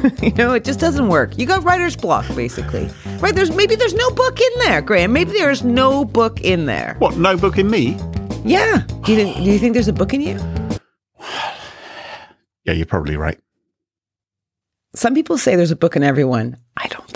you 0.22 0.32
know, 0.32 0.54
it 0.54 0.64
just 0.64 0.80
doesn't 0.80 1.08
work. 1.08 1.38
You 1.38 1.46
got 1.46 1.62
writer's 1.62 1.96
block, 1.96 2.26
basically. 2.34 2.88
Right? 3.18 3.34
There's 3.34 3.50
maybe 3.54 3.76
there's 3.76 3.94
no 3.94 4.10
book 4.10 4.40
in 4.40 4.58
there, 4.60 4.80
Graham. 4.80 5.12
Maybe 5.12 5.32
there's 5.32 5.62
no 5.64 6.04
book 6.04 6.40
in 6.40 6.66
there. 6.66 6.96
What, 6.98 7.16
no 7.16 7.36
book 7.36 7.58
in 7.58 7.70
me? 7.70 7.98
Yeah. 8.44 8.84
Do 9.04 9.12
you 9.12 9.18
think, 9.18 9.36
do 9.36 9.42
you 9.42 9.58
think 9.58 9.74
there's 9.74 9.88
a 9.88 9.92
book 9.92 10.14
in 10.14 10.20
you? 10.20 10.38
Yeah, 12.64 12.74
you're 12.74 12.84
probably 12.84 13.16
right. 13.16 13.40
Some 14.94 15.14
people 15.14 15.38
say 15.38 15.56
there's 15.56 15.70
a 15.70 15.76
book 15.76 15.96
in 15.96 16.02
everyone. 16.02 16.58
I 16.76 16.88
don't 16.88 17.09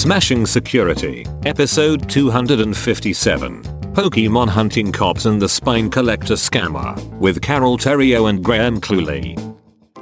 Smashing 0.00 0.46
Security, 0.46 1.26
Episode 1.44 2.08
257 2.08 3.62
Pokemon 3.92 4.48
Hunting 4.48 4.92
Cops 4.92 5.26
and 5.26 5.42
the 5.42 5.48
Spine 5.48 5.90
Collector 5.90 6.34
Scammer, 6.34 6.96
with 7.18 7.42
Carole 7.42 7.76
Theriault 7.76 8.30
and 8.30 8.42
Graham 8.42 8.80
Cluley. 8.80 9.36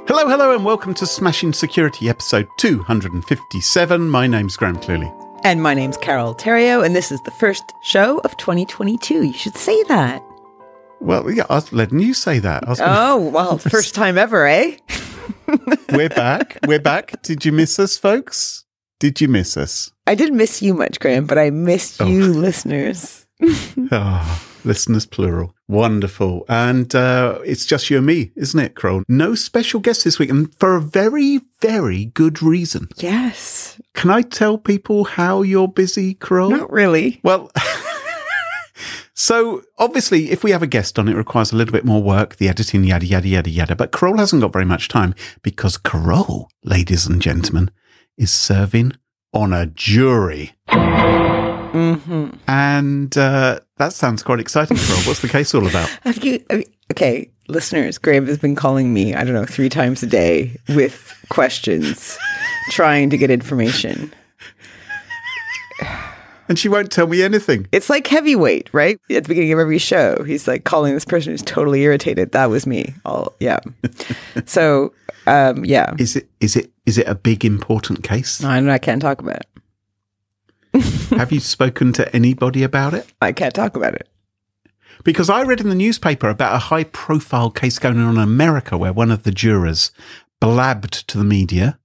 Hello, 0.07 0.25
hello, 0.29 0.55
and 0.55 0.63
welcome 0.63 0.93
to 0.93 1.05
Smashing 1.05 1.51
Security, 1.51 2.07
episode 2.07 2.47
257. 2.59 4.07
My 4.09 4.25
name's 4.25 4.55
Graham 4.55 4.77
Cluley. 4.77 5.11
And 5.43 5.61
my 5.61 5.73
name's 5.73 5.97
Carole 5.97 6.33
Theriault, 6.33 6.85
and 6.85 6.95
this 6.95 7.11
is 7.11 7.19
the 7.23 7.31
first 7.31 7.63
show 7.83 8.19
of 8.19 8.37
2022. 8.37 9.23
You 9.23 9.33
should 9.33 9.57
say 9.57 9.83
that. 9.89 10.23
Well, 11.01 11.29
yeah, 11.29 11.43
I 11.49 11.55
was 11.55 11.73
letting 11.73 11.99
you 11.99 12.13
say 12.13 12.39
that. 12.39 12.65
I 12.65 12.69
was 12.69 12.79
gonna- 12.79 12.95
Oh, 12.97 13.29
well, 13.31 13.57
first 13.57 13.95
time 13.95 14.17
ever, 14.17 14.47
eh? 14.47 14.77
We're 15.91 16.07
back. 16.09 16.57
We're 16.65 16.79
back. 16.79 17.21
Did 17.21 17.43
you 17.43 17.51
miss 17.51 17.77
us, 17.79 17.97
folks? 17.97 18.58
Did 18.99 19.21
you 19.21 19.29
miss 19.29 19.55
us? 19.55 19.91
I 20.07 20.15
didn't 20.15 20.35
miss 20.35 20.61
you 20.61 20.73
much, 20.73 20.99
Graham, 20.99 21.25
but 21.25 21.37
I 21.37 21.49
missed 21.51 22.01
you, 22.01 22.33
listeners. 22.33 23.25
Ah, 23.91 24.43
listeners 24.65 25.05
plural. 25.05 25.55
Wonderful. 25.69 26.43
And 26.49 26.93
uh, 26.93 27.39
it's 27.45 27.65
just 27.65 27.89
you 27.89 27.95
and 27.95 28.05
me, 28.05 28.33
isn't 28.35 28.59
it, 28.59 28.75
Crone? 28.75 29.05
No 29.07 29.33
special 29.33 29.79
guest 29.79 30.03
this 30.03 30.19
week, 30.19 30.29
and 30.29 30.53
for 30.55 30.75
a 30.75 30.81
very, 30.81 31.39
very 31.61 32.05
good 32.07 32.43
reason. 32.43 32.89
Yes. 32.97 33.79
Can 33.93 34.09
I 34.09 34.23
tell 34.23 34.57
people 34.57 35.05
how 35.05 35.41
you're 35.41 35.69
busy, 35.69 36.13
Crone? 36.15 36.57
Not 36.57 36.69
really. 36.69 37.21
Well, 37.23 37.49
so 39.13 39.63
obviously, 39.77 40.31
if 40.31 40.43
we 40.43 40.51
have 40.51 40.61
a 40.61 40.67
guest 40.67 40.99
on, 40.99 41.07
it 41.07 41.15
requires 41.15 41.53
a 41.53 41.55
little 41.55 41.71
bit 41.71 41.85
more 41.85 42.03
work, 42.03 42.35
the 42.35 42.49
editing, 42.49 42.83
yada, 42.83 43.05
yada, 43.05 43.29
yada, 43.29 43.49
yada. 43.49 43.75
But 43.77 43.93
Carole 43.93 44.17
hasn't 44.17 44.41
got 44.41 44.51
very 44.51 44.65
much 44.65 44.89
time 44.89 45.15
because 45.43 45.77
Carole, 45.77 46.49
ladies 46.65 47.07
and 47.07 47.21
gentlemen, 47.21 47.71
is 48.19 48.31
serving 48.31 48.91
on 49.33 49.53
a 49.53 49.65
jury. 49.65 50.51
Mm-hmm. 50.69 52.29
And 52.47 53.17
uh, 53.17 53.59
that 53.77 53.93
sounds 53.93 54.21
quite 54.23 54.39
exciting, 54.39 54.77
Carole. 54.77 55.01
What's 55.03 55.21
the 55.21 55.27
case 55.29 55.55
all 55.55 55.65
about? 55.67 55.89
Have 56.03 56.23
you, 56.23 56.43
have 56.49 56.59
you- 56.59 56.65
okay, 56.91 57.31
listeners, 57.47 57.97
Graham 57.97 58.25
has 58.27 58.37
been 58.37 58.55
calling 58.55 58.93
me, 58.93 59.13
I 59.15 59.23
don't 59.23 59.33
know, 59.33 59.45
three 59.45 59.69
times 59.69 60.03
a 60.03 60.07
day 60.07 60.57
with 60.69 61.15
questions, 61.29 62.17
trying 62.71 63.09
to 63.11 63.17
get 63.17 63.29
information. 63.31 64.13
And 66.49 66.57
she 66.57 66.67
won't 66.67 66.91
tell 66.91 67.05
me 67.05 67.21
anything. 67.21 67.67
It's 67.71 67.89
like 67.89 68.07
heavyweight, 68.07 68.71
right? 68.73 68.99
At 69.11 69.23
the 69.23 69.27
beginning 69.27 69.53
of 69.53 69.59
every 69.59 69.77
show, 69.77 70.23
he's 70.23 70.47
like 70.47 70.63
calling 70.63 70.95
this 70.95 71.05
person 71.05 71.31
who's 71.31 71.43
totally 71.43 71.83
irritated. 71.83 72.31
That 72.31 72.47
was 72.47 72.65
me. 72.65 72.93
All 73.05 73.35
yeah. 73.39 73.59
so, 74.45 74.91
um, 75.27 75.63
yeah, 75.63 75.93
Is 75.99 76.15
it? 76.15 76.27
Is 76.39 76.55
it? 76.55 76.71
Is 76.87 76.97
it 76.97 77.07
a 77.07 77.13
big 77.13 77.45
important 77.45 78.03
case? 78.03 78.41
No, 78.41 78.49
I, 78.49 78.73
I 78.73 78.79
can't 78.79 79.01
talk 79.01 79.21
about 79.21 79.41
it. 80.73 80.81
have 81.11 81.31
you 81.31 81.39
spoken 81.39 81.93
to 81.93 82.15
anybody 82.15 82.63
about 82.63 82.95
it? 82.95 83.05
I 83.21 83.31
can't 83.31 83.53
talk 83.53 83.75
about 83.75 83.93
it. 83.93 84.09
Because 85.03 85.29
I 85.29 85.43
read 85.43 85.61
in 85.61 85.69
the 85.69 85.75
newspaper 85.75 86.29
about 86.29 86.55
a 86.55 86.59
high 86.59 86.83
profile 86.83 87.51
case 87.51 87.79
going 87.79 87.99
on 87.99 88.17
in 88.17 88.21
America 88.21 88.77
where 88.77 88.91
one 88.91 89.11
of 89.11 89.23
the 89.23 89.31
jurors 89.31 89.91
blabbed 90.39 91.07
to 91.07 91.17
the 91.17 91.23
media 91.23 91.79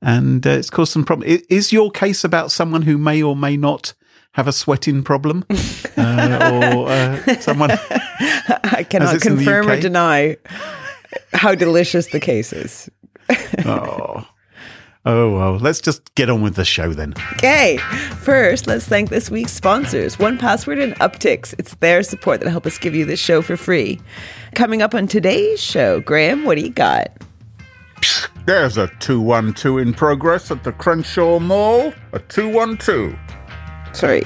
and 0.00 0.46
uh, 0.46 0.50
it's 0.50 0.70
caused 0.70 0.92
some 0.92 1.04
problem. 1.04 1.28
Is 1.48 1.72
your 1.72 1.90
case 1.90 2.24
about 2.24 2.50
someone 2.50 2.82
who 2.82 2.98
may 2.98 3.22
or 3.22 3.36
may 3.36 3.56
not 3.56 3.94
have 4.38 4.46
a 4.46 4.52
sweating 4.52 5.02
problem 5.02 5.44
uh, 5.50 6.72
or 6.76 6.88
uh, 6.88 7.40
someone? 7.40 7.72
I 7.72 8.86
cannot 8.88 9.16
it's 9.16 9.26
in 9.26 9.34
the 9.34 9.44
confirm 9.44 9.68
or 9.68 9.80
deny 9.80 10.36
how 11.32 11.56
delicious 11.56 12.06
the 12.08 12.20
case 12.20 12.52
is. 12.52 12.88
Oh. 13.66 14.26
Oh, 15.04 15.32
well, 15.36 15.58
let's 15.58 15.80
just 15.80 16.14
get 16.14 16.28
on 16.28 16.42
with 16.42 16.54
the 16.54 16.64
show 16.64 16.92
then. 16.92 17.14
Okay, 17.34 17.78
first, 18.18 18.66
let's 18.66 18.86
thank 18.86 19.10
this 19.10 19.30
week's 19.30 19.52
sponsors, 19.52 20.16
1Password 20.16 20.82
and 20.82 20.94
Uptycs. 20.96 21.54
It's 21.58 21.74
their 21.76 22.02
support 22.02 22.40
that 22.40 22.50
help 22.50 22.66
us 22.66 22.78
give 22.78 22.94
you 22.94 23.04
this 23.04 23.20
show 23.20 23.40
for 23.40 23.56
free. 23.56 24.00
Coming 24.54 24.82
up 24.82 24.94
on 24.94 25.06
today's 25.06 25.60
show, 25.60 26.00
Graham, 26.00 26.44
what 26.44 26.56
do 26.56 26.62
you 26.62 26.70
got? 26.70 27.10
There's 28.44 28.76
a 28.76 28.88
212 29.00 29.78
in 29.78 29.94
progress 29.94 30.50
at 30.50 30.64
the 30.64 30.72
Crenshaw 30.72 31.38
Mall. 31.38 31.92
A 32.12 32.18
212. 32.18 33.14
Sorry. 33.98 34.22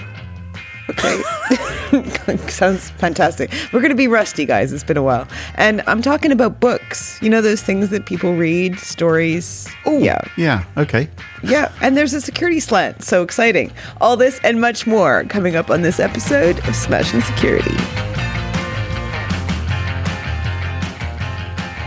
Okay. 0.90 1.22
Sounds 2.48 2.90
fantastic. 2.90 3.50
We're 3.72 3.80
going 3.80 3.88
to 3.88 3.96
be 3.96 4.06
rusty, 4.06 4.44
guys. 4.44 4.70
It's 4.70 4.84
been 4.84 4.98
a 4.98 5.02
while. 5.02 5.26
And 5.54 5.82
I'm 5.86 6.02
talking 6.02 6.30
about 6.30 6.60
books. 6.60 7.18
You 7.22 7.30
know, 7.30 7.40
those 7.40 7.62
things 7.62 7.88
that 7.88 8.04
people 8.04 8.34
read, 8.34 8.78
stories. 8.78 9.66
Oh, 9.86 9.96
yeah. 9.96 10.20
Yeah, 10.36 10.66
okay. 10.76 11.08
Yeah. 11.42 11.72
And 11.80 11.96
there's 11.96 12.12
a 12.12 12.20
security 12.20 12.60
slant. 12.60 13.02
So 13.02 13.22
exciting. 13.22 13.72
All 13.98 14.14
this 14.14 14.38
and 14.44 14.60
much 14.60 14.86
more 14.86 15.24
coming 15.24 15.56
up 15.56 15.70
on 15.70 15.80
this 15.80 15.98
episode 15.98 16.58
of 16.68 16.76
Smashing 16.76 17.22
Security. 17.22 17.74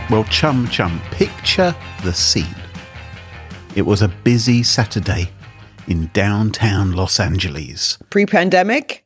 Well, 0.10 0.24
chum 0.32 0.68
chum, 0.70 1.00
picture 1.12 1.76
the 2.04 2.14
scene. 2.14 2.56
It 3.76 3.84
was 3.84 4.02
a 4.02 4.08
busy 4.08 4.64
Saturday 4.64 5.30
in 5.88 6.10
downtown 6.14 6.92
Los 6.94 7.20
Angeles. 7.20 7.98
Pre 8.10 8.26
pandemic? 8.26 9.04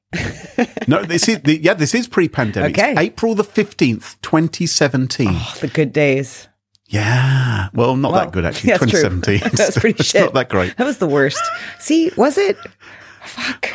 No, 0.87 1.03
this 1.03 1.29
is 1.29 1.41
the, 1.41 1.59
yeah, 1.61 1.75
this 1.75 1.93
is 1.93 2.07
pre-pandemic. 2.07 2.71
It's 2.71 2.79
Okay. 2.79 2.95
April 2.97 3.35
the 3.35 3.43
fifteenth, 3.43 4.19
twenty 4.23 4.65
seventeen. 4.65 5.29
Oh, 5.31 5.53
the 5.61 5.67
good 5.67 5.93
days. 5.93 6.47
Yeah, 6.87 7.69
well, 7.73 7.95
not 7.95 8.11
Well, 8.11 8.21
that 8.25 8.31
good 8.33 8.43
actually. 8.45 8.69
that's 8.77 8.79
Twenty 8.79 9.37
true. 9.39 9.49
That's 9.51 9.77
pretty 9.77 10.03
shit. 10.11 10.21
Not 10.21 10.33
that 10.33 10.49
great. 10.49 10.75
That 10.77 10.85
was 10.85 10.97
the 10.97 11.07
worst. 11.07 11.39
See, 11.77 12.09
was 12.17 12.39
it? 12.39 12.57
Fuck. 13.23 13.69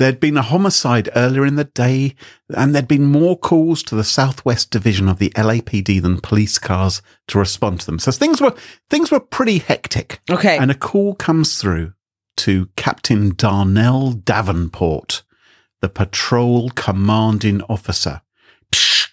There'd 0.00 0.18
been 0.18 0.38
a 0.38 0.42
homicide 0.42 1.10
earlier 1.14 1.44
in 1.44 1.56
the 1.56 1.64
day, 1.64 2.14
and 2.56 2.74
there'd 2.74 2.88
been 2.88 3.04
more 3.04 3.36
calls 3.36 3.82
to 3.82 3.94
the 3.94 4.02
Southwest 4.02 4.70
Division 4.70 5.10
of 5.10 5.18
the 5.18 5.28
LAPD 5.36 6.00
than 6.00 6.22
police 6.22 6.58
cars 6.58 7.02
to 7.28 7.38
respond 7.38 7.80
to 7.80 7.86
them. 7.86 7.98
So 7.98 8.10
things 8.10 8.40
were 8.40 8.54
things 8.88 9.10
were 9.10 9.20
pretty 9.20 9.58
hectic. 9.58 10.22
Okay. 10.30 10.56
And 10.56 10.70
a 10.70 10.74
call 10.74 11.16
comes 11.16 11.60
through 11.60 11.92
to 12.38 12.70
Captain 12.76 13.34
Darnell 13.34 14.12
Davenport, 14.12 15.22
the 15.82 15.90
patrol 15.90 16.70
commanding 16.70 17.60
officer. 17.68 18.22
Psh, 18.72 19.06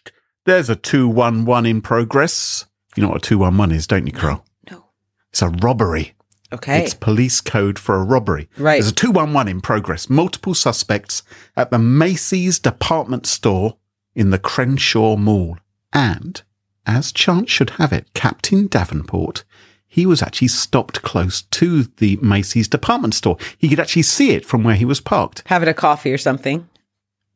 there's 0.45 0.69
a 0.69 0.77
211 0.77 1.65
in 1.69 1.81
progress. 1.81 2.65
You 2.95 3.03
know 3.03 3.09
what 3.09 3.17
a 3.17 3.27
211 3.27 3.75
is, 3.75 3.87
don't 3.87 4.07
you, 4.07 4.13
Carole? 4.13 4.45
No. 4.71 4.85
It's 5.31 5.41
a 5.41 5.49
robbery. 5.49 6.13
Okay. 6.53 6.83
It's 6.83 6.93
police 6.93 7.41
code 7.41 7.77
for 7.77 7.95
a 7.95 8.03
robbery. 8.03 8.47
Right. 8.57 8.75
There's 8.81 8.91
a 8.91 8.95
211 8.95 9.51
in 9.51 9.61
progress. 9.61 10.09
Multiple 10.09 10.53
suspects 10.53 11.23
at 11.55 11.71
the 11.71 11.79
Macy's 11.79 12.57
department 12.59 13.25
store 13.25 13.77
in 14.15 14.29
the 14.29 14.39
Crenshaw 14.39 15.15
Mall. 15.17 15.57
And, 15.93 16.41
as 16.85 17.11
chance 17.11 17.49
should 17.51 17.71
have 17.71 17.91
it, 17.91 18.07
Captain 18.13 18.67
Davenport, 18.67 19.43
he 19.87 20.05
was 20.05 20.21
actually 20.21 20.47
stopped 20.49 21.01
close 21.01 21.41
to 21.41 21.83
the 21.83 22.17
Macy's 22.21 22.67
department 22.67 23.13
store. 23.13 23.37
He 23.57 23.67
could 23.69 23.79
actually 23.79 24.03
see 24.03 24.31
it 24.31 24.45
from 24.45 24.63
where 24.63 24.75
he 24.75 24.85
was 24.85 25.01
parked. 25.01 25.43
Having 25.47 25.69
a 25.69 25.73
coffee 25.73 26.13
or 26.13 26.17
something. 26.17 26.69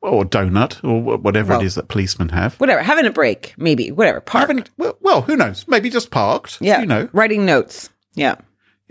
Or 0.01 0.23
donut, 0.25 0.83
or 0.83 1.01
whatever 1.17 1.49
Well- 1.53 1.61
it 1.61 1.65
is 1.65 1.75
that 1.75 1.87
policemen 1.87 2.29
have. 2.29 2.55
Whatever. 2.55 2.81
Having 2.81 3.05
a 3.05 3.11
break, 3.11 3.53
maybe. 3.57 3.91
Whatever. 3.91 4.19
Park. 4.19 4.47
Haven't- 4.47 4.69
well, 4.77 4.97
well, 5.01 5.21
who 5.23 5.35
knows? 5.35 5.65
Maybe 5.67 5.89
just 5.89 6.09
parked. 6.11 6.57
yeah. 6.61 6.79
You 6.81 6.87
know, 6.87 7.09
Writing 7.13 7.45
notes. 7.45 7.89
Yeah. 8.15 8.35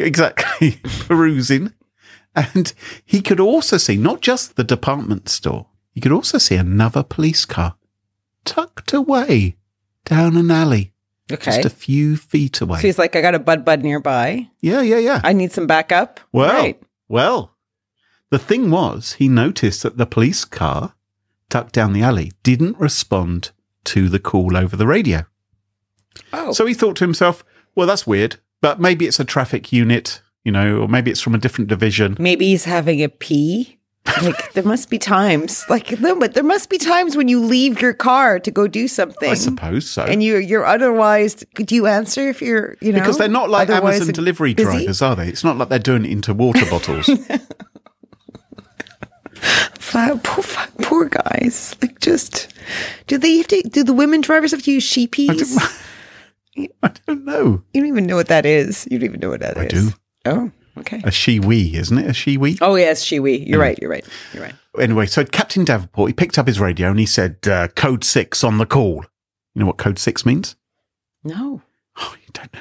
Exactly. 0.01 0.81
Perusing. 1.07 1.73
And 2.35 2.73
he 3.05 3.21
could 3.23 3.41
also 3.41 3.77
see 3.77 3.97
not 3.97 4.21
just 4.21 4.57
the 4.57 4.65
department 4.65 5.29
store, 5.29 5.67
he 5.93 6.01
could 6.01 6.13
also 6.13 6.39
see 6.39 6.55
another 6.55 7.03
police 7.03 7.45
car 7.45 7.75
tucked 8.45 8.93
away 8.93 9.57
down 10.05 10.37
an 10.37 10.51
alley, 10.51 10.93
Okay. 11.31 11.51
just 11.51 11.65
a 11.65 11.71
few 11.71 12.17
feet 12.17 12.61
away. 12.61 12.79
so 12.81 12.87
he's 12.87 12.99
like, 12.99 13.15
I 13.17 13.21
got 13.21 13.35
a 13.35 13.39
bud 13.41 13.65
bud 13.65 13.83
nearby. 13.83 14.49
yeah, 14.61 14.81
yeah, 14.81 14.99
yeah. 14.99 15.21
I 15.25 15.33
need 15.33 15.53
some 15.53 15.67
backup. 15.67 16.21
well, 16.33 16.53
Right. 16.53 16.81
well, 17.09 17.57
the 18.31 18.39
thing 18.39 18.71
was, 18.71 19.15
he 19.15 19.29
noticed 19.29 19.83
that 19.83 19.97
the 19.99 20.07
police 20.07 20.45
car 20.45 20.95
tucked 21.49 21.73
down 21.75 21.93
the 21.93 22.03
alley 22.03 22.31
didn't 22.45 22.79
respond 22.79 23.51
to 23.85 24.09
the 24.09 24.21
call 24.21 24.57
over 24.57 24.77
the 24.77 24.87
radio. 24.87 25.25
Oh. 26.33 26.53
So 26.53 26.65
he 26.67 26.75
thought 26.75 26.97
to 26.97 27.05
himself, 27.05 27.45
well, 27.75 27.89
that's 27.89 28.07
weird, 28.07 28.37
but 28.61 28.81
maybe 28.81 29.07
it's 29.07 29.21
a 29.21 29.25
traffic 29.25 29.73
unit, 29.73 30.21
you 30.45 30.53
know, 30.53 30.79
or 30.81 30.89
maybe 30.89 31.11
it's 31.11 31.21
from 31.21 31.35
a 31.35 31.39
different 31.39 31.69
division. 31.69 32.17
maybe 32.19 32.47
he's 32.47 32.65
having 32.65 33.03
a 33.03 33.09
pee. 33.09 33.77
Like 34.23 34.55
there 34.55 34.65
must 34.65 34.89
be 34.91 34.99
times, 34.99 35.65
like 35.69 36.01
no, 36.01 36.19
but 36.19 36.33
there 36.35 36.43
must 36.43 36.71
be 36.71 36.79
times 36.79 37.17
when 37.17 37.29
you 37.29 37.39
leave 37.45 37.81
your 37.83 37.93
car 37.93 38.41
to 38.41 38.51
go 38.51 38.67
do 38.67 38.89
something, 38.89 39.31
I 39.31 39.35
suppose 39.35 39.89
so. 39.89 40.03
and 40.05 40.23
you 40.23 40.39
you're 40.39 40.65
otherwise. 40.65 41.35
Do 41.55 41.75
you 41.75 41.87
answer 41.87 42.29
if 42.29 42.41
you're 42.41 42.77
you 42.81 42.93
know 42.93 42.99
Because 42.99 43.19
they're 43.19 43.29
not 43.29 43.51
like 43.51 43.69
Amazon 43.69 44.09
delivery 44.13 44.55
busy? 44.55 44.71
drivers, 44.71 45.03
are 45.03 45.15
they? 45.15 45.29
It's 45.29 45.45
not 45.45 45.59
like 45.59 45.69
they're 45.69 45.79
doing 45.79 46.05
it 46.07 46.11
into 46.11 46.33
water 46.35 46.65
bottles. 46.71 47.09
Poor, 49.93 50.17
poor 50.83 51.09
guys. 51.09 51.75
Like 51.83 51.99
just 52.01 52.53
do 53.07 53.19
they 53.19 53.39
have 53.39 53.49
to? 53.49 53.63
Do 53.63 53.83
the 53.85 53.93
women 53.93 54.21
drivers 54.21 54.53
have 54.53 54.63
to 54.63 54.71
use 54.73 54.85
sheepies? 54.85 55.57
I 56.83 56.93
don't 57.07 57.25
know. 57.25 57.63
You 57.73 57.81
don't 57.81 57.87
even 57.89 58.07
know 58.07 58.17
what 58.17 58.29
that 58.29 58.45
is. 58.47 58.87
You 58.91 58.99
don't 58.99 59.09
even 59.09 59.21
know 59.21 59.31
what 59.31 59.41
that 59.41 59.57
is. 59.57 59.63
I 59.63 59.67
do. 59.69 59.91
Oh, 60.27 60.51
okay. 60.79 61.01
A 61.05 61.11
she-wee, 61.11 61.77
isn't 61.77 61.97
it? 61.99 62.07
A 62.11 62.13
she-wee? 62.13 62.59
Oh 62.61 62.75
yes, 62.75 63.03
she 63.03 63.19
we. 63.21 63.39
You're 63.39 63.61
right. 63.61 63.79
You're 63.81 63.91
right. 63.91 64.07
You're 64.33 64.43
right. 64.43 64.55
Anyway, 64.79 65.07
so 65.07 65.25
Captain 65.25 65.65
Davenport, 65.65 66.11
he 66.11 66.13
picked 66.13 66.39
up 66.39 66.47
his 66.47 66.61
radio 66.61 66.91
and 66.91 66.99
he 67.01 67.07
said, 67.07 67.37
uh, 67.49 67.69
code 67.69 68.05
six 68.05 68.45
on 68.45 68.59
the 68.59 68.67
call. 68.67 69.05
You 69.55 69.61
know 69.61 69.67
what 69.67 69.79
code 69.79 69.99
six 69.99 70.25
means? 70.25 70.55
No, 71.25 71.63
Oh, 71.97 72.15
you 72.21 72.29
don't 72.33 72.53
know. 72.55 72.61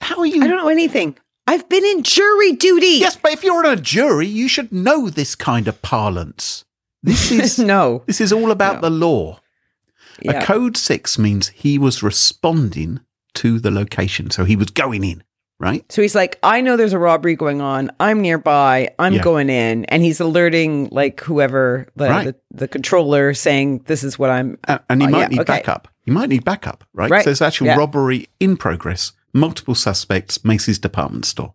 How 0.00 0.18
are 0.18 0.26
you? 0.26 0.42
I 0.42 0.46
don't 0.48 0.56
know 0.58 0.68
anything. 0.68 1.16
I've 1.46 1.68
been 1.68 1.84
in 1.84 2.02
jury 2.02 2.52
duty. 2.52 2.98
Yes, 2.98 3.16
but 3.16 3.32
if 3.32 3.44
you're 3.44 3.64
on 3.66 3.70
a 3.78 3.80
jury, 3.80 4.26
you 4.26 4.48
should 4.48 4.72
know 4.72 5.08
this 5.10 5.34
kind 5.34 5.68
of 5.68 5.80
parlance. 5.82 6.64
This 7.02 7.30
is 7.32 7.58
no. 7.58 8.02
this 8.06 8.20
is 8.20 8.32
all 8.32 8.50
about 8.50 8.76
No. 8.76 8.80
the 8.88 8.90
law. 8.90 9.40
Yeah. 10.22 10.40
A 10.42 10.44
code 10.44 10.76
six 10.76 11.18
means 11.18 11.48
he 11.48 11.78
was 11.78 12.02
responding 12.02 13.00
to 13.34 13.58
the 13.60 13.70
location, 13.70 14.30
so 14.30 14.44
he 14.44 14.56
was 14.56 14.70
going 14.70 15.04
in, 15.04 15.22
right? 15.58 15.84
So 15.92 16.02
he's 16.02 16.14
like, 16.14 16.38
I 16.42 16.60
know 16.60 16.76
there's 16.76 16.92
a 16.92 16.98
robbery 16.98 17.36
going 17.36 17.60
on. 17.60 17.90
I'm 18.00 18.20
nearby. 18.20 18.90
I'm 18.98 19.14
Yeah. 19.14 19.22
going 19.22 19.50
in. 19.50 19.84
And 19.86 20.02
he's 20.02 20.20
alerting 20.20 20.88
like 20.90 21.20
whoever 21.20 21.88
the, 21.96 22.08
Right. 22.08 22.24
the, 22.26 22.36
the 22.52 22.68
controller 22.68 23.34
saying, 23.34 23.84
this 23.86 24.02
is 24.04 24.18
what 24.18 24.30
I'm. 24.30 24.58
Uh, 24.68 24.78
and 24.88 25.02
he 25.02 25.08
Oh, 25.08 25.10
might 25.10 25.20
yeah, 25.20 25.26
need 25.28 25.40
okay. 25.40 25.52
backup. 25.58 25.88
He 26.02 26.10
might 26.10 26.28
need 26.28 26.44
backup, 26.44 26.84
right? 26.92 27.10
Right, 27.10 27.24
There's 27.24 27.40
actual 27.42 27.66
yeah. 27.68 27.76
robbery 27.76 28.28
in 28.40 28.56
progress, 28.56 29.12
multiple 29.32 29.74
suspects, 29.74 30.44
Macy's 30.44 30.78
department 30.78 31.24
store. 31.24 31.54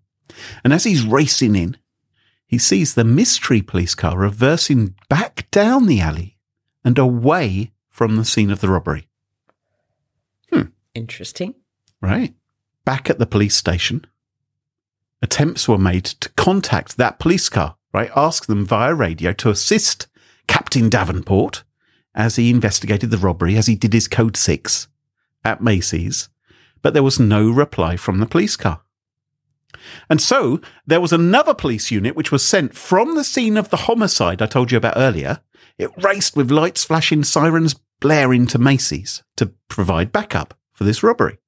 And 0.63 0.73
as 0.73 0.83
he's 0.85 1.03
racing 1.05 1.55
in, 1.55 1.77
he 2.47 2.57
sees 2.57 2.95
the 2.95 3.03
mystery 3.03 3.61
police 3.61 3.93
car 3.93 4.17
reversing 4.17 4.95
back 5.07 5.49
down 5.51 5.85
the 5.85 6.01
alley 6.01 6.37
and 6.83 6.97
away 6.97 7.71
from 7.89 8.15
the 8.15 8.25
scene 8.25 8.49
of 8.49 8.59
the 8.59 8.69
robbery. 8.69 9.07
Hmm. 10.51 10.61
Interesting. 10.95 11.53
Right. 12.01 12.33
Back 12.85 13.09
at 13.09 13.19
the 13.19 13.25
police 13.25 13.55
station, 13.55 14.05
attempts 15.21 15.67
were 15.67 15.77
made 15.77 16.05
to 16.05 16.29
contact 16.29 16.97
that 16.97 17.19
police 17.19 17.49
car, 17.49 17.75
right? 17.93 18.11
Ask 18.15 18.45
them 18.45 18.65
via 18.65 18.93
radio 18.93 19.33
to 19.33 19.49
assist 19.49 20.07
Captain 20.47 20.89
Davenport 20.89 21.63
as 22.15 22.35
he 22.35 22.49
investigated 22.49 23.11
the 23.11 23.17
robbery, 23.17 23.55
as 23.55 23.67
he 23.67 23.75
did 23.75 23.93
his 23.93 24.07
code 24.07 24.35
six 24.37 24.87
at 25.43 25.61
Macy's, 25.61 26.29
but 26.81 26.93
there 26.93 27.03
was 27.03 27.19
no 27.19 27.49
reply 27.49 27.95
from 27.95 28.19
the 28.19 28.25
police 28.25 28.55
car. 28.55 28.81
And 30.09 30.21
so 30.21 30.59
there 30.85 31.01
was 31.01 31.13
another 31.13 31.53
police 31.53 31.91
unit 31.91 32.15
which 32.15 32.31
was 32.31 32.43
sent 32.43 32.75
from 32.75 33.15
the 33.15 33.23
scene 33.23 33.57
of 33.57 33.69
the 33.69 33.77
homicide 33.77 34.41
I 34.41 34.47
told 34.47 34.71
you 34.71 34.77
about 34.77 34.97
earlier. 34.97 35.39
It 35.77 35.91
raced 36.03 36.35
with 36.35 36.51
lights 36.51 36.83
flashing, 36.83 37.23
sirens 37.23 37.75
blaring 37.99 38.47
to 38.47 38.57
Macy's 38.57 39.23
to 39.37 39.53
provide 39.67 40.11
backup 40.11 40.53
for 40.73 40.83
this 40.83 41.03
robbery. 41.03 41.38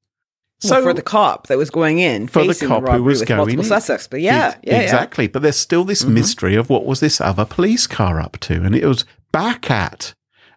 So 0.61 0.81
for 0.83 0.93
the 0.93 1.01
cop 1.01 1.47
that 1.47 1.57
was 1.57 1.69
going 1.71 1.97
in, 1.99 2.27
For 2.27 2.43
the 2.45 2.53
cop 2.67 2.87
who 2.87 3.03
was 3.03 3.23
going 3.23 3.37
multiple 3.39 3.63
in. 3.63 3.67
suspects. 3.67 4.07
But 4.07 4.21
yeah, 4.21 4.55
yeah, 4.63 4.75
yeah. 4.75 4.81
exactly. 4.81 5.27
But 5.27 5.41
there's 5.41 5.57
still 5.57 5.83
this 5.83 6.03
Mhm. 6.03 6.09
mystery 6.09 6.55
of 6.55 6.69
what 6.69 6.85
was 6.85 6.99
this 6.99 7.19
other 7.19 7.45
police 7.45 7.87
car 7.87 8.19
up 8.21 8.37
to, 8.41 8.61
and 8.63 8.75
it 8.75 8.85
was 8.85 9.03
back 9.31 9.71
at 9.71 10.13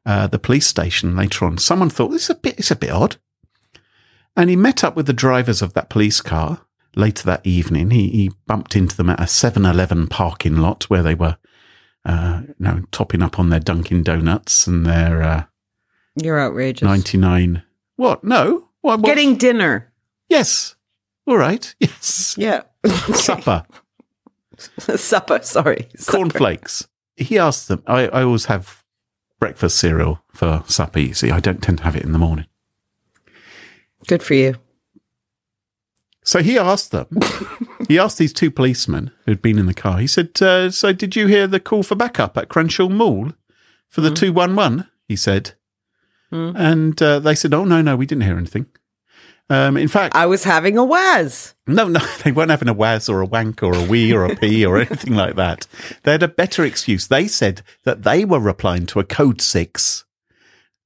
uh, 0.07 0.27
the 0.27 0.39
police 0.39 0.67
station 0.67 1.17
later 1.17 1.47
on. 1.47 1.57
Someone 1.57 1.89
thought 1.89 2.09
this 2.09 2.25
is 2.25 2.31
a 2.31 2.35
bit, 2.35 2.59
it's 2.59 2.71
a 2.71 2.77
bit 2.77 2.91
odd, 2.91 3.17
and 4.37 4.51
he 4.51 4.57
met 4.57 4.85
up 4.85 4.95
with 4.97 5.07
the 5.07 5.13
drivers 5.15 5.63
of 5.63 5.73
that 5.73 5.89
police 5.89 6.21
car 6.21 6.61
later 6.95 7.25
that 7.25 7.41
evening. 7.47 7.91
He, 7.91 8.09
he 8.11 8.31
bumped 8.47 8.77
into 8.77 8.97
them 8.97 9.09
at 9.09 9.21
a 9.21 9.25
7-Eleven 9.27 10.09
parking 10.09 10.57
lot 10.59 10.85
where 10.91 11.03
they 11.03 11.15
were, 11.15 11.39
uh, 12.05 12.43
you 12.47 12.55
know, 12.59 12.83
topping 12.93 13.23
up 13.23 13.39
on 13.39 13.49
their 13.49 13.61
Dunkin' 13.61 14.03
Donuts 14.03 14.67
and 14.67 14.85
their 14.85 15.23
uh, 15.23 15.45
You're 16.23 16.39
outrageous. 16.41 16.85
ninety 16.87 17.17
nine. 17.17 17.63
What? 17.97 18.23
No. 18.25 18.69
What? 18.83 19.01
what? 19.01 19.07
Getting 19.07 19.37
dinner. 19.37 19.91
Yes. 20.35 20.77
All 21.27 21.39
right. 21.39 21.75
Yes. 21.81 22.35
Yeah. 22.39 22.63
Supper. 23.15 23.65
Supper. 24.97 25.41
Sorry. 25.43 25.89
Cornflakes. 26.07 26.87
He 27.17 27.39
asked 27.39 27.69
them. 27.69 27.83
I, 27.87 28.09
I 28.09 28.23
always 28.23 28.47
have 28.47 28.83
breakfast 29.39 29.79
cereal 29.79 30.23
for 30.33 30.63
supper. 30.67 30.99
You 31.01 31.15
see, 31.15 31.31
I 31.31 31.41
don't 31.41 31.63
tend 31.63 31.79
to 31.79 31.85
have 31.85 31.97
it 31.97 32.05
in 32.05 32.13
the 32.13 32.19
morning. 32.19 32.47
Good 34.07 34.23
for 34.23 34.35
you. 34.35 34.57
So 36.25 36.43
he 36.43 36.59
asked 36.59 36.91
them. 36.91 37.07
he 37.89 37.99
asked 37.99 38.19
these 38.19 38.33
two 38.33 38.51
policemen 38.51 39.11
who'd 39.27 39.43
been 39.43 39.59
in 39.59 39.67
the 39.67 39.75
car. 39.75 39.99
He 39.99 40.07
said, 40.07 40.31
uh, 40.43 40.71
"So 40.71 40.93
did 40.93 41.15
you 41.17 41.27
hear 41.27 41.47
the 41.47 41.61
call 41.61 41.83
for 41.83 41.95
backup 41.95 42.37
at 42.37 42.49
Crenshaw 42.49 42.89
Mall 42.89 43.33
for 43.89 44.01
the 44.01 44.11
two 44.11 44.33
one 44.33 44.57
one?" 44.57 44.89
He 45.09 45.17
said, 45.17 45.53
Hmm. 46.31 46.53
and 46.57 47.01
uh, 47.03 47.19
they 47.21 47.35
said, 47.35 47.53
"Oh 47.55 47.65
no, 47.65 47.83
no, 47.83 47.95
we 47.97 48.07
didn't 48.07 48.25
hear 48.25 48.39
anything." 48.39 48.67
Um, 49.51 49.77
in 49.77 49.89
fact, 49.89 50.15
I 50.15 50.25
was 50.27 50.45
having 50.45 50.79
a 50.79 50.85
waz. 50.85 51.55
No, 51.67 51.87
no, 51.87 52.01
they 52.25 52.33
weren't 52.33 52.51
having 52.51 52.69
a 52.69 52.73
waz 52.75 53.09
or 53.09 53.21
a 53.21 53.27
wank 53.27 53.63
or 53.63 53.75
a 53.75 53.85
wee 53.85 54.13
or 54.13 54.25
a 54.25 54.35
pee 54.37 54.65
or 54.65 54.79
anything 54.81 55.15
like 55.15 55.37
that. 55.37 55.67
They 56.03 56.13
had 56.13 56.23
a 56.23 56.29
better 56.29 56.65
excuse. 56.65 57.09
They 57.09 57.29
said 57.29 57.63
that 57.85 58.03
they 58.05 58.25
were 58.25 58.41
replying 58.41 58.87
to 58.87 59.01
a 59.01 59.05
code 59.05 59.41
six 59.43 60.05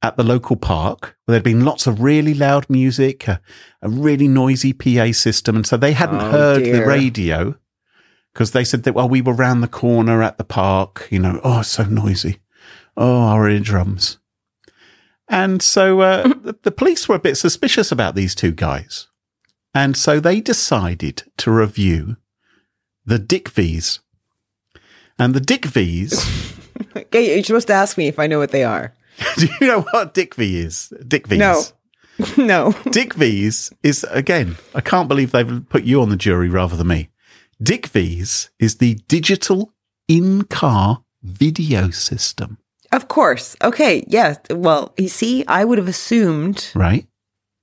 at 0.02 0.16
the 0.16 0.24
local 0.24 0.56
park 0.56 1.16
where 1.24 1.34
there'd 1.34 1.44
been 1.44 1.64
lots 1.64 1.86
of 1.86 2.00
really 2.00 2.34
loud 2.34 2.68
music, 2.68 3.26
a, 3.28 3.40
a 3.82 3.88
really 3.88 4.28
noisy 4.28 4.72
PA 4.72 5.12
system. 5.12 5.56
And 5.56 5.66
so 5.66 5.76
they 5.76 5.92
hadn't 5.92 6.20
Oh, 6.20 6.30
heard 6.30 6.64
the 6.64 6.84
radio 6.84 7.56
because 8.32 8.52
they 8.52 8.64
said 8.64 8.84
that, 8.84 8.94
well, 8.94 9.08
we 9.08 9.20
were 9.22 9.32
round 9.32 9.62
the 9.62 9.68
corner 9.68 10.22
at 10.22 10.38
the 10.38 10.44
park, 10.44 11.08
you 11.10 11.18
know, 11.18 11.40
oh, 11.42 11.60
it's 11.60 11.68
so 11.70 11.84
noisy. 11.84 12.38
Oh, 12.96 13.22
our 13.22 13.48
eardrums. 13.48 14.17
And 15.28 15.62
so 15.62 16.00
uh, 16.00 16.22
the, 16.42 16.56
the 16.62 16.70
police 16.70 17.08
were 17.08 17.16
a 17.16 17.20
bit 17.20 17.36
suspicious 17.36 17.92
about 17.92 18.14
these 18.14 18.34
two 18.34 18.52
guys. 18.52 19.08
And 19.74 19.96
so 19.96 20.18
they 20.18 20.40
decided 20.40 21.24
to 21.38 21.50
review 21.50 22.16
the 23.04 23.18
Dick 23.18 23.48
V's. 23.50 24.00
And 25.18 25.34
the 25.34 25.40
Dick 25.40 25.64
V's, 25.66 26.56
Okay, 26.96 27.34
you're 27.34 27.44
supposed 27.44 27.66
to 27.68 27.74
ask 27.74 27.98
me 27.98 28.08
if 28.08 28.18
I 28.18 28.26
know 28.26 28.38
what 28.38 28.50
they 28.50 28.64
are. 28.64 28.94
do 29.36 29.48
you 29.60 29.66
know 29.66 29.82
what 29.82 30.14
Dick 30.14 30.34
V 30.34 30.58
is? 30.58 30.92
Dick 31.06 31.26
V's. 31.26 31.38
No. 31.38 31.62
no. 32.36 32.72
Dick 32.90 33.14
V's 33.14 33.72
is, 33.82 34.04
again, 34.10 34.56
I 34.74 34.80
can't 34.80 35.08
believe 35.08 35.30
they've 35.30 35.68
put 35.68 35.84
you 35.84 36.02
on 36.02 36.08
the 36.08 36.16
jury 36.16 36.48
rather 36.48 36.76
than 36.76 36.88
me. 36.88 37.10
DICVs 37.62 38.50
is 38.60 38.76
the 38.76 38.94
digital 39.08 39.72
in-car 40.06 41.02
video 41.22 41.90
system, 41.90 42.58
Of 42.92 43.08
course. 43.08 43.56
Okay. 43.62 44.04
Yeah. 44.08 44.36
Well, 44.50 44.94
you 44.96 45.08
see, 45.08 45.44
I 45.46 45.64
would 45.64 45.78
have 45.78 45.88
assumed 45.88 46.70
right? 46.74 47.06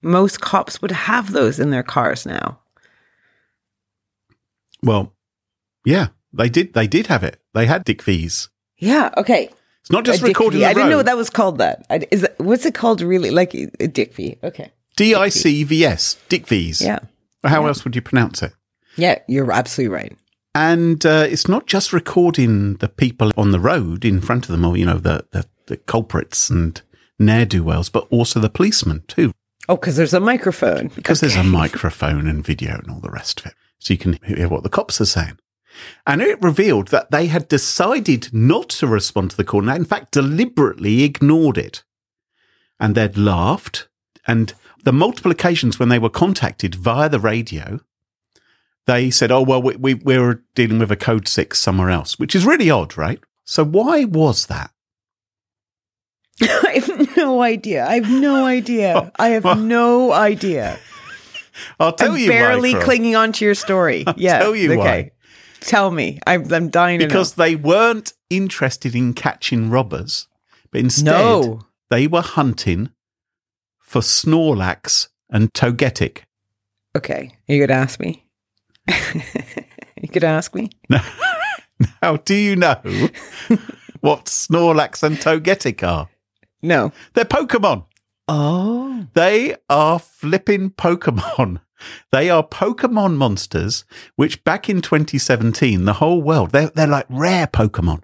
most 0.02 0.42
cops 0.42 0.82
would 0.82 0.92
have 0.92 1.32
those 1.32 1.60
in 1.60 1.72
their 1.72 1.84
cars 1.84 2.26
now. 2.26 2.60
Well, 4.84 5.14
yeah, 5.84 6.10
they 6.32 6.50
did. 6.50 6.74
They 6.74 6.88
did 6.88 7.08
have 7.08 7.24
it. 7.24 7.42
They 7.54 7.66
had 7.66 7.84
dick 7.84 8.02
fees. 8.02 8.50
Yeah. 8.78 9.12
Okay. 9.18 9.50
It's 9.82 9.92
not 9.92 10.06
just 10.06 10.22
recording. 10.22 10.64
I 10.64 10.74
didn't 10.74 10.90
know 10.90 11.04
that 11.04 11.18
was 11.18 11.30
called 11.30 11.58
that. 11.60 11.86
I, 11.90 12.02
is 12.12 12.22
that, 12.22 12.40
what's 12.40 12.66
it 12.66 12.76
called? 12.76 13.02
Really, 13.02 13.32
like 13.32 13.54
a 13.54 13.88
dick 13.88 14.14
fee? 14.14 14.38
Okay. 14.44 14.72
DICVS, 14.98 16.18
dick 16.30 16.48
fees. 16.48 16.82
Yeah. 16.82 17.00
How 17.44 17.66
else 17.66 17.84
would 17.84 17.96
you 17.96 18.02
pronounce 18.02 18.42
it? 18.42 18.54
Yeah. 18.96 19.20
You're 19.28 19.52
absolutely 19.52 19.94
right. 19.94 20.18
And 20.56 21.06
uh, 21.06 21.28
it's 21.30 21.50
not 21.50 21.66
just 21.68 21.92
recording 21.92 22.76
the 22.78 22.88
people 22.88 23.32
on 23.38 23.52
the 23.52 23.60
road 23.60 24.06
in 24.06 24.22
front 24.22 24.46
of 24.46 24.52
them, 24.52 24.64
or 24.66 24.78
you 24.78 24.86
know, 24.86 24.98
the 24.98 25.26
the, 25.32 25.46
the 25.68 25.76
culprits 25.78 26.50
and 26.50 26.82
ne'er 27.20 27.46
do 27.46 27.62
wells, 27.64 27.90
but 27.90 28.08
also 28.10 28.40
the 28.40 28.50
policemen 28.50 29.04
too, 29.08 29.34
Oh, 29.68 29.76
because 29.76 29.98
there's 29.98 30.14
a 30.14 30.20
microphone. 30.20 30.88
because 30.96 31.20
there's 31.20 31.36
a 31.36 31.44
microphone 31.44 32.26
and 32.28 32.44
video 32.46 32.76
and 32.76 32.90
all 32.90 33.02
the 33.02 33.10
rest 33.12 33.42
of 33.42 33.48
it, 33.48 33.54
so 33.80 33.94
you 33.94 33.98
can 33.98 34.14
hear 34.24 34.48
what 34.48 34.64
the 34.64 34.70
cops 34.70 35.02
are 35.02 35.06
saying. 35.06 35.38
And 36.08 36.22
it 36.22 36.42
revealed 36.42 36.88
that 36.90 37.12
they 37.12 37.28
had 37.28 37.50
decided 37.50 38.34
not 38.34 38.70
to 38.70 38.88
respond 38.88 39.32
to 39.32 39.38
the 39.38 39.44
call, 39.44 39.68
and 39.68 39.78
in 39.78 39.84
fact, 39.86 40.12
deliberately 40.14 41.04
ignored 41.04 41.58
it. 41.58 41.84
And 42.80 42.96
they'd 42.96 43.18
laughed. 43.18 43.90
And 44.26 44.54
the 44.86 44.94
multiple 44.94 45.32
occasions 45.32 45.78
when 45.80 45.90
they 45.90 46.00
were 46.00 46.10
contacted 46.10 46.76
via 46.76 47.10
the 47.10 47.20
radio, 47.20 47.82
they 48.88 49.10
said, 49.10 49.32
"Oh 49.32 49.42
well, 49.42 49.62
we, 49.62 49.76
we 49.76 49.94
we're 49.96 50.44
dealing 50.56 50.80
with 50.80 50.92
a 50.92 50.96
code 50.96 51.28
six 51.28 51.60
somewhere 51.60 51.90
else," 51.90 52.18
which 52.20 52.36
is 52.36 52.46
really 52.46 52.70
odd, 52.70 52.98
right? 52.98 53.20
So 53.44 53.64
why 53.64 54.06
was 54.06 54.48
that? 54.48 54.72
I 56.42 56.82
have 56.86 57.18
no 57.18 57.42
idea. 57.42 57.86
I 57.88 57.96
have 57.96 58.10
no 58.10 58.46
idea. 58.46 59.12
I 59.20 59.30
have 59.30 59.60
no 59.60 60.12
idea. 60.12 60.78
I'll 61.80 61.94
tell 61.94 62.12
I'm 62.12 62.18
you 62.18 62.30
barely 62.30 62.74
why, 62.74 62.82
clinging 62.84 63.16
on 63.16 63.32
to 63.34 63.46
your 63.46 63.56
story. 63.56 64.04
yeah. 64.18 64.40
tell 64.40 64.56
you 64.56 64.74
okay. 64.80 65.12
Tell 65.62 65.90
me. 65.90 66.20
I'm, 66.28 66.52
I'm 66.54 66.70
dying 66.70 67.00
to 67.00 67.08
because 67.08 67.36
they 67.36 67.56
weren't 67.56 68.14
interested 68.30 68.94
in 68.94 69.14
catching 69.14 69.70
robbers, 69.70 70.28
but 70.72 70.82
instead 70.82 71.06
No. 71.06 71.62
they 71.90 72.08
were 72.08 72.22
hunting 72.22 72.90
for 73.80 74.02
Snorlax 74.02 75.08
and 75.30 75.52
Togetic. 75.54 76.24
Okay. 76.96 77.32
are 77.50 77.54
You 77.54 77.62
could 77.62 77.72
ask 77.72 78.00
me. 78.00 78.25
you 80.02 80.10
could 80.10 80.24
ask 80.24 80.54
me. 80.54 80.70
Now, 82.02 82.18
do 82.26 82.36
you 82.36 82.56
know 82.56 82.80
what 84.02 84.26
Snorlax 84.26 85.04
and 85.04 85.18
Togetic 85.18 85.84
are? 85.88 86.10
No. 86.62 86.92
They're 87.14 87.26
Pokemon. 87.26 87.86
Oh. 88.28 89.08
They 89.14 89.56
are 89.70 90.00
flipping 90.00 90.72
Pokemon. 90.72 91.62
They 92.12 92.30
are 92.30 92.48
Pokemon 92.48 93.16
monsters, 93.18 93.84
which 94.16 94.44
back 94.44 94.70
in 94.70 94.82
2017, 94.82 95.86
the 95.86 95.94
whole 95.94 96.22
world, 96.22 96.52
they're, 96.52 96.70
they're 96.70 96.88
like 96.88 97.06
rare 97.10 97.48
Pokemon, 97.48 98.02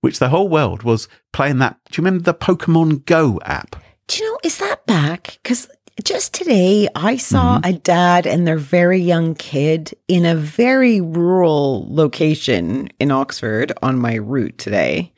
which 0.00 0.18
the 0.18 0.28
whole 0.28 0.48
world 0.48 0.82
was 0.82 1.08
playing 1.32 1.58
that. 1.58 1.78
Do 1.90 2.00
you 2.00 2.04
remember 2.04 2.24
the 2.24 2.34
Pokemon 2.34 3.04
Go 3.04 3.40
app? 3.44 3.76
Do 4.06 4.22
you 4.22 4.30
know, 4.30 4.38
is 4.42 4.58
that 4.58 4.86
back? 4.86 5.38
Because 5.42 5.68
just 6.04 6.34
today 6.34 6.88
I 6.94 7.16
saw 7.16 7.58
Mm-hmm. 7.58 7.68
a 7.68 7.72
dad 7.78 8.26
and 8.26 8.46
their 8.46 8.58
very 8.58 9.00
young 9.00 9.34
kid 9.34 9.92
in 10.08 10.24
a 10.26 10.34
very 10.34 11.00
rural 11.00 11.86
location 11.92 12.88
in 13.00 13.10
Oxford 13.10 13.72
on 13.82 13.98
my 13.98 14.14
route 14.14 14.56
today. 14.58 15.12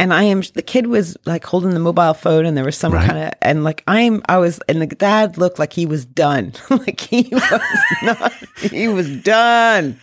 And 0.00 0.14
I 0.14 0.22
am, 0.24 0.42
the 0.54 0.62
kid 0.62 0.86
was 0.86 1.16
like 1.26 1.44
holding 1.44 1.70
the 1.70 1.80
mobile 1.80 2.14
phone 2.14 2.46
and 2.46 2.56
there 2.56 2.64
was 2.64 2.76
some 2.76 2.92
Right. 2.92 3.06
kind 3.06 3.18
of, 3.18 3.32
and 3.42 3.64
like 3.64 3.82
I'm, 3.88 4.22
I 4.28 4.38
was, 4.38 4.60
and 4.68 4.80
the 4.80 4.86
dad 4.86 5.38
looked 5.38 5.58
like 5.58 5.72
he 5.72 5.86
was 5.86 6.04
done. 6.04 6.52
like 6.70 7.00
he 7.00 7.28
was 7.32 7.60
not, 8.02 8.32
he 8.60 8.86
was 8.88 9.10
done. 9.22 9.98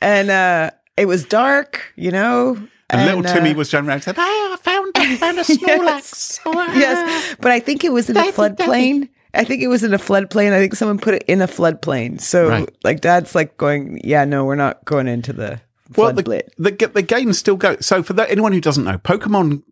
And, 0.00 0.30
uh, 0.30 0.70
it 0.96 1.06
was 1.06 1.24
dark, 1.24 1.92
you 1.96 2.10
know? 2.10 2.56
And, 2.90 3.06
little 3.06 3.26
uh, 3.26 3.34
Timmy 3.34 3.54
was 3.54 3.70
jumping 3.70 3.88
around 3.88 3.96
and 3.96 4.04
said, 4.04 4.16
Hey, 4.16 4.20
I 4.22 4.56
found, 4.60 4.92
I 4.96 5.16
found 5.16 5.38
a 5.38 5.42
Snorlax. 5.42 6.38
yes, 6.74 7.36
but 7.40 7.50
I 7.50 7.60
think 7.60 7.84
it 7.84 7.92
was 7.92 8.10
in 8.10 8.16
a 8.18 8.20
floodplain. 8.32 9.08
I 9.34 9.44
think 9.44 9.62
it 9.62 9.68
was 9.68 9.82
in 9.82 9.94
a 9.94 9.98
floodplain. 9.98 10.52
I 10.52 10.58
think 10.58 10.74
someone 10.74 10.98
put 10.98 11.14
it 11.14 11.24
in 11.26 11.40
a 11.40 11.46
floodplain. 11.48 12.20
So, 12.20 12.48
Right. 12.48 12.68
like, 12.84 13.00
Dad's 13.00 13.34
like 13.34 13.56
going, 13.56 14.00
"Yeah, 14.04 14.24
no, 14.24 14.44
we're 14.44 14.56
not 14.56 14.84
going 14.84 15.08
into 15.08 15.32
the 15.32 15.60
Well, 15.96 16.12
the, 16.12 16.22
blit." 16.22 16.48
the, 16.58 16.70
the 16.92 17.02
game 17.02 17.32
still 17.32 17.56
goes. 17.56 17.86
So, 17.86 18.02
for 18.02 18.12
that, 18.14 18.30
anyone 18.30 18.52
who 18.52 18.60
doesn't 18.60 18.84
know, 18.84 18.98
Pokemon 18.98 19.62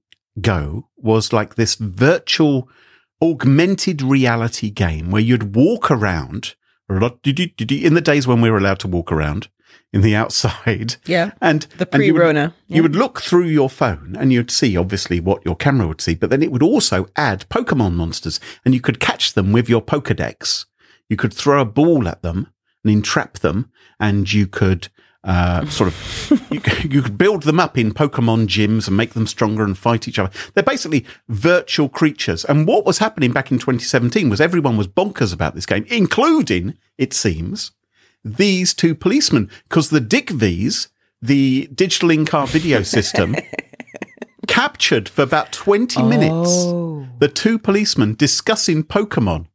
Go 0.41 0.89
was 0.97 1.33
like 1.33 1.57
this 1.57 1.75
virtual 1.75 2.69
augmented 3.23 4.01
reality 4.01 4.71
game 4.71 5.11
where 5.11 5.21
you'd 5.21 5.55
walk 5.55 5.91
around 5.91 6.55
in 6.89 7.95
the 7.95 8.01
days 8.03 8.27
when 8.27 8.41
we 8.41 8.51
were 8.51 8.59
allowed 8.59 8.79
to 8.81 8.89
walk 8.89 9.13
around 9.13 9.49
in 9.93 10.03
the 10.03 10.15
outside. 10.15 10.97
Yeah, 11.07 11.33
And 11.41 11.63
the 11.79 11.89
and 11.93 12.05
you 12.05 12.13
would- 12.15 12.21
pre-Rona. 12.21 12.55
You 12.69 12.83
would 12.83 12.95
look 12.95 13.21
through 13.21 13.47
your 13.47 13.69
phone 13.69 14.17
and 14.19 14.33
you'd 14.33 14.51
see 14.51 14.77
obviously 14.77 15.19
what 15.21 15.45
your 15.45 15.57
camera 15.57 15.89
would 15.89 16.01
see, 16.01 16.15
but 16.15 16.31
then 16.31 16.43
it 16.43 16.53
would 16.53 16.63
also 16.63 17.09
add 17.17 17.49
Pokemon 17.49 17.95
monsters 17.95 18.39
and 18.65 18.75
you 18.75 18.81
could 18.81 19.01
catch 19.01 19.33
them 19.35 19.53
with 19.53 19.69
your 19.69 19.83
Pokedex. 19.83 20.67
You 21.09 21.17
could 21.17 21.35
throw 21.35 21.61
a 21.61 21.65
ball 21.65 22.07
at 22.07 22.23
them 22.23 22.47
and 22.85 22.93
entrap 22.93 23.39
them 23.41 23.71
and 23.99 24.33
you 24.33 24.47
could 24.47 24.89
uh, 25.25 25.67
sort 25.79 25.89
of 25.89 26.47
you, 26.51 26.61
you 26.89 27.03
could 27.03 27.19
build 27.19 27.43
them 27.43 27.59
up 27.61 27.77
in 27.77 27.93
Pokemon 27.93 28.47
gyms 28.47 28.87
and 28.87 28.97
make 28.97 29.15
them 29.15 29.27
stronger 29.27 29.65
and 29.65 29.77
fight 29.77 30.07
each 30.09 30.19
other. 30.21 30.31
They're 30.55 30.63
basically 30.65 31.05
virtual 31.29 31.89
creatures. 31.89 32.45
And 32.45 32.67
what 32.67 32.87
was 32.87 32.99
happening 32.99 33.33
back 33.33 33.51
in 33.51 33.59
2017 33.59 34.31
was 34.31 34.41
everyone 34.41 34.77
was 34.77 34.87
bonkers 34.89 35.35
about 35.35 35.55
this 35.57 35.67
game, 35.67 35.85
including, 35.89 36.79
it 36.97 37.13
seems, 37.13 37.73
these 38.25 38.75
two 38.75 38.95
policemen, 38.95 39.51
because 39.69 39.91
the 39.91 40.01
Dick 40.01 40.31
V's, 40.31 40.89
the 41.23 41.69
digital 41.75 42.11
in-car 42.11 42.47
video 42.47 42.83
system, 42.97 43.35
captured 44.47 45.09
for 45.09 45.23
about 45.23 45.53
20 45.53 46.03
minutes 46.03 46.51
Oh. 46.51 47.07
the 47.19 47.29
two 47.29 47.59
policemen 47.59 48.15
discussing 48.15 48.83
Pokemon 48.83 49.47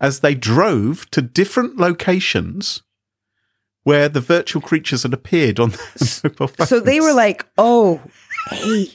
as 0.00 0.20
they 0.20 0.34
drove 0.34 1.10
to 1.10 1.22
different 1.22 1.76
locations 1.76 2.82
where 3.82 4.08
the 4.08 4.20
virtual 4.20 4.60
creatures 4.60 5.04
had 5.04 5.14
appeared 5.14 5.58
on 5.60 5.70
their 5.70 6.30
mobile 6.38 6.48
phones. 6.48 6.68
So 6.68 6.80
they 6.80 7.00
were 7.00 7.14
like, 7.14 7.46
"Oh, 7.56 8.00
hey, 8.50 8.86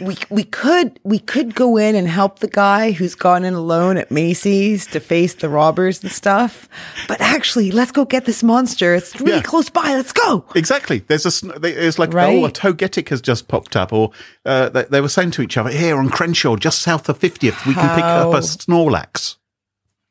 we 0.00 0.16
we 0.30 0.44
could 0.44 0.98
we 1.04 1.18
could 1.18 1.54
go 1.54 1.76
in 1.76 1.94
and 1.94 2.06
help 2.08 2.40
the 2.40 2.48
guy 2.48 2.92
who's 2.92 3.14
gone 3.14 3.44
in 3.44 3.54
alone 3.54 3.96
at 3.96 4.10
Macy's 4.10 4.86
to 4.88 5.00
face 5.00 5.34
the 5.34 5.48
robbers 5.48 6.02
and 6.02 6.12
stuff, 6.12 6.68
but 7.08 7.20
actually, 7.20 7.70
let's 7.70 7.92
go 7.92 8.04
get 8.04 8.24
this 8.24 8.42
monster. 8.42 8.94
It's 8.94 9.18
really 9.20 9.36
Yeah. 9.36 9.42
close 9.42 9.68
by. 9.70 9.94
Let's 9.94 10.12
go." 10.12 10.44
Exactly. 10.54 10.98
There's 11.06 11.24
a. 11.26 11.50
It's 11.64 11.98
like 11.98 12.12
Right. 12.12 12.36
oh, 12.36 12.44
a 12.46 12.50
Togetic 12.50 13.08
has 13.10 13.20
just 13.20 13.48
popped 13.48 13.76
up, 13.76 13.92
or 13.92 14.10
uh, 14.44 14.68
they, 14.70 14.84
they 14.84 15.00
were 15.00 15.08
saying 15.08 15.30
to 15.32 15.42
each 15.42 15.56
other 15.56 15.70
here 15.70 15.96
on 15.98 16.08
Crenshaw, 16.10 16.56
just 16.56 16.80
south 16.80 17.08
of 17.08 17.18
50th, 17.18 17.66
we 17.66 17.74
can 17.74 17.94
pick 17.94 18.04
up 18.04 18.32
a 18.34 18.38
Snorlax. 18.38 19.36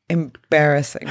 Embarrassing. 0.08 1.08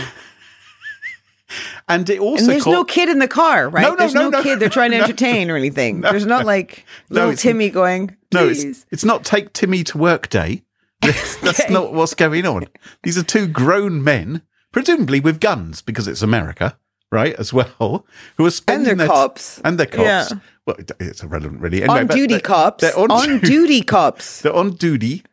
And 1.88 2.10
it 2.10 2.20
also 2.20 2.44
And 2.44 2.50
there's 2.52 2.64
caught- 2.64 2.72
no 2.74 2.84
kid 2.84 3.10
in 3.10 3.20
the 3.20 3.28
car, 3.28 3.70
right? 3.70 3.82
No, 3.82 3.90
no, 3.92 3.96
there's 3.96 4.14
no, 4.14 4.30
no, 4.30 4.38
no. 4.38 4.44
kid 4.44 4.60
they're 4.60 4.70
trying 4.70 4.92
to 4.92 4.98
entertain 5.02 5.50
or 5.50 5.56
anything. 5.56 6.02
there's 6.02 6.26
not 6.26 6.46
like 6.46 6.86
No, 7.10 7.22
little 7.28 7.36
Timmy 7.36 7.70
going, 7.70 8.16
No, 8.34 8.48
it's, 8.48 8.86
it's 8.92 9.04
not 9.04 9.26
take 9.26 9.54
Timmy 9.54 9.84
to 9.86 9.98
work 9.98 10.30
day. 10.30 10.64
That's, 11.02 11.70
not 11.70 11.94
what's 11.94 12.14
going 12.14 12.46
on. 12.46 12.66
These 13.04 13.18
are 13.18 13.24
two 13.24 13.48
grown 13.48 14.04
men, 14.04 14.42
presumably 14.72 15.20
with 15.22 15.40
guns 15.40 15.82
because 15.82 16.08
it's 16.08 16.22
America, 16.22 16.78
right? 17.12 17.34
As 17.40 17.54
well, 17.54 18.06
who 18.38 18.46
are 18.46 18.52
spending 18.52 18.86
they're 18.86 18.96
their 18.96 19.08
cops. 19.08 19.62
and 19.64 19.80
they're 19.80 19.86
cops. 19.86 20.02
Yeah. 20.04 20.28
Well, 20.68 20.76
it's 21.00 21.24
irrelevant, 21.24 21.62
really. 21.62 21.82
Anyway, 21.84 22.02
on 22.02 22.08
duty 22.08 22.34
they're- 22.36 22.40
cops. 22.42 22.82
They're 22.82 23.00
on, 23.00 23.10
on 23.12 23.28
duty. 23.28 23.48
duty 23.48 23.82
cops. 23.82 24.42
They're 24.44 24.54
on 24.54 24.72
duty. 24.72 25.24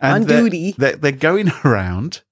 On 0.00 0.22
they're- 0.24 0.40
duty. 0.42 0.74
They're, 0.76 0.96
they're 0.96 1.12
going 1.12 1.52
around. 1.64 2.22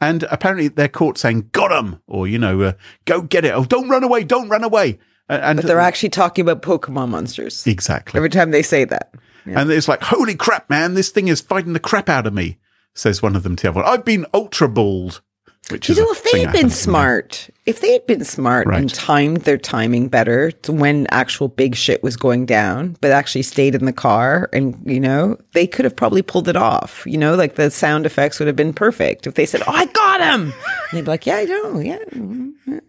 And 0.00 0.22
apparently 0.30 0.68
they're 0.68 0.88
caught 0.88 1.18
saying, 1.18 1.50
got 1.52 1.70
him, 1.72 2.00
or, 2.06 2.26
you 2.26 2.38
know, 2.38 2.62
uh, 2.62 2.72
go 3.04 3.20
get 3.20 3.44
it. 3.44 3.50
Oh, 3.50 3.64
don't 3.64 3.88
run 3.88 4.02
away. 4.02 4.24
Don't 4.24 4.48
run 4.48 4.64
away. 4.64 4.98
And, 5.28 5.42
and 5.42 5.56
But 5.58 5.66
they're 5.66 5.78
actually 5.78 6.08
talking 6.08 6.42
about 6.48 6.62
Pokemon 6.62 7.10
monsters. 7.10 7.66
exactly. 7.66 8.16
Every 8.18 8.30
time 8.30 8.50
they 8.50 8.62
say 8.62 8.84
that. 8.84 9.14
And 9.46 9.70
it's 9.70 9.88
like, 9.88 10.02
holy 10.02 10.34
crap, 10.34 10.70
man, 10.70 10.94
this 10.94 11.08
thing 11.10 11.28
is 11.28 11.40
fighting 11.40 11.72
the 11.72 11.80
crap 11.80 12.08
out 12.08 12.26
of 12.26 12.32
me, 12.32 12.58
says 12.94 13.22
one 13.22 13.34
of 13.36 13.42
them 13.42 13.56
to 13.56 13.62
the 13.64 13.68
other 13.70 13.80
one. 13.82 13.88
I've 13.88 14.04
been 14.04 14.26
ultra 14.32 14.68
balled. 14.68 15.22
Which 15.70 15.88
You 15.88 15.92
is 15.92 15.98
know, 15.98 16.10
if 16.10 16.22
they 16.24 16.40
had 16.40 16.46
been 16.52 16.54
happens 16.56 16.62
in 16.62 16.68
there. 16.68 16.76
smart, 16.76 17.50
if 17.66 17.80
they 17.80 17.92
had 17.92 18.06
been 18.06 18.24
smart 18.24 18.66
Right. 18.66 18.80
and 18.80 18.92
timed 18.92 19.38
their 19.42 19.58
timing 19.58 20.08
better 20.08 20.50
to 20.50 20.72
when 20.72 21.06
actual 21.10 21.48
big 21.48 21.74
shit 21.76 22.02
was 22.02 22.16
going 22.16 22.46
down, 22.46 22.96
but 23.00 23.10
actually 23.12 23.42
stayed 23.42 23.74
in 23.74 23.84
the 23.84 23.92
car 23.92 24.48
and, 24.52 24.76
you 24.84 24.98
know, 25.00 25.36
they 25.52 25.66
could 25.66 25.84
have 25.84 25.94
probably 25.96 26.22
pulled 26.22 26.48
it 26.48 26.56
off. 26.56 27.04
You 27.06 27.18
know, 27.18 27.34
like 27.34 27.54
the 27.54 27.70
sound 27.70 28.06
effects 28.06 28.38
would 28.38 28.46
have 28.48 28.56
been 28.56 28.72
perfect 28.72 29.26
if 29.26 29.34
they 29.34 29.46
said, 29.46 29.62
Oh, 29.66 29.72
I 29.72 29.86
got 29.86 30.20
him. 30.20 30.42
And 30.42 30.52
they'd 30.92 31.02
be 31.04 31.10
like, 31.10 31.26
Yeah, 31.26 31.36
I 31.36 31.44
know. 31.44 31.78
Yeah. 31.78 32.80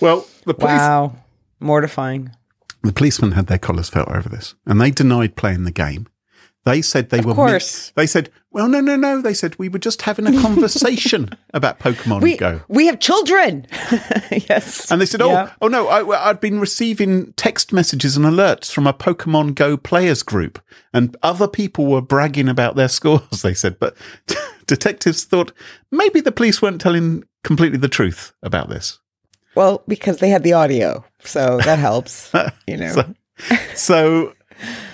Well, 0.00 0.26
the 0.44 0.54
police, 0.54 0.72
Wow. 0.78 1.16
Mortifying. 1.60 2.30
The 2.82 2.92
policemen 2.92 3.32
had 3.32 3.46
their 3.46 3.58
collars 3.58 3.88
felt 3.88 4.08
over 4.08 4.28
this, 4.28 4.54
and 4.66 4.80
they 4.80 4.90
denied 4.90 5.36
playing 5.36 5.64
the 5.64 5.70
game. 5.72 6.06
They 6.66 6.82
said 6.82 7.08
they 7.08 7.20
Of 7.20 7.24
were. 7.24 7.30
mi- 7.30 7.36
course. 7.36 7.92
they 7.94 8.06
said, 8.06 8.28
"Well, 8.50 8.68
no, 8.68 8.80
no, 8.80 8.96
no." 8.96 9.22
They 9.22 9.32
said 9.34 9.56
we 9.56 9.68
were 9.70 9.78
just 9.78 10.02
having 10.02 10.26
a 10.26 10.42
conversation 10.42 11.30
about 11.54 11.78
Pokemon 11.78 12.20
We 12.20 12.36
Go. 12.36 12.60
we 12.68 12.86
have 12.86 12.98
children. 12.98 13.66
yes. 14.50 14.90
And 14.90 15.00
they 15.00 15.06
said, 15.06 15.22
"Oh, 15.22 15.30
Yeah. 15.30 15.52
oh 15.62 15.68
no! 15.68 15.86
I, 15.88 16.28
I'd 16.28 16.40
been 16.40 16.58
receiving 16.60 17.32
text 17.34 17.72
messages 17.72 18.16
and 18.16 18.26
alerts 18.26 18.70
from 18.72 18.86
a 18.86 18.92
Pokemon 18.92 19.54
Go 19.54 19.76
players 19.76 20.22
group, 20.24 20.60
and 20.92 21.16
other 21.22 21.48
people 21.48 21.86
were 21.86 22.02
bragging 22.02 22.48
about 22.48 22.74
their 22.76 22.88
scores." 22.88 23.22
They 23.42 23.54
said, 23.54 23.78
but 23.78 23.96
detectives 24.66 25.24
thought 25.24 25.52
maybe 25.92 26.20
the 26.20 26.32
police 26.32 26.60
weren't 26.60 26.80
telling 26.80 27.22
completely 27.44 27.78
the 27.78 27.88
truth 27.88 28.32
about 28.42 28.68
this. 28.68 28.98
Well, 29.54 29.82
because 29.86 30.18
they 30.18 30.28
had 30.28 30.42
the 30.42 30.52
audio, 30.52 31.04
so 31.20 31.58
that 31.64 31.78
helps. 31.78 32.32
you 32.66 32.76
know. 32.76 32.92
So, 32.92 33.14
so 33.74 34.32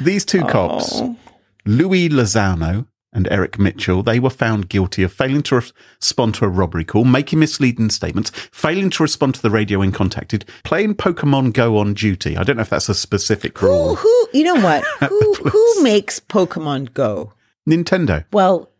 these 0.00 0.24
two 0.24 0.44
cops, 0.44 1.00
Oh. 1.00 1.16
Louis 1.64 2.08
Lozano 2.08 2.86
and 3.12 3.28
Eric 3.30 3.58
Mitchell, 3.58 4.02
they 4.02 4.18
were 4.18 4.30
found 4.30 4.68
guilty 4.70 5.02
of 5.02 5.12
failing 5.12 5.42
to 5.44 5.56
respond 6.00 6.34
to 6.36 6.44
a 6.46 6.48
robbery 6.48 6.84
call, 6.84 7.04
making 7.04 7.40
misleading 7.40 7.90
statements, 7.90 8.30
failing 8.30 8.88
to 8.90 9.02
respond 9.02 9.34
to 9.34 9.42
the 9.42 9.50
radio 9.50 9.80
when 9.80 9.92
contacted, 9.92 10.44
playing 10.64 10.94
Pokemon 10.94 11.52
Go 11.52 11.76
on 11.78 11.92
duty. 11.94 12.36
I 12.36 12.42
don't 12.42 12.56
know 12.56 12.62
if 12.62 12.70
that's 12.70 12.88
a 12.88 12.94
specific 12.94 13.58
Who, 13.58 13.66
rule. 13.66 13.96
who, 13.96 14.28
you 14.32 14.44
know 14.44 14.60
what? 14.60 14.82
Who, 15.10 15.34
who 15.34 15.82
makes 15.82 16.20
Pokemon 16.20 16.94
Go? 16.94 17.32
Nintendo. 17.68 18.24
Well, 18.32 18.70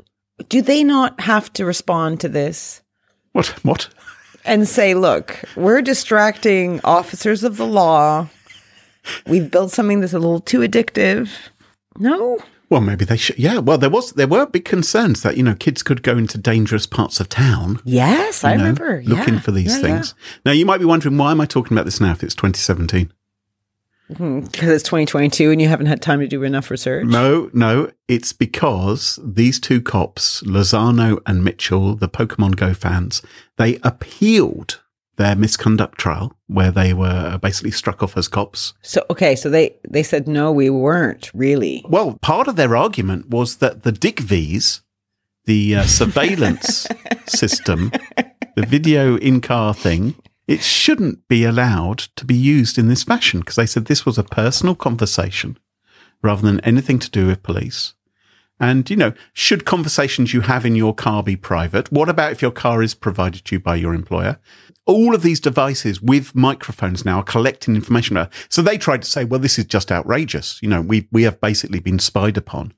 do 0.48 0.62
they 0.62 0.82
not 0.82 1.20
have 1.20 1.52
to 1.52 1.64
respond 1.64 2.20
to 2.20 2.28
this 2.28 2.82
What? 3.32 3.48
What? 3.64 3.88
and 4.44 4.66
say, 4.66 4.94
look, 4.94 5.38
we're 5.54 5.82
distracting 5.82 6.80
officers 6.82 7.44
of 7.44 7.58
the 7.58 7.66
law. 7.66 8.28
We've 9.26 9.48
built 9.50 9.70
something 9.70 10.00
that's 10.00 10.14
a 10.14 10.18
little 10.18 10.40
too 10.40 10.60
addictive. 10.60 11.30
No? 11.98 12.38
Well, 12.72 12.80
maybe 12.80 13.04
they 13.04 13.18
should. 13.18 13.38
Yeah. 13.38 13.58
Well, 13.58 13.76
there 13.76 13.90
was 13.90 14.12
there 14.12 14.26
were 14.26 14.46
big 14.46 14.64
concerns 14.64 15.20
that 15.20 15.36
you 15.36 15.42
know 15.42 15.54
kids 15.54 15.82
could 15.82 16.02
go 16.02 16.16
into 16.16 16.38
dangerous 16.38 16.86
parts 16.86 17.20
of 17.20 17.28
town. 17.28 17.80
Yes, 17.84 18.44
I 18.44 18.56
know, 18.56 18.62
remember. 18.62 19.02
looking 19.04 19.34
Yeah, 19.34 19.40
for 19.40 19.50
these 19.50 19.72
yeah, 19.72 19.76
yeah. 19.76 19.82
things. 19.82 20.14
Now, 20.46 20.52
you 20.52 20.64
might 20.64 20.78
be 20.78 20.86
wondering 20.86 21.18
why 21.18 21.32
am 21.32 21.40
I 21.42 21.44
talking 21.44 21.76
about 21.76 21.84
this 21.84 22.00
now 22.00 22.12
if 22.12 22.22
it's 22.22 22.34
2017? 22.34 23.12
Because 24.08 24.18
hmm, 24.18 24.38
it's 24.70 24.82
2022 24.84 25.50
and 25.50 25.60
you 25.60 25.68
haven't 25.68 25.84
had 25.84 26.00
time 26.00 26.20
to 26.20 26.26
do 26.26 26.44
enough 26.44 26.70
research. 26.70 27.06
No, 27.06 27.50
no, 27.52 27.92
it's 28.08 28.32
because 28.32 29.18
these 29.22 29.60
two 29.60 29.82
cops, 29.82 30.42
Lozano 30.42 31.20
and 31.26 31.44
Mitchell, 31.44 31.94
the 31.94 32.08
Pokemon 32.08 32.56
Go 32.56 32.72
fans, 32.72 33.20
they 33.58 33.76
appealed 33.82 34.80
their 35.22 35.36
misconduct 35.36 35.98
trial 35.98 36.36
where 36.48 36.72
they 36.72 36.92
were 36.92 37.38
basically 37.38 37.70
struck 37.70 38.02
off 38.02 38.16
as 38.16 38.26
cops. 38.26 38.74
So 38.82 39.04
okay, 39.08 39.36
so 39.36 39.48
they 39.48 39.76
they 39.88 40.02
said 40.02 40.26
no, 40.26 40.50
we 40.50 40.68
weren't 40.68 41.30
really. 41.32 41.84
Well, 41.88 42.18
part 42.20 42.48
of 42.48 42.56
their 42.56 42.76
argument 42.76 43.30
was 43.30 43.58
that 43.58 43.84
the 43.84 43.92
V's, 43.92 44.82
the 45.44 45.76
uh, 45.76 45.84
surveillance 45.84 46.88
system, 47.26 47.92
the 48.56 48.66
video 48.66 49.16
in 49.16 49.40
car 49.40 49.72
thing, 49.72 50.16
it 50.48 50.60
shouldn't 50.60 51.28
be 51.28 51.44
allowed 51.44 51.98
to 52.16 52.24
be 52.24 52.34
used 52.34 52.76
in 52.76 52.88
this 52.88 53.04
fashion 53.04 53.40
because 53.40 53.56
they 53.56 53.66
said 53.66 53.84
this 53.86 54.04
was 54.04 54.18
a 54.18 54.24
personal 54.24 54.74
conversation 54.74 55.56
rather 56.20 56.42
than 56.42 56.60
anything 56.60 56.98
to 56.98 57.10
do 57.10 57.28
with 57.28 57.42
police. 57.44 57.94
And, 58.62 58.88
you 58.88 58.94
know, 58.94 59.12
should 59.32 59.64
conversations 59.64 60.32
you 60.32 60.42
have 60.42 60.64
in 60.64 60.76
your 60.76 60.94
car 60.94 61.24
be 61.24 61.34
private? 61.34 61.90
What 61.90 62.08
about 62.08 62.30
if 62.30 62.40
your 62.40 62.52
car 62.52 62.80
is 62.80 62.94
provided 62.94 63.44
to 63.44 63.56
you 63.56 63.60
by 63.60 63.74
your 63.74 63.92
employer? 63.92 64.38
All 64.86 65.16
of 65.16 65.22
these 65.22 65.40
devices 65.40 66.00
with 66.00 66.36
microphones 66.36 67.04
now 67.04 67.18
are 67.18 67.24
collecting 67.24 67.74
information. 67.74 68.16
about- 68.16 68.32
So 68.48 68.62
they 68.62 68.78
tried 68.78 69.02
to 69.02 69.10
say, 69.10 69.24
well, 69.24 69.40
this 69.40 69.58
is 69.58 69.64
just 69.64 69.90
outrageous. 69.90 70.60
You 70.62 70.68
know, 70.68 70.80
we, 70.80 71.08
we 71.10 71.24
have 71.24 71.40
basically 71.40 71.80
been 71.80 71.98
spied 71.98 72.36
upon. 72.36 72.72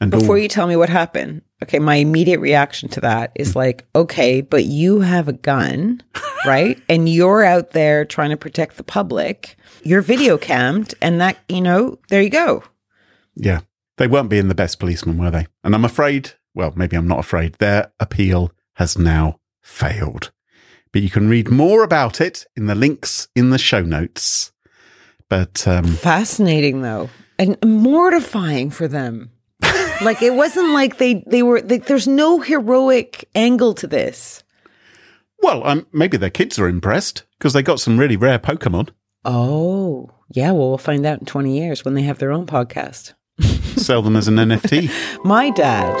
And 0.00 0.12
all- 0.12 0.20
Before 0.20 0.38
you 0.38 0.48
tell 0.48 0.66
me 0.66 0.74
what 0.74 0.88
happened, 0.88 1.42
okay, 1.62 1.78
my 1.78 1.94
immediate 1.94 2.40
reaction 2.40 2.88
to 2.90 3.00
that 3.02 3.30
is 3.36 3.52
mm. 3.52 3.56
like, 3.56 3.86
okay, 3.94 4.40
but 4.40 4.64
you 4.64 5.00
have 5.02 5.28
a 5.28 5.32
gun, 5.32 6.02
right? 6.46 6.82
and 6.88 7.08
you're 7.08 7.44
out 7.44 7.70
there 7.70 8.04
trying 8.04 8.30
to 8.30 8.36
protect 8.36 8.76
the 8.76 8.82
public. 8.82 9.56
You're 9.84 10.02
video 10.02 10.36
cammed, 10.36 10.94
and 11.00 11.20
that, 11.20 11.38
you 11.48 11.60
know, 11.60 11.98
there 12.08 12.22
you 12.22 12.30
go. 12.30 12.64
Yeah. 13.36 13.60
They 13.98 14.06
weren't 14.06 14.30
being 14.30 14.48
the 14.48 14.54
best 14.54 14.78
policemen, 14.78 15.18
were 15.18 15.30
they? 15.30 15.46
And 15.62 15.74
I'm 15.74 15.84
afraid, 15.84 16.32
well, 16.54 16.72
maybe 16.76 16.96
I'm 16.96 17.08
not 17.08 17.18
afraid, 17.18 17.54
their 17.54 17.92
appeal 18.00 18.52
has 18.74 18.96
now 18.96 19.40
failed. 19.60 20.30
But 20.92 21.02
you 21.02 21.10
can 21.10 21.28
read 21.28 21.50
more 21.50 21.82
about 21.82 22.20
it 22.20 22.46
in 22.56 22.66
the 22.66 22.74
links 22.74 23.28
in 23.34 23.50
the 23.50 23.58
show 23.58 23.82
notes. 23.82 24.52
But 25.28 25.68
um, 25.68 25.84
Fascinating 25.84 26.80
though, 26.80 27.10
and 27.38 27.58
mortifying 27.62 28.70
for 28.70 28.88
them. 28.88 29.30
like 30.00 30.22
it 30.22 30.34
wasn't 30.34 30.70
like 30.70 30.96
they 30.96 31.22
they 31.26 31.42
were. 31.42 31.60
Like, 31.60 31.86
there's 31.86 32.08
no 32.08 32.40
heroic 32.40 33.28
angle 33.34 33.74
to 33.74 33.86
this. 33.86 34.42
well, 35.42 35.66
um, 35.66 35.86
maybe 35.92 36.16
their 36.16 36.30
kids 36.30 36.58
are 36.58 36.68
impressed 36.68 37.24
because 37.38 37.52
they 37.52 37.62
got 37.62 37.80
some 37.80 37.98
really 37.98 38.16
rare 38.16 38.38
Pokemon. 38.38 38.88
Oh, 39.24 40.08
yeah. 40.30 40.52
Well, 40.52 40.70
we'll 40.70 40.78
find 40.78 41.04
out 41.04 41.18
in 41.20 41.26
20 41.26 41.58
years 41.58 41.84
when 41.84 41.94
they 41.94 42.02
have 42.02 42.18
their 42.18 42.32
own 42.32 42.46
podcast. 42.46 43.12
Sell 43.40 44.02
them 44.02 44.16
as 44.16 44.28
an 44.28 44.36
NFT. 44.36 44.90
My 45.24 45.50
dad. 45.50 45.94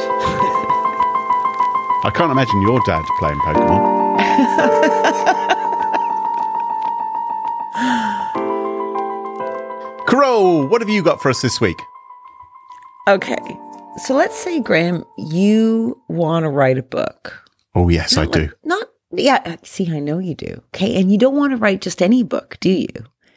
I 2.04 2.10
can't 2.14 2.30
imagine 2.30 2.62
your 2.62 2.80
dad 2.86 3.02
playing 3.18 3.38
Pokemon. 3.40 3.98
Crow, 10.06 10.66
what 10.66 10.80
have 10.80 10.88
you 10.88 11.02
got 11.02 11.20
for 11.20 11.28
us 11.30 11.42
this 11.42 11.60
week? 11.60 11.76
Okay. 13.08 13.36
So 14.04 14.14
let's 14.14 14.36
say, 14.38 14.60
Graham, 14.60 15.04
you 15.16 16.00
want 16.08 16.44
to 16.44 16.50
write 16.50 16.78
a 16.78 16.82
book. 16.82 17.44
Oh, 17.74 17.88
yes, 17.88 18.16
I 18.16 18.26
do. 18.26 18.50
Not, 18.64 18.88
yeah. 19.12 19.56
See, 19.62 19.90
I 19.90 19.98
know 19.98 20.18
you 20.18 20.34
do. 20.34 20.62
Okay. 20.74 21.00
And 21.00 21.10
you 21.12 21.18
don't 21.18 21.36
want 21.36 21.52
to 21.52 21.56
write 21.56 21.80
just 21.80 22.00
any 22.02 22.22
book, 22.22 22.58
do 22.60 22.70
you? 22.70 22.88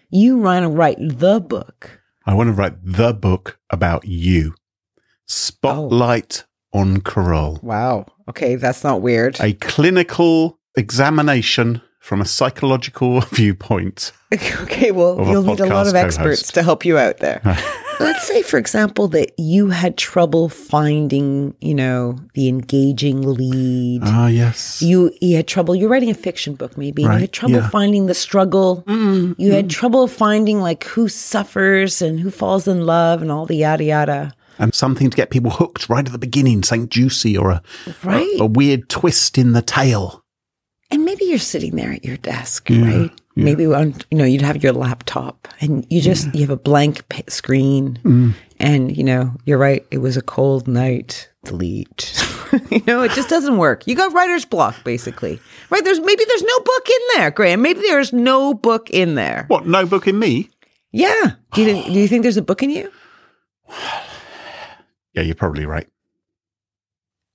You 0.10 0.38
want 0.38 0.64
to 0.64 0.70
write 0.70 0.98
the 1.00 1.40
book. 1.40 2.01
I 2.32 2.34
want 2.34 2.48
to 2.48 2.54
write 2.54 2.76
the 2.82 3.14
book 3.14 3.60
about 3.72 4.08
you. 4.08 4.56
Spotlight 5.28 6.46
on 6.72 7.02
Carole. 7.02 7.60
Wow. 7.62 8.06
Okay. 8.30 8.56
That's 8.56 8.86
not 8.86 9.02
weird. 9.02 9.38
A 9.42 9.52
clinical 9.52 10.58
examination 10.78 11.82
from 12.00 12.22
a 12.22 12.26
psychological 12.26 13.20
viewpoint. 13.32 14.14
okay. 14.34 14.92
Well, 14.92 15.18
you'll 15.30 15.44
need 15.44 15.60
a 15.60 15.66
lot 15.66 15.88
of 15.88 15.96
experts 15.96 16.44
co-host. 16.44 16.54
to 16.54 16.64
help 16.64 16.86
you 16.86 16.98
out 16.98 17.18
there. 17.18 17.42
Let's 18.04 18.28
say, 18.28 18.42
for 18.42 18.58
example, 18.58 19.08
that 19.10 19.32
you 19.38 19.70
had 19.70 19.98
trouble 19.98 20.50
finding, 20.50 21.54
you 21.62 21.76
know, 21.76 22.18
the 22.34 22.48
engaging 22.50 23.22
lead. 23.22 24.02
Ah, 24.04 24.28
yes. 24.28 24.82
you 24.82 25.12
you 25.22 25.36
had 25.36 25.48
trouble 25.48 25.76
you're 25.76 25.90
writing 25.90 26.10
a 26.10 26.14
fiction 26.14 26.56
book 26.56 26.78
maybe 26.78 27.04
and 27.04 27.14
you 27.14 27.20
had 27.20 27.32
trouble 27.32 27.56
yeah. 27.56 27.70
finding 27.70 28.08
the 28.08 28.14
struggle 28.14 28.84
Mm, 28.88 29.36
you 29.38 29.52
had 29.52 29.70
trouble 29.70 30.08
finding 30.08 30.60
like 30.60 30.84
who 30.86 31.08
suffers 31.08 32.02
and 32.02 32.20
who 32.20 32.32
falls 32.32 32.68
in 32.68 32.86
love 32.86 33.22
and 33.22 33.32
all 33.32 33.46
the 33.46 33.56
yada 33.58 33.84
yada 33.84 34.34
and 34.60 34.74
something 34.74 35.10
to 35.10 35.16
get 35.18 35.30
people 35.30 35.52
hooked 35.52 35.90
right 35.90 36.06
at 36.06 36.12
the 36.12 36.18
beginning, 36.20 36.62
something 36.64 36.90
juicy 36.90 37.38
or 37.38 37.50
a, 37.52 37.62
Right. 38.04 38.40
a, 38.40 38.44
a 38.44 38.46
weird 38.46 38.90
twist 38.90 39.38
in 39.38 39.54
the 39.54 39.62
tale. 39.62 40.24
and 40.92 41.06
maybe 41.06 41.26
you're 41.26 41.40
sitting 41.40 41.76
there 41.76 41.92
at 41.94 42.04
your 42.06 42.18
desk 42.18 42.70
right 42.70 43.12
maybe 43.36 43.66
on 43.66 43.96
you 44.12 44.18
know 44.18 44.26
you'd 44.26 44.42
have 44.42 44.62
your 44.64 44.74
laptop 44.74 45.48
and 45.62 45.86
you 45.90 46.02
just 46.02 46.34
you 46.36 46.42
have 46.42 46.50
a 46.50 46.58
blank 46.58 47.02
screen 47.30 47.98
Mm. 48.04 48.34
and 48.60 48.96
you 48.98 49.04
know 49.04 49.34
you're 49.46 49.58
right 49.58 49.86
it 49.92 50.00
was 50.00 50.18
a 50.18 50.22
cold 50.22 50.68
night 50.68 51.30
delete 51.46 52.14
you 52.70 52.82
know 52.86 53.02
it 53.04 53.12
just 53.12 53.30
doesn't 53.30 53.58
work 53.58 53.88
you 53.88 53.96
got 53.96 54.12
writer's 54.14 54.44
block 54.46 54.76
basically 54.84 55.40
right 55.70 55.84
there's 55.84 56.00
maybe 56.00 56.24
there's 56.28 56.44
no 56.44 56.60
book 56.60 56.88
in 56.90 57.02
there 57.16 57.32
graham 57.32 57.62
maybe 57.62 57.80
there's 57.82 58.12
no 58.14 58.54
book 58.54 58.90
in 58.90 59.16
there 59.16 59.46
What, 59.48 59.66
no 59.66 59.86
book 59.86 60.08
in 60.08 60.20
me? 60.20 60.50
Yeah. 60.94 61.32
Do 61.54 61.62
you, 61.62 61.68
think, 61.68 61.86
do 61.86 61.94
you 61.94 62.08
think 62.10 62.24
there's 62.24 62.36
a 62.36 62.42
book 62.42 62.62
in 62.64 62.70
you? 62.70 62.92
Yeah, 65.14 65.24
you're 65.24 65.36
probably 65.36 65.66
right. 65.66 65.88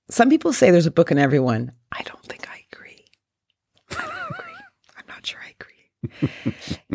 Some 0.09 0.29
people 0.29 0.51
say 0.53 0.71
there's 0.71 0.85
a 0.87 0.91
book 0.91 1.11
in 1.11 1.17
everyone. 1.19 1.73
I 1.91 2.01
don't 2.03 2.23
think 2.23 2.47
I 2.49 2.63
agree. 2.71 3.05
I 3.91 4.01
don't 4.01 4.39
agree. 4.39 4.53
I'm 4.97 5.03
not 5.07 5.25
sure 5.25 5.39
I 5.45 5.49
agree. 5.59 5.73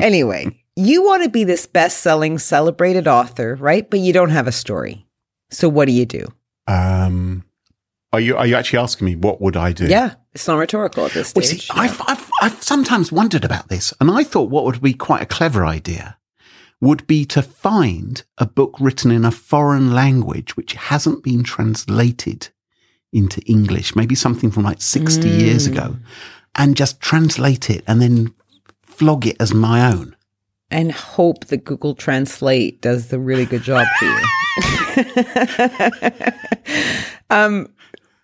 Anyway, 0.01 0.47
you 0.77 1.05
want 1.05 1.23
to 1.25 1.29
be 1.29 1.45
this 1.45 1.67
best 1.67 1.99
selling, 1.99 2.39
celebrated 2.39 3.07
author, 3.07 3.57
right? 3.57 3.89
But 3.89 4.01
you 4.01 4.13
don't 4.13 4.31
have 4.31 4.47
a 4.47 4.53
story. 4.53 5.07
So 5.51 5.69
what 5.69 5.87
do 5.87 5.93
you 5.93 6.07
do? 6.07 6.27
Um, 6.67 7.45
are 8.13 8.21
you 8.21 8.37
are 8.37 8.47
you 8.47 8.55
actually 8.57 8.79
asking 8.79 9.07
me 9.07 9.17
what 9.17 9.41
would 9.41 9.57
I 9.57 9.73
do? 9.73 9.87
Yeah. 9.87 10.15
It's 10.35 10.49
not 10.49 10.57
rhetorical 10.57 11.05
at 11.05 11.13
this 11.13 11.35
Well, 11.35 11.45
stage. 11.45 11.67
see, 11.67 11.75
I've, 11.75 12.01
I've, 12.07 12.31
I've 12.41 12.63
sometimes 12.63 13.13
wondered 13.13 13.45
about 13.45 13.69
this, 13.69 13.93
and 14.01 14.11
I 14.11 14.25
thought 14.25 14.49
what 14.49 14.65
would 14.65 14.81
be 14.81 14.95
quite 14.95 15.21
a 15.21 15.27
clever 15.27 15.67
idea 15.67 16.17
would 16.81 17.07
be 17.07 17.25
to 17.27 17.43
find 17.43 18.25
a 18.39 18.47
book 18.47 18.75
written 18.81 19.11
in 19.11 19.25
a 19.27 19.31
foreign 19.31 19.93
language 19.93 20.57
which 20.57 20.73
hasn't 20.73 21.23
been 21.23 21.45
translated 21.45 22.49
into 23.13 23.43
English, 23.43 23.95
maybe 23.95 24.15
something 24.15 24.51
from 24.51 24.63
like 24.65 24.81
60 24.81 25.29
years 25.29 25.67
ago, 25.67 25.97
and 26.55 26.77
just 26.79 26.99
translate 27.01 27.69
it 27.71 27.85
and 27.87 28.01
then 28.01 28.35
flog 28.97 29.27
it 29.27 29.37
as 29.41 29.53
my 29.55 29.93
own. 29.93 30.17
and 30.71 30.91
hope 30.91 31.47
that 31.47 31.65
Google 31.65 31.95
Translate 31.95 32.81
does 32.81 33.09
the 33.09 33.19
really 33.19 33.45
good 33.45 33.63
job 33.63 33.87
for 33.99 34.07
you. 34.07 34.19
um, 37.31 37.69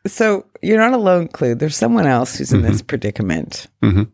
so 0.07 0.47
you're 0.63 0.79
not 0.79 0.95
alone, 0.95 1.29
Clue. 1.29 1.55
There's 1.55 1.77
someone 1.77 2.07
else 2.07 2.39
who's 2.39 2.53
in 2.53 2.63
this 2.63 2.79
mm-hmm. 2.79 2.87
predicament. 2.87 3.67
Mm-hmm. 3.83 4.05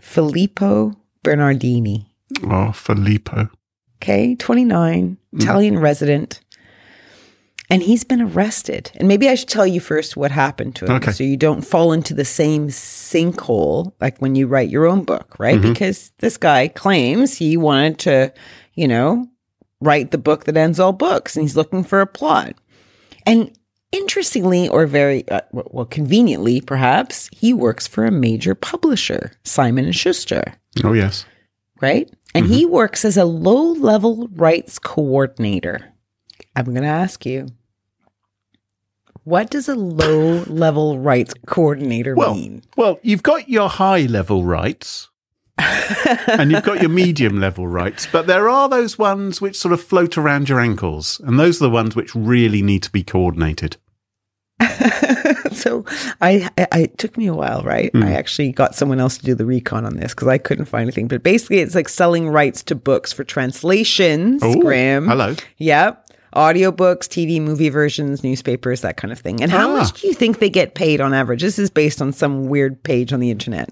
Filippo 0.00 0.94
Bernardini. 1.22 2.06
Oh, 2.44 2.72
Filippo. 2.72 3.48
Okay, 4.02 4.34
29, 4.36 5.16
mm-hmm. 5.16 5.38
Italian 5.40 5.78
resident. 5.78 6.40
And 7.70 7.82
he's 7.82 8.02
been 8.02 8.22
arrested. 8.22 8.90
And 8.96 9.08
maybe 9.08 9.28
I 9.28 9.34
should 9.34 9.48
tell 9.50 9.66
you 9.66 9.78
first 9.80 10.16
what 10.16 10.30
happened 10.30 10.74
to 10.76 10.86
him 10.86 10.92
Okay. 10.92 11.10
so 11.12 11.22
you 11.22 11.36
don't 11.36 11.60
fall 11.62 11.92
into 11.92 12.14
the 12.14 12.24
same 12.24 12.68
sinkhole 12.68 13.92
like 14.00 14.18
when 14.18 14.34
you 14.34 14.46
write 14.46 14.70
your 14.70 14.86
own 14.86 15.04
book, 15.04 15.36
right? 15.38 15.60
Because 15.60 16.10
this 16.18 16.36
guy 16.38 16.68
claims 16.68 17.36
he 17.36 17.56
wanted 17.58 17.98
to, 18.00 18.32
you 18.74 18.88
know, 18.88 19.28
write 19.80 20.10
the 20.12 20.18
book 20.18 20.44
that 20.44 20.56
ends 20.56 20.80
all 20.80 20.92
books 20.92 21.36
and 21.36 21.44
he's 21.44 21.56
looking 21.56 21.84
for 21.84 22.00
a 22.00 22.06
plot. 22.06 22.54
And 23.26 23.52
interestingly 23.92 24.68
or 24.68 24.86
very 24.86 25.28
uh, 25.28 25.42
well 25.52 25.84
conveniently 25.84 26.60
perhaps, 26.62 27.28
he 27.32 27.52
works 27.52 27.86
for 27.86 28.06
a 28.06 28.10
major 28.10 28.54
publisher, 28.54 29.32
Simon 29.44 29.84
and 29.84 29.94
Schuster 29.96 30.54
Oh, 30.84 30.94
yes. 30.94 31.26
right? 31.82 32.10
And 32.34 32.46
he 32.46 32.64
works 32.66 33.04
as 33.04 33.16
a 33.16 33.24
low 33.24 33.72
level 33.72 34.28
rights 34.32 34.78
coordinator. 34.78 35.92
I'm 36.56 36.64
going 36.66 36.82
to 36.82 36.88
ask 36.88 37.24
you, 37.26 37.48
what 39.28 39.50
does 39.50 39.68
a 39.68 39.74
low 39.74 40.42
level 40.46 40.98
rights 40.98 41.34
coordinator 41.46 42.14
Well, 42.14 42.34
mean? 42.34 42.62
well, 42.76 42.98
you've 43.02 43.22
got 43.22 43.48
your 43.48 43.68
high 43.68 44.02
level 44.06 44.44
rights. 44.44 45.08
and 46.28 46.52
you've 46.52 46.62
got 46.62 46.80
your 46.80 46.88
medium 46.90 47.40
level 47.40 47.66
rights, 47.66 48.06
but 48.12 48.28
there 48.28 48.48
are 48.48 48.68
those 48.68 48.96
ones 48.96 49.40
which 49.40 49.56
sort 49.56 49.72
of 49.72 49.82
float 49.82 50.16
around 50.16 50.48
your 50.48 50.60
ankles, 50.60 51.20
and 51.24 51.36
those 51.38 51.60
are 51.60 51.64
the 51.64 51.70
ones 51.70 51.96
which 51.96 52.14
really 52.14 52.62
need 52.62 52.80
to 52.84 52.92
be 52.92 53.02
coordinated. 53.02 53.76
so 55.52 55.84
I, 56.20 56.48
I, 56.72 56.78
it 56.80 56.98
took 56.98 57.16
me 57.16 57.26
a 57.26 57.34
while, 57.34 57.62
right? 57.62 57.90
Hmm. 57.92 58.02
I 58.04 58.12
actually 58.12 58.52
got 58.52 58.74
someone 58.74 59.00
else 59.00 59.18
to 59.18 59.24
do 59.24 59.34
the 59.34 59.44
recon 59.46 59.84
on 59.84 59.96
this 59.96 60.14
because 60.14 60.28
I 60.28 60.38
couldn't 60.38 60.66
find 60.66 60.82
anything. 60.82 61.08
But 61.08 61.22
basically, 61.22 61.58
it's 61.58 61.74
like 61.74 61.88
selling 61.88 62.28
rights 62.28 62.62
to 62.64 62.74
books 62.74 63.12
for 63.12 63.24
translations, 63.24 64.42
Oh, 64.44 64.60
Graham. 64.60 65.06
hello. 65.08 65.34
Yep. 65.58 66.07
Audiobooks, 66.38 67.08
TV, 67.08 67.40
movie 67.40 67.68
versions, 67.68 68.22
newspapers, 68.22 68.80
that 68.82 68.96
kind 68.96 69.10
of 69.10 69.18
thing. 69.18 69.42
And 69.42 69.50
how 69.50 69.68
Ah. 69.70 69.78
much 69.78 70.00
do 70.00 70.06
you 70.06 70.14
think 70.14 70.38
they 70.38 70.48
get 70.48 70.74
paid 70.74 71.00
on 71.00 71.12
average? 71.12 71.42
This 71.42 71.58
is 71.58 71.68
based 71.68 72.00
on 72.00 72.12
some 72.12 72.46
weird 72.46 72.80
page 72.84 73.12
on 73.12 73.18
the 73.18 73.30
internet. 73.32 73.70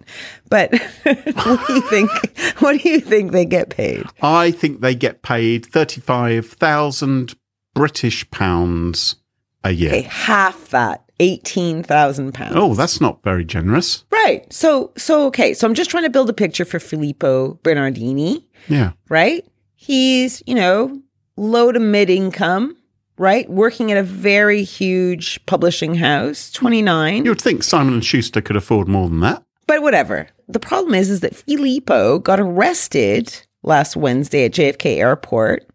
But 0.50 0.72
what 1.04 1.66
do 1.66 1.72
you 1.74 1.80
think? 1.82 2.10
What 2.58 2.80
do 2.80 2.88
you 2.88 3.00
think 3.00 3.32
they 3.32 3.44
get 3.44 3.68
paid? 3.70 4.04
I 4.22 4.50
think 4.50 4.80
they 4.80 4.94
get 4.94 5.22
paid 5.22 5.66
thirty-five 5.66 6.46
thousand 6.46 7.34
British 7.74 8.28
pounds 8.30 9.16
a 9.62 9.72
year. 9.72 9.90
Okay, 9.90 10.02
half 10.10 10.70
that, 10.70 11.04
eighteen 11.20 11.82
thousand 11.82 12.32
pounds. 12.32 12.54
Oh, 12.56 12.74
that's 12.74 13.00
not 13.00 13.22
very 13.22 13.44
generous. 13.44 14.04
right. 14.10 14.50
So, 14.52 14.92
so 14.96 15.26
okay. 15.26 15.52
So 15.54 15.66
I'm 15.66 15.74
just 15.74 15.90
trying 15.90 16.04
to 16.04 16.10
build 16.10 16.30
a 16.30 16.32
picture 16.32 16.64
for 16.64 16.78
Filippo 16.80 17.60
Bernardini. 17.62 18.46
Yeah. 18.68 18.92
right? 19.10 19.44
He's, 19.74 20.42
you 20.46 20.54
know, 20.54 21.00
low 21.36 21.72
to 21.72 21.80
mid 21.80 22.10
income, 22.10 22.76
right? 23.18 23.48
Working 23.48 23.92
at 23.92 23.98
a 23.98 24.02
very 24.02 24.62
huge 24.62 25.44
publishing 25.46 25.94
house, 25.94 26.50
29. 26.52 27.24
You 27.24 27.30
would 27.30 27.40
think 27.40 27.62
Simon 27.62 27.94
and 27.94 28.04
Schuster 28.04 28.40
could 28.40 28.56
afford 28.56 28.88
more 28.88 29.08
than 29.08 29.20
that. 29.20 29.42
but 29.66 29.82
whatever. 29.82 30.28
The 30.48 30.60
problem 30.60 30.94
is 30.94 31.10
is 31.10 31.20
that 31.20 31.34
Filippo 31.34 32.20
got 32.20 32.38
arrested 32.38 33.42
last 33.62 33.96
Wednesday 33.96 34.44
at 34.44 34.52
JFK 34.52 34.98
Airport 34.98 35.66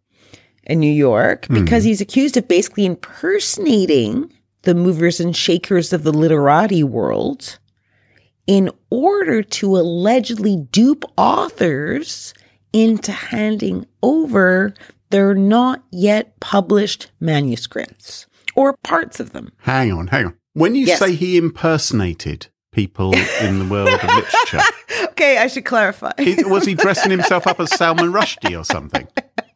in 0.63 0.80
New 0.80 0.91
York 0.91 1.45
hmm. 1.45 1.56
because 1.56 1.84
he's 1.84 2.02
accused 2.02 2.38
of 2.38 2.47
basically 2.47 2.86
impersonating 2.86 4.32
the 4.63 4.76
movers 4.76 5.19
and 5.19 5.36
shakers 5.36 5.91
of 5.91 6.04
the 6.04 6.13
literati 6.13 6.84
world 6.84 7.60
in 8.47 8.69
order 8.89 9.43
to 9.43 9.76
allegedly 9.78 10.58
dupe 10.71 11.04
authors 11.17 12.34
into 12.74 13.12
handing 13.12 13.86
over 14.04 14.74
their 15.12 15.34
not 15.34 15.84
yet 15.91 16.39
published 16.39 17.12
manuscripts 17.19 18.26
or 18.56 18.76
parts 18.84 19.19
of 19.19 19.32
them. 19.34 19.52
Hang 19.60 19.91
on, 19.91 20.08
hang 20.08 20.26
on. 20.28 20.38
When 20.54 20.76
you 20.76 20.86
Yes. 20.86 21.00
say 21.00 21.13
he 21.15 21.38
impersonated 21.38 22.47
people 22.71 23.13
in 23.41 23.60
the 23.60 23.65
world 23.65 23.89
of 23.89 24.04
literature, 24.04 24.60
Okay, 25.12 25.38
I 25.38 25.47
should 25.47 25.65
clarify. 25.65 26.12
he, 26.17 26.43
was 26.43 26.65
he 26.65 26.74
dressing 26.74 27.12
himself 27.17 27.47
up 27.47 27.60
as 27.60 27.69
Salman 27.76 28.12
Rushdie 28.12 28.60
or 28.60 28.63
something? 28.65 29.08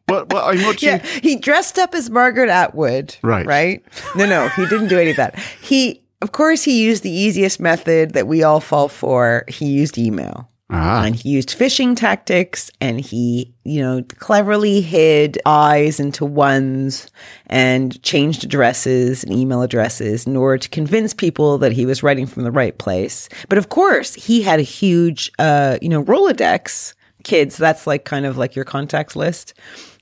What? 0.06 0.32
What? 0.32 0.44
I 0.44 0.52
mean, 0.56 0.66
what 0.66 0.80
Yeah, 0.82 1.02
you? 1.14 1.20
he 1.22 1.36
dressed 1.36 1.78
up 1.78 1.94
as 1.94 2.08
Margaret 2.10 2.48
Atwood. 2.48 3.16
Right. 3.22 3.44
Right? 3.46 3.84
No, 4.14 4.24
no, 4.26 4.48
he 4.50 4.66
didn't 4.66 4.88
do 4.88 4.98
any 4.98 5.10
of 5.10 5.16
that. 5.16 5.38
He, 5.60 6.02
of 6.22 6.32
course, 6.32 6.62
he 6.62 6.82
used 6.84 7.02
the 7.02 7.10
easiest 7.10 7.58
method 7.60 8.12
that 8.12 8.26
we 8.28 8.42
all 8.42 8.60
fall 8.60 8.88
for. 8.88 9.44
He 9.48 9.66
used 9.66 9.98
email. 9.98 10.48
Ah, 10.68 11.04
And 11.04 11.14
he 11.14 11.28
used 11.28 11.56
phishing 11.56 11.96
tactics 11.96 12.72
and 12.80 13.00
he, 13.00 13.54
you 13.64 13.80
know, 13.80 14.02
cleverly 14.18 14.80
hid 14.80 15.38
eyes 15.46 16.00
into 16.00 16.24
ones 16.24 17.08
and 17.46 18.02
changed 18.02 18.42
addresses 18.42 19.22
and 19.22 19.32
email 19.32 19.62
addresses 19.62 20.26
in 20.26 20.36
order 20.36 20.58
to 20.58 20.68
convince 20.68 21.14
people 21.14 21.56
that 21.58 21.70
he 21.70 21.86
was 21.86 22.02
writing 22.02 22.26
from 22.26 22.42
the 22.42 22.50
right 22.50 22.76
place. 22.78 23.28
But 23.48 23.58
of 23.58 23.68
course, 23.68 24.14
he 24.14 24.42
had 24.42 24.58
a 24.58 24.62
huge, 24.62 25.30
uh, 25.38 25.78
you 25.80 25.88
know, 25.88 26.02
Rolodex 26.02 26.94
kids. 27.22 27.56
That's 27.56 27.86
like 27.86 28.04
kind 28.04 28.26
of 28.26 28.36
like 28.36 28.56
your 28.56 28.64
contacts 28.64 29.14
list. 29.14 29.54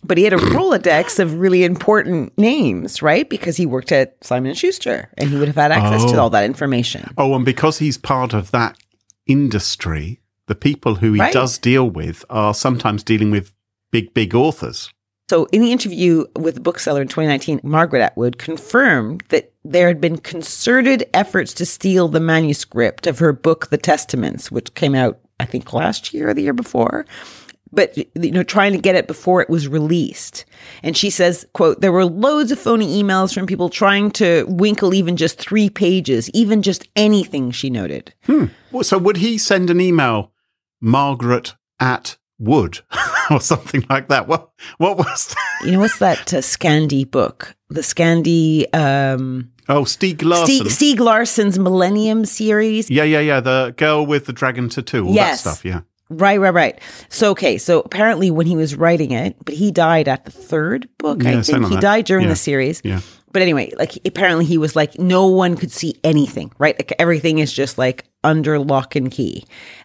But 0.03 0.17
he 0.17 0.25
had 0.25 0.33
a 0.33 0.37
Rolodex 0.57 1.19
of 1.19 1.39
really 1.41 1.65
important 1.65 2.33
names, 2.39 3.03
right? 3.03 3.29
Because 3.29 3.59
he 3.59 3.67
worked 3.67 3.93
at 3.93 4.17
Simon 4.25 4.49
and 4.51 4.59
Schuster 4.59 5.11
and 5.19 5.29
he 5.29 5.37
would 5.39 5.49
have 5.49 5.57
had 5.57 5.73
access 5.73 6.11
to 6.11 6.17
Oh. 6.17 6.21
all 6.23 6.31
that 6.31 6.45
information. 6.45 7.13
oh, 7.19 7.35
and 7.35 7.45
because 7.45 7.79
he's 7.81 7.99
part 7.99 8.33
of 8.33 8.51
that 8.53 8.79
industry, 9.27 10.21
the 10.47 10.55
people 10.55 10.97
who 10.97 11.13
he 11.15 11.21
Right. 11.21 11.33
does 11.33 11.59
deal 11.59 11.89
with 11.89 12.25
are 12.31 12.55
sometimes 12.55 13.03
dealing 13.03 13.31
with 13.31 13.53
big, 13.93 14.13
big 14.15 14.35
authors. 14.35 14.91
So, 15.31 15.47
in 15.53 15.63
the 15.63 15.73
interview 15.73 16.27
with 16.39 16.55
the 16.55 16.61
bookseller 16.61 17.01
in 17.01 17.09
2019, 17.09 17.61
Margaret 17.63 18.03
Atwood 18.03 18.37
confirmed 18.37 19.23
that 19.31 19.53
there 19.65 19.89
had 19.89 19.99
been 20.01 20.19
concerted 20.19 21.05
efforts 21.15 21.55
to 21.55 21.65
steal 21.65 22.09
the 22.09 22.21
manuscript 22.21 23.07
of 23.07 23.21
her 23.21 23.33
book, 23.33 23.71
The 23.71 23.79
Testaments, 23.79 24.51
which 24.53 24.75
came 24.75 24.95
out, 24.95 25.19
I 25.41 25.47
think, 25.47 25.73
last 25.73 26.13
year 26.13 26.29
or 26.29 26.35
the 26.35 26.43
year 26.43 26.53
before. 26.53 27.07
But 27.73 27.97
you 27.97 28.31
know, 28.31 28.43
trying 28.45 28.73
to 28.73 28.79
get 28.79 28.95
it 28.95 29.09
before 29.09 29.41
it 29.43 29.49
was 29.51 29.67
released, 29.67 30.45
and 30.85 30.95
she 30.97 31.11
says, 31.11 31.45
"quote 31.55 31.81
There 31.81 31.91
were 31.91 32.05
loads 32.05 32.53
of 32.53 32.59
phony 32.61 33.03
emails 33.03 33.35
from 33.35 33.47
people 33.47 33.69
trying 33.69 34.13
to 34.13 34.45
winkle 34.47 34.95
even 34.95 35.17
just 35.17 35.39
three 35.41 35.69
pages, 35.71 36.31
even 36.35 36.63
just 36.63 36.87
anything." 36.95 37.51
She 37.51 37.71
noted. 37.71 38.13
Hmm. 38.27 38.45
Well, 38.71 38.85
So 38.85 38.97
would 38.99 39.17
he 39.17 39.39
send 39.39 39.71
an 39.71 39.81
email, 39.81 40.31
Margaret 40.85 41.55
at 41.81 42.17
Wood, 42.39 42.81
or 43.31 43.41
something 43.41 43.85
like 43.89 44.09
that? 44.09 44.29
What? 44.29 44.51
What 44.79 44.99
was 44.99 45.27
that? 45.35 45.67
You 45.67 45.73
know 45.73 45.81
what's 45.81 45.99
that 45.99 46.33
uh, 46.35 46.39
Scandi 46.39 47.11
book? 47.11 47.57
The 47.71 47.81
Scandi 47.81 48.73
um, 48.75 49.51
Oh, 49.69 49.83
Stieg 49.83 50.23
Larsson. 50.23 50.67
Stieg, 50.67 50.97
Stieg 50.97 50.99
Larsson's 51.01 51.59
Millennium 51.59 52.25
series. 52.27 52.91
yeah, 52.91 53.05
yeah, 53.05 53.21
yeah. 53.21 53.41
The 53.41 53.73
girl 53.77 54.05
with 54.05 54.27
the 54.27 54.33
dragon 54.33 54.69
tattoo. 54.69 55.07
All 55.07 55.15
Yes. 55.15 55.43
that 55.43 55.51
stuff. 55.51 55.65
Yeah. 55.65 55.81
Right, 56.11 56.39
right, 56.39 56.53
right. 56.53 56.79
So 57.09 57.31
okay, 57.31 57.57
so 57.57 57.81
apparently 57.81 58.31
when 58.31 58.47
he 58.47 58.57
was 58.57 58.77
writing 58.77 59.13
it, 59.13 59.37
but 59.45 59.55
he 59.55 59.71
died 59.73 60.07
at 60.07 60.27
the 60.27 60.31
third 60.31 60.87
book. 60.99 61.23
Yeah, 61.23 61.39
I 61.39 61.43
think 61.43 61.67
he 61.69 61.75
that. 61.77 61.81
died 61.81 62.05
during 62.05 62.25
Yeah. 62.25 62.31
the 62.31 62.37
series. 62.37 62.83
Yeah. 62.85 63.01
But 63.33 63.41
anyway, 63.43 63.73
like 63.79 63.93
apparently 64.07 64.45
he 64.45 64.59
was 64.59 64.77
like 64.77 64.99
no 64.99 65.27
one 65.29 65.57
could 65.57 65.73
see 65.73 65.95
anything, 66.05 66.53
right? 66.59 66.79
Like 66.79 66.93
everything 66.99 67.39
is 67.39 67.53
just 67.53 67.79
like 67.79 68.05
under 68.23 68.59
lock 68.59 68.95
and 68.97 69.11
key. 69.11 69.45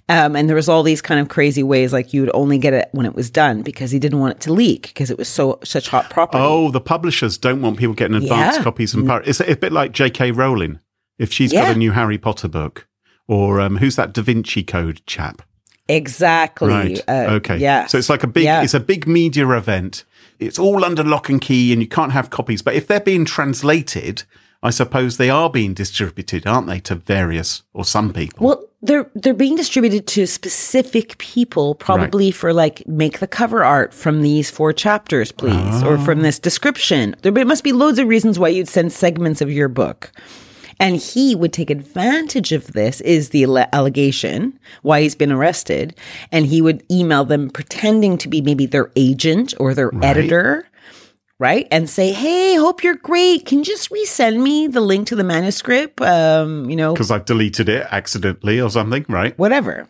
Um, 0.09 0.35
and 0.35 0.49
there 0.49 0.55
was 0.55 0.67
all 0.67 0.81
these 0.83 1.01
kind 1.01 1.19
of 1.19 1.29
crazy 1.29 1.61
ways, 1.63 1.93
like 1.93 2.13
you 2.13 2.21
would 2.21 2.31
only 2.33 2.57
get 2.57 2.73
it 2.73 2.89
when 2.91 3.05
it 3.05 3.13
was 3.15 3.29
done 3.29 3.61
because 3.61 3.91
he 3.91 3.99
didn't 3.99 4.19
want 4.19 4.35
it 4.35 4.41
to 4.41 4.51
leak 4.53 4.87
because 4.87 5.11
it 5.11 5.17
was 5.17 5.27
so 5.29 5.59
such 5.63 5.87
hot 5.87 6.09
property. 6.09 6.43
Oh, 6.43 6.71
the 6.71 6.81
publishers 6.81 7.37
don't 7.37 7.61
want 7.61 7.77
people 7.77 7.93
getting 7.93 8.15
advance 8.17 8.57
Yeah. 8.57 8.63
copies 8.63 8.93
and 8.95 9.07
par- 9.07 9.21
it's 9.25 9.39
a 9.39 9.55
bit 9.55 9.71
like 9.71 9.91
J.K. 9.91 10.31
Rowling 10.31 10.79
if 11.19 11.31
she's 11.31 11.53
got 11.53 11.75
a 11.75 11.77
new 11.77 11.91
Harry 11.91 12.17
Potter 12.17 12.47
book, 12.47 12.87
or 13.27 13.61
um, 13.61 13.77
who's 13.77 13.95
that 13.97 14.13
Da 14.13 14.21
Vinci 14.23 14.63
Code 14.63 15.01
chap? 15.05 15.43
exactly. 15.87 16.69
Right. 16.69 17.01
Uh, 17.07 17.27
okay. 17.37 17.57
Yeah. 17.57 17.87
So 17.87 17.97
it's 17.97 18.09
like 18.09 18.23
a 18.23 18.27
big. 18.27 18.43
Yeah. 18.43 18.61
It's 18.63 18.73
a 18.73 18.79
big 18.79 19.07
media 19.07 19.47
event. 19.49 20.05
It's 20.39 20.57
all 20.59 20.85
under 20.85 21.03
lock 21.03 21.29
and 21.29 21.41
key, 21.41 21.73
and 21.73 21.81
you 21.81 21.87
can't 21.87 22.11
have 22.13 22.29
copies. 22.29 22.61
But 22.61 22.75
if 22.75 22.87
they're 22.87 22.99
being 22.99 23.25
translated, 23.25 24.23
I 24.61 24.71
suppose 24.71 25.17
they 25.17 25.29
are 25.29 25.49
being 25.49 25.73
distributed, 25.73 26.45
aren't 26.45 26.67
they, 26.67 26.79
to 26.81 26.95
various 26.95 27.63
or 27.73 27.85
some 27.85 28.11
people? 28.11 28.45
Well, 28.45 28.65
they're 28.81 29.09
they're 29.15 29.33
being 29.33 29.55
distributed 29.55 30.05
to 30.07 30.25
specific 30.25 31.17
people, 31.17 31.75
probably 31.75 32.31
for 32.31 32.53
like 32.53 32.85
make 32.87 33.19
the 33.19 33.27
cover 33.27 33.63
art 33.63 33.93
from 33.93 34.21
these 34.21 34.49
four 34.49 34.73
chapters, 34.73 35.31
please, 35.31 35.83
or 35.83 35.97
Ah. 35.97 36.03
from 36.05 36.21
this 36.21 36.39
description. 36.39 37.15
There 37.21 37.45
must 37.45 37.63
be 37.63 37.71
loads 37.73 37.99
of 37.99 38.07
reasons 38.07 38.37
why 38.39 38.49
you'd 38.49 38.67
send 38.69 38.91
segments 38.91 39.41
of 39.41 39.51
your 39.51 39.67
book. 39.69 40.11
And 40.81 40.95
he 40.95 41.35
would 41.35 41.51
take 41.51 41.69
advantage 41.69 42.53
of 42.53 42.67
this, 42.71 43.01
is 43.01 43.29
the 43.29 43.43
alle- 43.43 43.67
allegation, 43.73 44.57
why 44.81 45.01
he's 45.01 45.13
been 45.15 45.29
arrested. 45.31 45.93
And 46.31 46.45
he 46.45 46.61
would 46.61 46.83
email 46.89 47.25
them 47.25 47.49
pretending 47.49 48.17
to 48.19 48.29
be 48.29 48.39
maybe 48.41 48.65
their 48.65 48.89
agent 48.95 49.53
or 49.59 49.73
their 49.73 49.91
editor, 50.01 50.68
right? 51.39 51.67
And 51.71 51.89
say, 51.89 52.11
hey, 52.11 52.55
hope 52.55 52.83
you're 52.83 52.95
great. 52.95 53.45
Can 53.45 53.59
you 53.59 53.65
just 53.65 53.89
resend 53.89 54.41
me 54.41 54.67
the 54.67 54.81
link 54.81 55.07
to 55.07 55.15
the 55.15 55.23
manuscript? 55.23 56.01
Um, 56.01 56.69
you 56.69 56.75
know, 56.75 56.93
Because 56.93 57.11
I've 57.11 57.25
deleted 57.25 57.69
it 57.69 57.87
accidentally 57.91 58.59
or 58.59 58.69
something, 58.69 59.05
right? 59.09 59.37
whatever. 59.39 59.87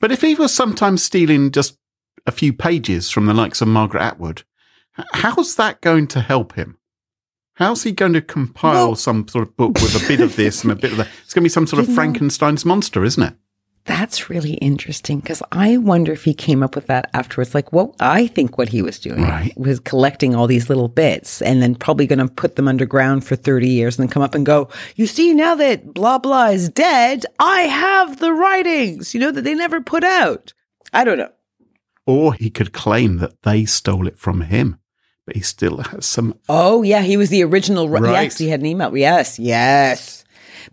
But 0.00 0.10
if 0.12 0.20
he 0.20 0.34
was 0.34 0.52
sometimes 0.52 1.02
stealing 1.02 1.52
just 1.52 1.78
a 2.26 2.32
few 2.32 2.52
pages 2.52 3.08
from 3.10 3.26
the 3.26 3.34
likes 3.34 3.60
of 3.60 3.68
Margaret 3.68 4.02
Atwood, 4.02 4.42
how's 5.12 5.54
that 5.56 5.80
going 5.80 6.08
to 6.08 6.20
help 6.20 6.54
him? 6.54 6.76
How's 7.56 7.84
he 7.84 7.92
going 7.92 8.14
to 8.14 8.20
compile 8.22 8.88
Well- 8.88 8.94
some 8.96 9.28
sort 9.28 9.46
of 9.46 9.56
book 9.56 9.74
with 9.74 9.94
a 10.02 10.08
bit 10.08 10.20
of 10.20 10.34
this 10.36 10.64
and 10.64 10.72
a 10.72 10.76
bit 10.76 10.90
of 10.92 10.96
that? 10.98 11.08
It's 11.24 11.32
going 11.34 11.42
to 11.42 11.46
be 11.46 11.48
some 11.50 11.66
sort 11.68 11.86
of 11.86 11.94
Frankenstein's 11.94 12.64
monster, 12.64 13.04
isn't 13.04 13.22
it? 13.22 13.34
That's 13.84 14.30
really 14.30 14.54
interesting 14.54 15.18
because 15.18 15.42
I 15.50 15.76
wonder 15.76 16.12
if 16.12 16.22
he 16.22 16.34
came 16.34 16.62
up 16.62 16.76
with 16.76 16.86
that 16.86 17.10
afterwards. 17.14 17.52
Like, 17.52 17.72
what 17.72 17.94
I 17.98 18.28
think 18.28 18.56
what 18.56 18.68
he 18.68 18.80
was 18.80 19.00
doing 19.00 19.22
Right. 19.22 19.52
was 19.56 19.80
collecting 19.80 20.36
all 20.36 20.46
these 20.46 20.68
little 20.68 20.86
bits 20.86 21.42
and 21.42 21.60
then 21.60 21.74
probably 21.74 22.06
going 22.06 22.20
to 22.20 22.28
put 22.28 22.54
them 22.54 22.68
underground 22.68 23.24
for 23.24 23.34
30 23.34 23.68
years 23.68 23.98
and 23.98 24.06
then 24.06 24.12
come 24.12 24.22
up 24.22 24.36
and 24.36 24.46
go, 24.46 24.68
You 24.94 25.08
see, 25.08 25.34
now 25.34 25.56
that 25.56 25.92
blah, 25.94 26.18
blah 26.18 26.46
is 26.48 26.68
dead, 26.68 27.26
I 27.40 27.62
have 27.62 28.20
the 28.20 28.32
writings, 28.32 29.14
you 29.14 29.20
know, 29.20 29.32
that 29.32 29.42
they 29.42 29.54
never 29.54 29.80
put 29.80 30.04
out. 30.04 30.52
I 30.92 31.02
don't 31.02 31.18
know. 31.18 31.30
Or 32.06 32.34
he 32.34 32.50
could 32.50 32.72
claim 32.72 33.16
that 33.18 33.42
they 33.42 33.64
stole 33.64 34.06
it 34.06 34.18
from 34.18 34.42
him, 34.42 34.78
but 35.26 35.34
he 35.34 35.42
still 35.42 35.78
has 35.78 36.06
some. 36.06 36.38
Oh, 36.48 36.82
yeah. 36.82 37.00
He 37.02 37.16
was 37.16 37.30
the 37.30 37.42
original. 37.42 37.88
Right. 37.88 38.24
Yes, 38.24 38.38
he 38.38 38.48
had 38.48 38.60
an 38.60 38.66
email. 38.66 38.96
Yes, 38.96 39.38
yes. 39.40 40.21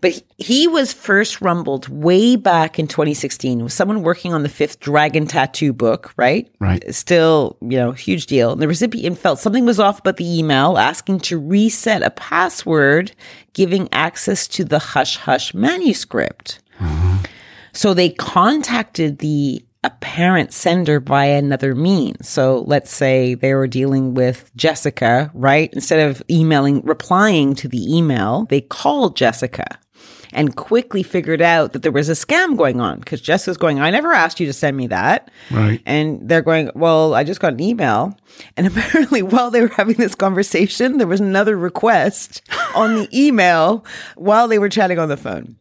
But 0.01 0.11
he, 0.11 0.23
he 0.37 0.67
was 0.67 0.93
first 0.93 1.41
rumbled 1.41 1.87
way 1.89 2.35
back 2.35 2.79
in 2.79 2.87
2016 2.87 3.63
with 3.63 3.73
someone 3.73 4.03
working 4.03 4.33
on 4.33 4.43
the 4.43 4.49
fifth 4.49 4.79
Dragon 4.79 5.27
Tattoo 5.27 5.73
book, 5.73 6.13
right? 6.17 6.49
Right. 6.59 6.83
Still, 6.93 7.57
you 7.61 7.77
know, 7.77 7.91
huge 7.91 8.25
deal. 8.25 8.51
And 8.51 8.61
the 8.61 8.67
recipient 8.67 9.17
felt 9.17 9.39
something 9.39 9.65
was 9.65 9.79
off 9.79 9.99
about 9.99 10.17
the 10.17 10.39
email, 10.39 10.77
asking 10.77 11.21
to 11.21 11.39
reset 11.39 12.01
a 12.03 12.09
password, 12.11 13.11
giving 13.53 13.89
access 13.91 14.47
to 14.49 14.63
the 14.63 14.79
Hush 14.79 15.17
Hush 15.17 15.53
manuscript. 15.53 16.59
Uh-huh. 16.79 17.17
So 17.73 17.93
they 17.93 18.09
contacted 18.09 19.19
the 19.19 19.63
apparent 19.83 20.51
sender 20.51 20.99
by 20.99 21.25
another 21.25 21.73
means. 21.73 22.27
So 22.27 22.63
let's 22.67 22.91
say 22.91 23.33
they 23.33 23.53
were 23.53 23.67
dealing 23.67 24.13
with 24.13 24.51
Jessica, 24.55 25.31
right? 25.33 25.69
Instead 25.73 26.09
of 26.09 26.21
emailing, 26.29 26.81
replying 26.81 27.55
to 27.55 27.67
the 27.67 27.95
email, 27.95 28.45
they 28.49 28.61
called 28.61 29.15
Jessica 29.15 29.79
and 30.31 30.55
quickly 30.55 31.03
figured 31.03 31.41
out 31.41 31.73
that 31.73 31.81
there 31.81 31.91
was 31.91 32.09
a 32.09 32.13
scam 32.13 32.57
going 32.57 32.79
on 32.79 32.99
because 32.99 33.21
Jessica's 33.21 33.57
going, 33.57 33.79
I 33.79 33.89
never 33.89 34.11
asked 34.11 34.39
you 34.39 34.45
to 34.45 34.53
send 34.53 34.77
me 34.77 34.87
that. 34.87 35.31
Right. 35.49 35.81
And 35.85 36.27
they're 36.27 36.41
going, 36.41 36.69
Well, 36.75 37.13
I 37.13 37.23
just 37.23 37.39
got 37.39 37.53
an 37.53 37.61
email. 37.61 38.17
And 38.55 38.67
apparently, 38.67 39.21
while 39.21 39.49
they 39.49 39.61
were 39.61 39.69
having 39.69 39.95
this 39.95 40.15
conversation, 40.15 40.97
there 40.97 41.07
was 41.07 41.19
another 41.19 41.57
request 41.57 42.41
on 42.75 42.95
the 42.95 43.09
email 43.13 43.85
while 44.15 44.47
they 44.47 44.59
were 44.59 44.69
chatting 44.69 44.99
on 44.99 45.09
the 45.09 45.17
phone. 45.17 45.55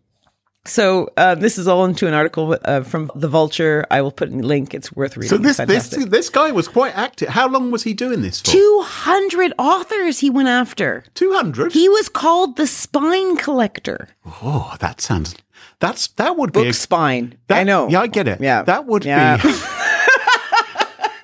So 0.68 1.08
uh, 1.16 1.34
this 1.34 1.58
is 1.58 1.66
all 1.66 1.84
into 1.84 2.06
an 2.06 2.14
article 2.14 2.56
uh, 2.64 2.82
from 2.82 3.10
the 3.14 3.28
Vulture. 3.28 3.86
I 3.90 4.02
will 4.02 4.12
put 4.12 4.28
a 4.28 4.32
link. 4.36 4.74
It's 4.74 4.92
worth 4.92 5.16
reading. 5.16 5.30
So 5.30 5.38
this 5.38 5.56
this 5.56 5.88
this 5.88 6.28
guy 6.30 6.50
was 6.52 6.68
quite 6.68 6.96
active. 6.96 7.28
How 7.30 7.48
long 7.48 7.70
was 7.70 7.82
he 7.84 7.94
doing 7.94 8.22
this 8.22 8.40
for? 8.40 8.50
two 8.52 8.80
hundred 8.84 9.52
authors 9.58 10.18
he 10.20 10.30
went 10.30 10.48
after. 10.48 11.04
Two 11.14 11.32
hundred. 11.32 11.72
He 11.72 11.88
was 11.88 12.08
called 12.08 12.56
the 12.56 12.66
Spine 12.66 13.36
Collector. 13.36 14.08
Oh, 14.42 14.74
that 14.80 15.00
sounds. 15.00 15.34
That's 15.80 16.08
that 16.08 16.36
would 16.36 16.52
be. 16.52 16.60
Book 16.60 16.68
A, 16.68 16.72
spine. 16.72 17.34
that, 17.46 17.58
I 17.60 17.64
know. 17.64 17.88
Yeah, 17.88 18.00
I 18.00 18.06
get 18.06 18.28
it. 18.28 18.40
Yeah. 18.40 18.62
that 18.62 18.84
would 18.86 19.04
Yeah. 19.04 19.36
be. 19.36 19.48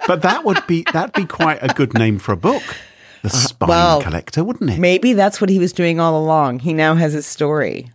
but 0.07 0.23
that 0.23 0.45
would 0.45 0.67
be 0.67 0.85
that'd 0.93 1.15
be 1.15 1.27
quite 1.27 1.59
a 1.63 1.69
good 1.75 1.95
name 1.95 2.19
for 2.19 2.33
a 2.33 2.37
book. 2.37 2.63
The 3.23 3.31
Spine 3.31 3.69
Uh, 3.69 3.73
well, 3.73 4.03
Collector, 4.03 4.45
wouldn't 4.45 4.71
it? 4.71 4.79
Maybe 4.79 5.13
that's 5.15 5.41
what 5.41 5.49
he 5.51 5.59
was 5.59 5.73
doing 5.73 5.99
all 5.99 6.23
along. 6.23 6.59
He 6.61 6.73
now 6.75 6.95
has 6.95 7.13
his 7.15 7.27
story. 7.27 7.91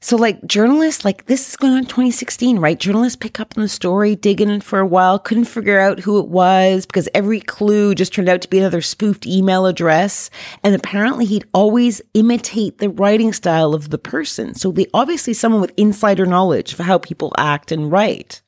So, 0.00 0.16
like 0.16 0.44
journalists, 0.46 1.04
like 1.04 1.26
this 1.26 1.48
is 1.48 1.56
going 1.56 1.72
on 1.72 1.82
2016, 1.82 2.60
right? 2.60 2.78
Journalists 2.78 3.16
pick 3.16 3.40
up 3.40 3.54
on 3.56 3.62
the 3.64 3.68
story, 3.68 4.14
dig 4.14 4.40
in 4.40 4.60
for 4.60 4.78
a 4.78 4.86
while, 4.86 5.18
couldn't 5.18 5.46
figure 5.46 5.80
out 5.80 5.98
who 5.98 6.20
it 6.20 6.28
was 6.28 6.86
because 6.86 7.08
every 7.14 7.40
clue 7.40 7.96
just 7.96 8.14
turned 8.14 8.28
out 8.28 8.40
to 8.42 8.48
be 8.48 8.58
another 8.60 8.80
spoofed 8.80 9.26
email 9.26 9.66
address. 9.66 10.30
And 10.62 10.76
apparently, 10.76 11.24
he'd 11.24 11.46
always 11.52 12.00
imitate 12.14 12.78
the 12.78 12.90
writing 12.90 13.32
style 13.32 13.74
of 13.74 13.90
the 13.90 13.98
person. 13.98 14.54
So, 14.54 14.70
they 14.70 14.86
obviously 14.94 15.34
someone 15.34 15.60
with 15.60 15.72
insider 15.76 16.26
knowledge 16.26 16.74
of 16.74 16.78
how 16.78 16.98
people 16.98 17.32
act 17.36 17.72
and 17.72 17.90
write. 17.90 18.40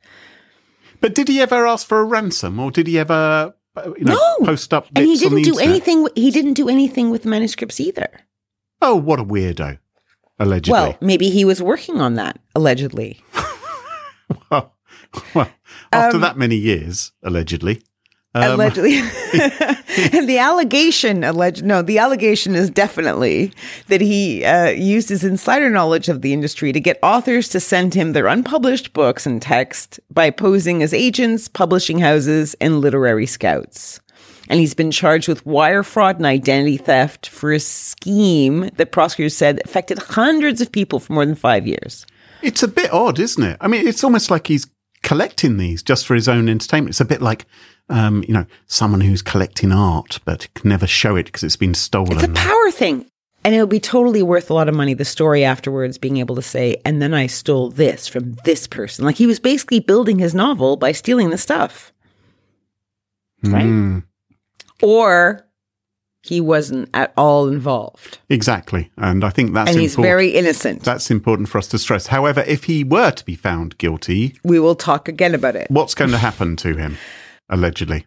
But 1.00 1.16
did 1.16 1.26
he 1.26 1.40
ever 1.40 1.66
ask 1.66 1.84
for 1.84 1.98
a 1.98 2.04
ransom, 2.04 2.60
or 2.60 2.70
did 2.70 2.86
he 2.86 2.96
ever, 2.96 3.54
uh, 3.74 3.90
you 3.98 4.04
know, 4.04 4.12
No. 4.38 4.46
post 4.46 4.72
up 4.72 4.86
And 4.94 5.04
he 5.04 5.16
didn't 5.16 5.42
do 5.42 5.50
internet? 5.58 5.68
anything. 5.68 6.06
He 6.14 6.30
didn't 6.30 6.54
do 6.54 6.68
anything 6.68 7.10
with 7.10 7.24
the 7.24 7.28
manuscripts 7.28 7.80
either. 7.80 8.08
Oh, 8.80 8.94
what 8.94 9.18
a 9.18 9.24
weirdo! 9.24 9.78
Allegedly. 10.40 10.72
Well, 10.72 10.96
maybe 11.03 11.29
he 11.29 11.44
was 11.44 11.62
working 11.62 12.00
on 12.00 12.14
that 12.14 12.40
allegedly. 12.55 13.22
well, 14.50 14.74
well, 15.35 15.50
after 15.92 16.16
Um, 16.16 16.22
that 16.22 16.38
many 16.38 16.57
years, 16.57 17.12
allegedly. 17.22 17.83
Um, 18.33 18.53
allegedly 18.53 18.96
and 18.96 19.11
the 20.29 20.38
allegation 20.38 21.24
alleged 21.24 21.64
no 21.64 21.83
the 21.83 21.98
allegation 21.98 22.55
is 22.55 22.70
definitely 22.70 23.53
that 23.88 24.00
he 24.00 24.44
uh, 24.44 24.68
used 24.68 25.09
his 25.09 25.24
insider 25.24 25.68
knowledge 25.68 26.09
of 26.09 26.22
the 26.22 26.33
industry 26.33 26.72
to 26.72 26.79
get 26.79 27.00
authors 27.03 27.48
to 27.48 27.59
send 27.59 27.94
him 27.94 28.12
their 28.12 28.29
unpublished 28.29 28.92
books 28.92 29.26
and 29.26 29.42
text 29.42 29.98
by 30.12 30.31
posing 30.31 30.81
as 30.81 30.94
agents 30.94 31.48
publishing 31.48 31.98
houses 31.98 32.55
and 32.61 32.81
literary 32.81 33.26
scouts 33.26 33.98
and 34.50 34.60
he's 34.60 34.74
been 34.74 34.90
charged 34.90 35.28
with 35.28 35.46
wire 35.46 35.82
fraud 35.82 36.16
and 36.16 36.26
identity 36.26 36.76
theft 36.76 37.28
for 37.28 37.52
a 37.52 37.60
scheme 37.60 38.68
that 38.76 38.92
prosecutors 38.92 39.36
said 39.36 39.62
affected 39.64 39.98
hundreds 39.98 40.60
of 40.60 40.70
people 40.70 40.98
for 40.98 41.14
more 41.14 41.24
than 41.24 41.34
five 41.36 41.66
years 41.66 42.04
It's 42.42 42.62
a 42.62 42.68
bit 42.68 42.92
odd, 42.92 43.18
isn't 43.18 43.42
it? 43.42 43.56
I 43.60 43.68
mean, 43.68 43.86
it's 43.86 44.04
almost 44.04 44.30
like 44.30 44.46
he's 44.46 44.66
collecting 45.02 45.56
these 45.56 45.82
just 45.82 46.06
for 46.06 46.14
his 46.14 46.28
own 46.28 46.48
entertainment. 46.48 46.90
It's 46.90 47.00
a 47.00 47.04
bit 47.04 47.22
like, 47.22 47.46
um, 47.88 48.24
you 48.26 48.34
know, 48.34 48.46
someone 48.66 49.00
who's 49.00 49.22
collecting 49.22 49.72
art 49.72 50.20
but 50.24 50.48
can 50.54 50.68
never 50.68 50.86
show 50.86 51.16
it 51.16 51.24
because 51.24 51.42
it's 51.42 51.56
been 51.56 51.74
stolen. 51.74 52.12
It's 52.12 52.24
a 52.24 52.28
power 52.28 52.70
thing. 52.70 53.06
And 53.42 53.54
it 53.54 53.60
would 53.60 53.70
be 53.70 53.80
totally 53.80 54.22
worth 54.22 54.50
a 54.50 54.54
lot 54.54 54.68
of 54.68 54.74
money, 54.74 54.92
the 54.92 55.04
story 55.06 55.44
afterwards, 55.44 55.96
being 55.96 56.18
able 56.18 56.34
to 56.36 56.42
say, 56.42 56.76
and 56.84 57.00
then 57.00 57.14
I 57.14 57.26
stole 57.26 57.70
this 57.70 58.06
from 58.06 58.34
this 58.44 58.66
person. 58.66 59.06
Like 59.06 59.16
he 59.16 59.26
was 59.26 59.40
basically 59.40 59.80
building 59.80 60.18
his 60.18 60.34
novel 60.34 60.76
by 60.76 60.92
stealing 60.92 61.30
the 61.30 61.38
stuff. 61.38 61.90
Right? 63.42 63.64
Mm, 63.64 64.02
Or 64.83 65.47
he 66.23 66.40
wasn't 66.40 66.88
at 66.93 67.12
all 67.16 67.49
involved. 67.49 68.19
exactly. 68.29 68.90
And 68.97 69.25
I 69.25 69.31
think 69.31 69.55
that's 69.55 69.71
and 69.71 69.81
he's 69.81 69.93
important. 69.93 70.11
very 70.11 70.29
innocent. 70.31 70.83
that's 70.83 71.11
important 71.11 71.49
for 71.49 71.59
us 71.59 71.66
to 71.69 71.79
stress. 71.79 72.09
However, 72.09 72.45
if 72.47 72.64
he 72.64 72.85
were 72.85 73.11
to 73.11 73.25
be 73.25 73.35
found 73.35 73.79
guilty, 73.79 74.38
we 74.45 74.59
will 74.61 74.75
talk 74.75 75.09
again 75.09 75.35
about 75.35 75.57
it. 75.57 75.71
what's 75.71 75.95
going 75.95 76.11
to 76.11 76.19
happen 76.19 76.57
to 76.57 76.77
him? 76.77 76.99
Allegedly. 77.49 78.07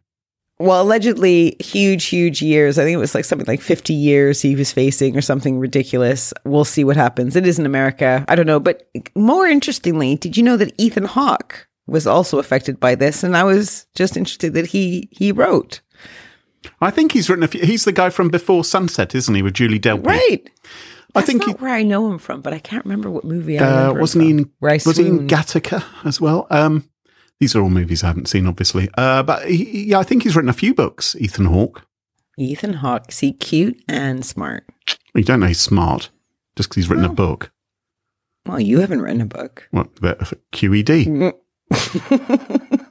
Well, 0.59 0.83
allegedly, 0.83 1.55
huge, 1.59 2.05
huge 2.05 2.41
years. 2.41 2.77
I 2.77 2.83
think 2.83 2.93
it 2.93 2.99
was 2.99 3.15
like 3.15 3.25
something 3.25 3.47
like 3.47 3.59
50 3.59 3.93
years 3.93 4.41
he 4.41 4.55
was 4.55 4.71
facing 4.71 5.17
or 5.17 5.21
something 5.21 5.57
ridiculous. 5.57 6.31
We'll 6.45 6.63
see 6.63 6.83
what 6.83 6.95
happens. 6.95 7.35
It 7.35 7.47
is 7.47 7.57
in 7.57 7.65
America. 7.65 8.23
I 8.27 8.35
don't 8.35 8.45
know. 8.45 8.59
But 8.59 8.87
more 9.15 9.47
interestingly, 9.47 10.15
did 10.15 10.37
you 10.37 10.43
know 10.43 10.55
that 10.57 10.73
Ethan 10.77 11.05
Hawke 11.05 11.67
was 11.87 12.05
also 12.05 12.37
affected 12.37 12.79
by 12.79 12.93
this? 12.93 13.23
And 13.23 13.35
I 13.35 13.43
was 13.43 13.87
just 13.95 14.15
interested 14.15 14.53
that 14.53 14.67
he 14.67 15.09
he 15.11 15.31
wrote. 15.31 15.81
I 16.81 16.91
think 16.91 17.11
he's 17.11 17.29
written 17.29 17.43
a 17.43 17.47
few. 17.47 17.61
He's 17.65 17.85
the 17.85 17.91
guy 17.91 18.09
from 18.09 18.29
Before 18.29 18.63
Sunset, 18.63 19.13
isn't 19.15 19.33
he, 19.35 19.41
with 19.41 19.53
Julie 19.53 19.79
Delpy? 19.79 20.05
Right. 20.05 20.49
I 21.15 21.21
think 21.21 21.41
not 21.45 21.59
he, 21.59 21.63
where 21.63 21.73
I 21.73 21.83
know 21.83 22.09
him 22.11 22.17
from, 22.17 22.41
but 22.41 22.53
I 22.53 22.59
can't 22.59 22.83
remember 22.85 23.09
what 23.11 23.23
movie 23.23 23.59
I 23.59 23.63
uh, 23.65 23.77
remember 23.81 23.99
wasn't 24.01 24.23
he 24.23 24.29
from, 24.31 24.39
in 24.39 24.51
where 24.59 24.71
I 24.71 24.79
was 24.85 24.97
he 24.97 25.05
in. 25.07 25.27
Gattaca 25.27 25.83
as 26.05 26.19
well? 26.19 26.47
Um, 26.49 26.89
these 27.39 27.55
are 27.55 27.61
all 27.61 27.69
movies 27.69 28.03
I 28.03 28.07
haven't 28.07 28.27
seen, 28.29 28.47
obviously. 28.47 28.89
Uh, 28.97 29.21
but 29.23 29.47
he, 29.47 29.63
he- 29.65 29.83
yeah, 29.85 29.99
I 29.99 30.03
think 30.03 30.23
he's 30.23 30.35
written 30.35 30.49
a 30.49 30.53
few 30.53 30.73
books. 30.73 31.15
Ethan 31.19 31.45
Hawke. 31.45 31.85
Ethan 32.37 32.73
Hawke. 32.73 33.11
See, 33.11 33.31
cute 33.33 33.79
and 33.87 34.25
smart. 34.25 34.63
You 35.13 35.23
don't 35.23 35.39
know 35.39 35.47
he's 35.47 35.59
smart 35.59 36.09
just 36.55 36.69
because 36.69 36.83
he's 36.83 36.89
written 36.89 37.05
a 37.05 37.09
book. 37.09 37.51
Well, 38.47 38.59
you 38.59 38.79
haven't 38.79 39.01
written 39.01 39.21
a 39.21 39.25
book. 39.25 39.67
What 39.71 39.95
the 39.97 40.15
QED? 40.51 41.33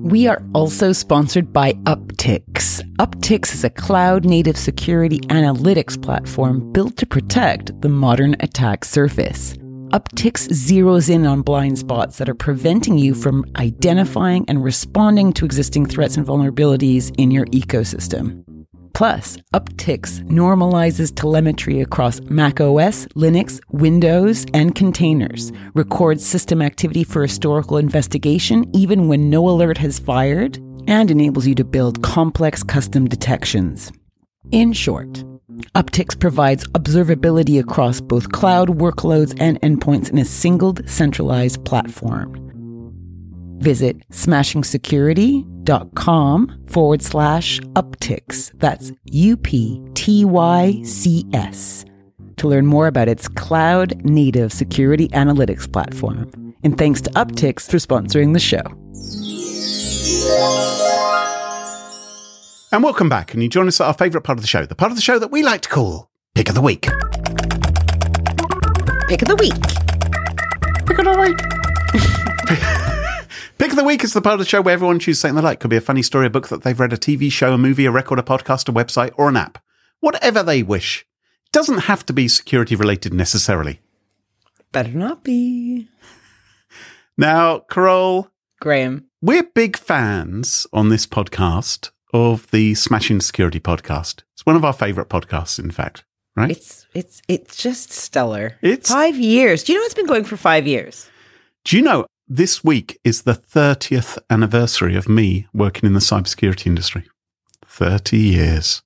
We 0.04 0.28
are 0.28 0.44
also 0.54 0.92
sponsored 0.92 1.52
by 1.52 1.74
Uptycs. 1.74 2.82
Uptycs 2.98 3.54
is 3.54 3.64
a 3.64 3.70
cloud 3.70 4.26
native 4.26 4.58
security 4.58 5.20
analytics 5.28 6.02
platform 6.02 6.72
built 6.72 6.98
to 6.98 7.06
protect 7.06 7.82
the 7.82 7.90
modern 7.90 8.36
attack 8.40 8.86
surface. 8.86 9.54
Uptycs 9.94 10.50
zeroes 10.50 11.10
in 11.10 11.26
on 11.26 11.42
blind 11.42 11.80
spots 11.80 12.18
that 12.18 12.30
are 12.30 12.36
preventing 12.36 12.98
you 12.98 13.14
from 13.14 13.46
identifying 13.56 14.46
and 14.48 14.64
responding 14.64 15.32
to 15.34 15.46
existing 15.46 15.86
threats 15.86 16.18
and 16.18 16.26
vulnerabilities 16.26 17.14
in 17.18 17.32
your 17.32 17.46
ecosystem. 17.48 18.44
Plus, 18.98 19.38
Uptycs 19.54 20.24
normalizes 20.24 21.16
telemetry 21.16 21.82
across 21.82 22.20
Mac 22.32 22.60
OS, 22.60 23.06
Linux, 23.16 23.60
Windows, 23.70 24.44
and 24.56 24.74
containers, 24.74 25.52
records 25.76 26.26
system 26.26 26.64
activity 26.64 27.04
for 27.04 27.22
historical 27.22 27.78
investigation 27.78 28.66
even 28.74 29.08
when 29.08 29.30
no 29.30 29.48
alert 29.48 29.78
has 29.78 30.00
fired, 30.00 30.58
and 30.88 31.12
enables 31.12 31.46
you 31.46 31.54
to 31.54 31.64
build 31.64 32.02
complex 32.02 32.64
custom 32.64 33.08
detections. 33.08 33.92
In 34.52 34.74
short, 34.74 35.24
Uptycs 35.76 36.20
provides 36.20 36.68
observability 36.70 37.60
across 37.60 38.02
both 38.02 38.32
cloud 38.32 38.80
workloads 38.80 39.40
and 39.40 39.62
endpoints 39.62 40.10
in 40.10 40.18
a 40.18 40.26
single 40.26 40.74
centralized 40.88 41.64
platform. 41.66 42.47
Visit 43.58 44.08
smashingsecurity.com 44.10 46.64
forward 46.68 47.02
slash 47.02 47.60
uptycs. 47.60 48.52
That's 48.60 48.92
U 49.06 49.38
P 49.38 49.82
T 49.94 50.26
Y 50.26 50.82
C 50.84 51.26
S 51.34 51.86
to 52.38 52.48
learn 52.48 52.66
more 52.66 52.88
about 52.88 53.10
its 53.10 53.28
cloud 53.28 54.04
native 54.06 54.54
security 54.54 55.10
analytics 55.10 55.70
platform. 55.72 56.56
And 56.64 56.76
thanks 56.78 57.02
to 57.02 57.10
Uptycs 57.12 57.70
for 57.70 57.78
sponsoring 57.78 58.34
the 58.34 58.40
show. 58.40 58.62
And 62.72 62.84
welcome 62.84 63.10
back, 63.10 63.34
and 63.34 63.42
you 63.42 63.50
join 63.50 63.68
us 63.68 63.80
at 63.80 63.88
our 63.88 63.94
favourite 63.94 64.24
part 64.24 64.38
of 64.38 64.42
the 64.42 64.48
show, 64.48 64.66
the 64.66 64.76
part 64.76 64.92
of 64.92 64.98
the 64.98 65.02
show 65.02 65.18
that 65.20 65.32
we 65.32 65.42
like 65.42 65.62
to 65.62 65.70
call 65.70 66.10
Pick 66.36 66.50
of 66.50 66.56
the 66.56 66.62
Week. 66.62 66.82
Pick 69.08 69.22
of 69.22 69.30
the 69.30 69.38
week. 69.40 69.54
Pick 70.86 71.00
of 71.00 71.06
the 71.06 71.18
Week. 71.18 72.78
Pick 73.58 73.72
of 73.72 73.76
the 73.78 73.84
Week 73.84 74.04
is 74.04 74.14
the 74.14 74.22
part 74.22 74.34
of 74.34 74.40
the 74.40 74.46
show 74.46 74.62
where 74.62 74.74
everyone 74.74 75.00
chooses 75.00 75.22
something 75.22 75.36
they 75.36 75.42
like. 75.42 75.60
Could 75.60 75.72
be 75.72 75.78
a 75.78 75.82
funny 75.82 76.04
story, 76.04 76.28
a 76.28 76.30
book 76.30 76.50
that 76.50 76.62
they've 76.62 76.80
read, 76.80 76.94
a 76.94 76.98
TV 76.98 77.32
show, 77.32 77.54
a 77.54 77.58
movie, 77.58 77.86
a 77.86 77.92
record, 77.92 78.20
a 78.20 78.24
podcast, 78.24 78.70
a 78.70 78.72
website, 78.72 79.12
or 79.18 79.30
an 79.30 79.36
app. 79.38 79.58
Whatever 80.00 80.44
they 80.44 80.62
wish. 80.62 81.06
Doesn't 81.52 81.80
have 81.80 82.06
to 82.06 82.14
be 82.14 82.28
security 82.28 82.76
related 82.76 83.14
necessarily. 83.14 83.80
Better 84.72 84.92
not 84.92 85.24
be. 85.24 85.88
Now, 87.18 87.60
Carole, 87.60 88.30
Graham. 88.62 89.06
we're 89.24 89.44
big 89.44 89.76
fans 89.76 90.68
on 90.72 90.90
this 90.90 91.08
podcast 91.08 91.90
of 92.14 92.52
the 92.52 92.76
Smashing 92.76 93.22
Security 93.22 93.60
podcast. 93.60 94.22
It's 94.34 94.46
one 94.46 94.56
of 94.56 94.64
our 94.64 94.74
favourite 94.74 95.10
podcasts, 95.10 95.58
in 95.58 95.72
fact, 95.72 96.04
right? 96.36 96.52
It's 96.52 96.86
it's 96.94 97.22
it's 97.28 97.56
just 97.56 97.92
stellar. 97.92 98.58
It's- 98.62 98.90
five 98.92 99.18
years. 99.18 99.64
Do 99.64 99.74
you 99.74 99.80
know 99.80 99.86
it's 99.86 99.96
been 99.96 100.06
going 100.06 100.26
for 100.26 100.38
five 100.38 100.68
years? 100.68 101.10
Do 101.64 101.76
you 101.76 101.82
know 101.82 102.06
this 102.28 102.64
week 102.64 103.00
is 103.04 103.22
the 103.22 103.34
30th 103.34 104.18
anniversary 104.30 104.96
of 104.96 105.08
me 105.08 105.48
working 105.54 105.88
in 105.88 105.94
the 105.94 106.00
cybersecurity 106.00 106.68
industry? 106.68 107.08
30 107.66 108.18
years. 108.18 108.82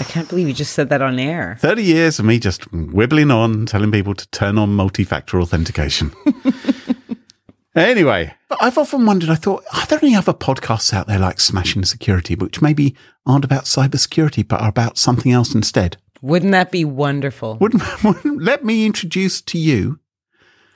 I 0.00 0.04
can't 0.04 0.28
believe 0.28 0.46
you 0.46 0.54
just 0.54 0.74
said 0.74 0.90
that 0.90 1.02
on 1.02 1.18
air. 1.18 1.56
30 1.60 1.82
years 1.82 2.18
of 2.18 2.24
me 2.24 2.38
just 2.38 2.70
wibbling 2.70 3.34
on, 3.34 3.66
telling 3.66 3.90
people 3.90 4.14
to 4.14 4.28
turn 4.30 4.58
on 4.58 4.74
multi 4.74 5.02
factor 5.02 5.40
authentication. 5.40 6.12
anyway, 7.74 8.34
I've 8.60 8.78
often 8.78 9.04
wondered, 9.04 9.30
I 9.30 9.34
thought, 9.34 9.64
are 9.74 9.86
there 9.86 9.98
any 10.00 10.14
other 10.14 10.32
podcasts 10.32 10.92
out 10.92 11.08
there 11.08 11.18
like 11.18 11.40
Smashing 11.40 11.84
Security, 11.84 12.36
which 12.36 12.62
maybe 12.62 12.94
aren't 13.26 13.44
about 13.44 13.64
cybersecurity, 13.64 14.46
but 14.46 14.60
are 14.60 14.68
about 14.68 14.98
something 14.98 15.32
else 15.32 15.52
instead? 15.52 15.96
Wouldn't 16.22 16.52
that 16.52 16.70
be 16.70 16.84
wonderful? 16.84 17.56
Wouldn't, 17.60 17.82
wouldn't 18.04 18.42
let 18.42 18.64
me 18.64 18.86
introduce 18.86 19.40
to 19.42 19.58
you 19.58 19.98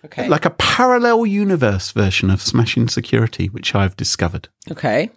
Okay. 0.05 0.29
like 0.29 0.45
a 0.45 0.51
parallel 0.51 1.25
universe 1.27 1.93
version 1.93 2.29
of 2.29 2.43
Smashing 2.43 2.89
Security, 2.89 3.47
which 3.49 3.75
I've 3.75 3.97
discovered. 3.97 4.49
okay. 4.71 5.11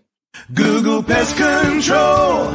Google 0.54 1.02
Pest 1.02 1.38
Control. 1.38 2.52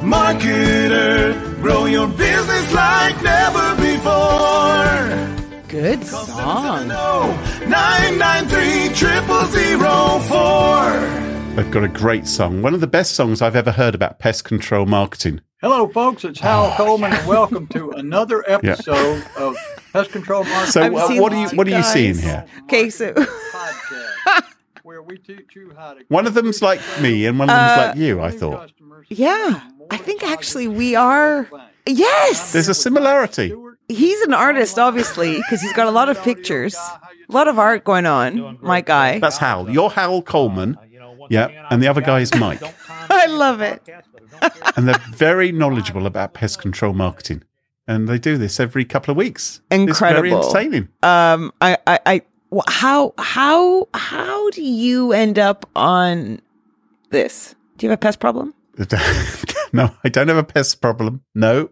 Marketer. 0.00 1.60
Grow 1.60 1.84
your 1.86 2.08
business 2.08 2.72
like 2.72 3.22
never 3.22 3.76
before. 3.76 5.62
Good 5.68 6.04
song. 6.04 6.88
No, 6.88 7.36
993 7.66 8.94
triple 8.94 9.44
zero 9.46 10.18
four. 10.20 11.28
They've 11.56 11.70
got 11.70 11.84
a 11.84 11.88
great 11.88 12.26
song, 12.26 12.62
one 12.62 12.72
of 12.74 12.80
the 12.80 12.86
best 12.86 13.14
songs 13.14 13.42
I've 13.42 13.56
ever 13.56 13.72
heard 13.72 13.94
about 13.94 14.18
pest 14.18 14.44
control 14.44 14.86
marketing. 14.86 15.40
Hello, 15.60 15.88
folks. 15.88 16.24
It's 16.24 16.38
Hal 16.40 16.66
oh, 16.66 16.74
Coleman, 16.76 17.12
and 17.12 17.26
welcome 17.26 17.66
to 17.68 17.90
another 17.90 18.44
episode 18.50 19.24
of 19.36 19.56
Pest 19.92 20.12
Control 20.12 20.44
Marketing 20.44 20.72
So, 20.72 20.82
uh, 20.82 21.20
what 21.20 21.32
are 21.32 21.42
you 21.42 21.48
what 21.56 21.66
are 21.66 21.76
you 21.76 21.82
seeing 21.82 22.16
here? 22.16 22.44
Okay, 22.64 22.90
so 22.90 23.14
where 24.82 25.02
we 25.02 25.18
teach 25.18 25.54
you 25.54 25.72
how 25.76 25.94
to. 25.94 26.04
One 26.08 26.26
of 26.26 26.34
them's 26.34 26.62
like 26.62 26.80
me, 27.00 27.26
and 27.26 27.38
one 27.38 27.50
of 27.50 27.56
them's 27.56 27.78
like 27.78 27.96
you. 27.96 28.20
I 28.20 28.30
thought 28.30 28.72
yeah, 29.08 29.60
I 29.90 29.96
think 29.96 30.22
actually 30.22 30.68
we 30.68 30.94
are. 30.94 31.48
Yes, 31.86 32.52
there's 32.52 32.68
a 32.68 32.74
similarity. 32.74 33.54
he's 33.88 34.20
an 34.22 34.34
artist, 34.34 34.78
obviously, 34.78 35.36
because 35.36 35.62
he's 35.62 35.72
got 35.72 35.86
a 35.86 35.90
lot 35.90 36.08
of 36.08 36.22
pictures, 36.22 36.74
a 36.74 37.32
lot 37.32 37.48
of 37.48 37.58
art 37.58 37.84
going 37.84 38.04
on. 38.06 38.58
My 38.60 38.80
guy, 38.82 39.18
That's 39.18 39.38
Hal. 39.38 39.70
You're 39.70 39.90
Hal 39.90 40.22
Coleman. 40.22 40.76
Yeah, 41.30 41.66
and 41.70 41.82
the 41.82 41.88
other 41.88 42.00
guy 42.00 42.20
is 42.20 42.34
Mike, 42.34 42.62
I 43.10 43.26
love 43.26 43.60
it. 43.60 43.86
and 44.76 44.88
they're 44.88 45.02
very 45.10 45.52
knowledgeable 45.52 46.06
about 46.06 46.32
pest 46.32 46.60
control 46.60 46.92
marketing, 46.94 47.42
and 47.88 48.06
they 48.06 48.18
do 48.18 48.36
this 48.36 48.60
every 48.60 48.84
couple 48.84 49.10
of 49.10 49.16
weeks. 49.16 49.62
It's 49.70 49.98
very 49.98 50.32
entertaining. 50.32 50.88
Um, 51.02 51.52
I, 51.60 51.78
I, 51.86 51.98
I, 52.06 52.22
how, 52.68 53.14
how, 53.18 53.88
how 53.94 54.50
do 54.50 54.62
you 54.62 55.12
end 55.12 55.38
up 55.38 55.68
on 55.74 56.40
this? 57.10 57.54
Do 57.78 57.86
you 57.86 57.90
have 57.90 57.98
a 57.98 58.00
pest 58.00 58.20
problem? 58.20 58.54
no, 59.72 59.90
I 60.04 60.08
don't 60.08 60.28
have 60.28 60.36
a 60.36 60.44
pest 60.44 60.80
problem. 60.80 61.22
No, 61.34 61.70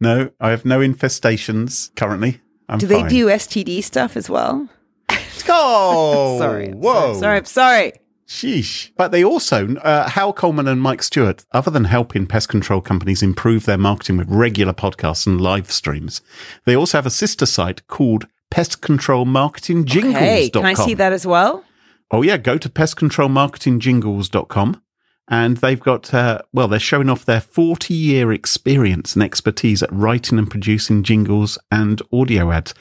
no, 0.00 0.30
I 0.40 0.50
have 0.50 0.64
no 0.64 0.78
infestations 0.78 1.94
currently. 1.96 2.40
I'm 2.68 2.78
Do 2.78 2.86
they 2.86 3.00
fine. 3.00 3.10
do 3.10 3.26
STD 3.26 3.82
stuff 3.82 4.16
as 4.16 4.30
well? 4.30 4.68
Oh, 5.52 6.38
sorry, 6.38 6.68
I'm 6.68 6.80
whoa, 6.80 6.92
sorry, 6.94 7.18
sorry, 7.18 7.36
I'm 7.38 7.44
sorry. 7.44 7.92
Sheesh. 8.30 8.92
But 8.96 9.10
they 9.10 9.24
also, 9.24 9.74
uh, 9.78 10.08
Hal 10.08 10.32
Coleman 10.32 10.68
and 10.68 10.80
Mike 10.80 11.02
Stewart, 11.02 11.44
other 11.50 11.72
than 11.72 11.86
helping 11.86 12.28
pest 12.28 12.48
control 12.48 12.80
companies 12.80 13.24
improve 13.24 13.66
their 13.66 13.76
marketing 13.76 14.18
with 14.18 14.30
regular 14.30 14.72
podcasts 14.72 15.26
and 15.26 15.40
live 15.40 15.72
streams, 15.72 16.22
they 16.64 16.76
also 16.76 16.96
have 16.96 17.06
a 17.06 17.10
sister 17.10 17.44
site 17.44 17.84
called 17.88 18.28
pestcontrolmarketingjingles.com. 18.52 20.12
Hey, 20.12 20.48
can 20.48 20.64
I 20.64 20.74
see 20.74 20.94
that 20.94 21.12
as 21.12 21.26
well? 21.26 21.64
Oh, 22.12 22.22
yeah. 22.22 22.36
Go 22.36 22.56
to 22.56 22.68
pestcontrolmarketingjingles.com 22.68 24.80
and 25.26 25.56
they've 25.56 25.80
got, 25.80 26.14
uh, 26.14 26.42
well, 26.52 26.68
they're 26.68 26.78
showing 26.78 27.10
off 27.10 27.24
their 27.24 27.40
40 27.40 27.94
year 27.94 28.30
experience 28.32 29.14
and 29.14 29.24
expertise 29.24 29.82
at 29.82 29.92
writing 29.92 30.38
and 30.38 30.48
producing 30.48 31.02
jingles 31.02 31.58
and 31.72 32.00
audio 32.12 32.52
ads. 32.52 32.74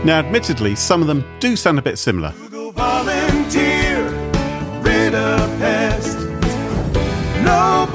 Now, 0.05 0.19
admittedly, 0.19 0.75
some 0.75 1.01
of 1.01 1.07
them 1.07 1.25
do 1.41 1.57
sound 1.57 1.79
a 1.79 1.81
bit 1.81 1.99
similar. 1.99 2.33
Google 2.39 2.71
volunteer, 2.71 4.09
rid 4.83 5.13
of 5.13 5.59
pest. 5.59 6.17
No 7.43 7.89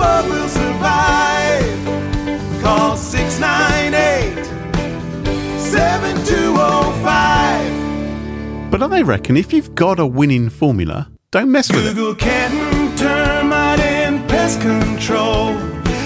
But 8.78 8.92
I 8.92 9.00
reckon 9.00 9.38
if 9.38 9.54
you've 9.54 9.74
got 9.74 9.98
a 9.98 10.04
winning 10.04 10.50
formula, 10.50 11.10
don't 11.30 11.50
mess 11.50 11.72
with 11.72 11.86
it. 11.86 11.94
Google 11.94 12.14
Canton 12.14 12.94
Termite 12.94 13.80
and 13.80 14.28
Pest 14.28 14.60
Control. 14.60 15.56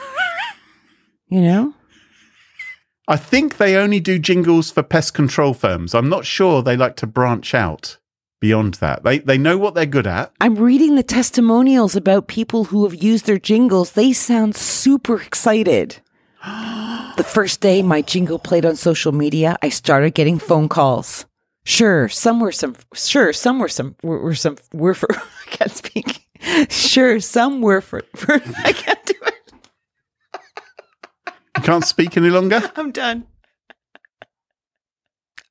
You 1.29 1.41
know? 1.41 1.75
I 3.09 3.17
think 3.17 3.57
they 3.57 3.75
only 3.75 3.99
do 3.99 4.21
jingles 4.21 4.71
for 4.71 4.85
pest 4.85 5.13
control 5.13 5.55
firms. 5.55 5.93
I'm 5.93 6.09
not 6.09 6.25
sure 6.25 6.63
they 6.63 6.77
like 6.77 6.95
to 6.97 7.07
branch 7.09 7.53
out 7.53 7.99
beyond 8.41 8.75
that. 8.75 9.03
They 9.05 9.19
they 9.19 9.39
know 9.39 9.59
what 9.59 9.75
they're 9.75 9.87
good 9.87 10.07
at. 10.07 10.33
I'm 10.41 10.57
reading 10.57 10.95
the 10.95 11.03
testimonials 11.03 11.97
about 11.97 12.29
people 12.29 12.65
who 12.65 12.85
have 12.85 12.95
used 12.95 13.27
their 13.27 13.39
jingles. 13.39 13.93
They 13.93 14.13
sound 14.13 14.57
super 14.57 15.21
excited. 15.21 15.99
the 16.45 17.25
first 17.27 17.61
day 17.61 17.83
my 17.83 18.03
jingle 18.03 18.39
played 18.39 18.65
on 18.65 18.77
social 18.77 19.13
media, 19.13 19.57
I 19.63 19.69
started 19.71 20.15
getting 20.15 20.39
phone 20.39 20.69
calls. 20.69 21.27
Sure, 21.65 22.09
some 22.09 22.39
were 22.41 22.53
some. 22.53 22.77
Sure, 22.95 23.33
some 23.33 23.59
were 23.59 23.69
some. 23.69 23.97
Were, 24.03 24.21
were 24.21 24.35
some. 24.35 24.57
Were 24.73 24.95
for. 24.95 25.09
I 25.15 25.51
can't 25.51 25.73
speak. 25.73 26.23
Sure, 26.71 27.19
some 27.19 27.61
were 27.61 27.81
for. 27.81 28.03
for 28.15 28.35
I 28.65 28.73
can't 28.73 29.05
do 29.05 29.15
it. 29.27 29.53
You 31.57 31.63
can't 31.63 31.85
speak 31.85 32.17
any 32.17 32.31
longer. 32.31 32.61
I'm 32.77 32.93
done. 32.93 33.27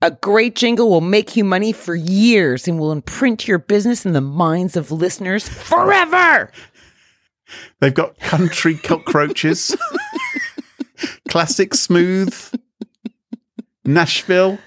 A 0.01 0.11
great 0.11 0.55
jingle 0.55 0.89
will 0.89 1.01
make 1.01 1.35
you 1.35 1.43
money 1.43 1.71
for 1.71 1.95
years 1.95 2.67
and 2.67 2.79
will 2.79 2.91
imprint 2.91 3.47
your 3.47 3.57
business 3.57 4.05
in 4.05 4.13
the 4.13 4.21
minds 4.21 4.75
of 4.75 4.91
listeners 4.91 5.47
forever. 5.47 6.51
They've 7.79 7.93
got 7.93 8.19
country 8.19 8.75
cockroaches, 8.75 9.75
classic 11.29 11.73
smooth, 11.73 12.35
Nashville. 13.85 14.59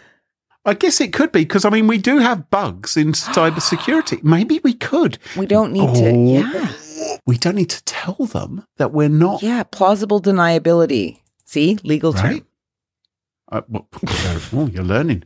I 0.64 0.74
guess 0.74 1.00
it 1.00 1.12
could 1.12 1.32
be 1.32 1.40
because 1.40 1.64
I 1.64 1.70
mean 1.70 1.86
we 1.86 1.98
do 1.98 2.18
have 2.18 2.50
bugs 2.50 2.96
in 2.96 3.12
cybersecurity. 3.12 4.22
Maybe 4.22 4.60
we 4.62 4.74
could. 4.74 5.18
We 5.36 5.46
don't 5.46 5.72
need 5.72 5.94
to. 5.94 6.10
Oh. 6.10 6.32
Yeah. 6.32 7.18
We 7.26 7.36
don't 7.38 7.54
need 7.56 7.70
to 7.70 7.82
tell 7.84 8.14
them 8.26 8.64
that 8.76 8.92
we're 8.92 9.08
not 9.08 9.42
Yeah. 9.42 9.62
Plausible 9.62 10.20
deniability. 10.20 11.20
See, 11.44 11.78
legal 11.82 12.12
term. 12.12 12.42
Uh, 13.50 13.62
well, 13.68 13.88
oh, 14.52 14.68
you're 14.72 14.84
learning. 14.84 15.24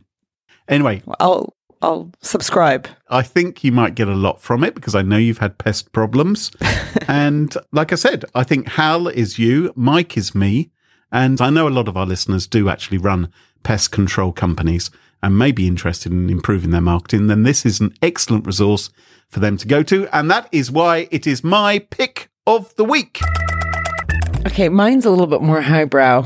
Anyway, 0.67 1.01
I'll 1.19 1.53
I'll 1.81 2.11
subscribe. 2.21 2.87
I 3.09 3.21
think 3.23 3.63
you 3.63 3.71
might 3.73 3.95
get 3.95 4.07
a 4.07 4.15
lot 4.15 4.41
from 4.41 4.63
it 4.63 4.73
because 4.73 4.95
I 4.95 5.01
know 5.01 5.17
you've 5.17 5.39
had 5.39 5.57
pest 5.57 5.91
problems. 5.91 6.49
and 7.07 7.53
like 7.73 7.91
I 7.91 7.95
said, 7.95 8.23
I 8.33 8.43
think 8.43 8.69
Hal 8.69 9.09
is 9.09 9.37
you, 9.37 9.73
Mike 9.75 10.17
is 10.17 10.33
me. 10.33 10.71
And 11.11 11.39
I 11.41 11.49
know 11.49 11.67
a 11.67 11.69
lot 11.69 11.87
of 11.87 11.97
our 11.97 12.05
listeners 12.05 12.47
do 12.47 12.69
actually 12.69 12.97
run 12.97 13.31
pest 13.61 13.91
control 13.91 14.31
companies 14.31 14.89
and 15.21 15.37
may 15.37 15.51
be 15.51 15.67
interested 15.67 16.11
in 16.11 16.29
improving 16.29 16.71
their 16.71 16.81
marketing. 16.81 17.27
Then 17.27 17.43
this 17.43 17.65
is 17.65 17.79
an 17.79 17.93
excellent 18.01 18.47
resource 18.47 18.89
for 19.27 19.39
them 19.39 19.57
to 19.57 19.67
go 19.67 19.83
to. 19.83 20.07
And 20.15 20.31
that 20.31 20.47
is 20.51 20.71
why 20.71 21.07
it 21.11 21.27
is 21.27 21.43
my 21.43 21.79
pick 21.79 22.29
of 22.47 22.73
the 22.75 22.85
week. 22.85 23.19
Okay, 24.47 24.69
mine's 24.69 25.05
a 25.05 25.09
little 25.09 25.27
bit 25.27 25.41
more 25.41 25.61
highbrow. 25.61 26.25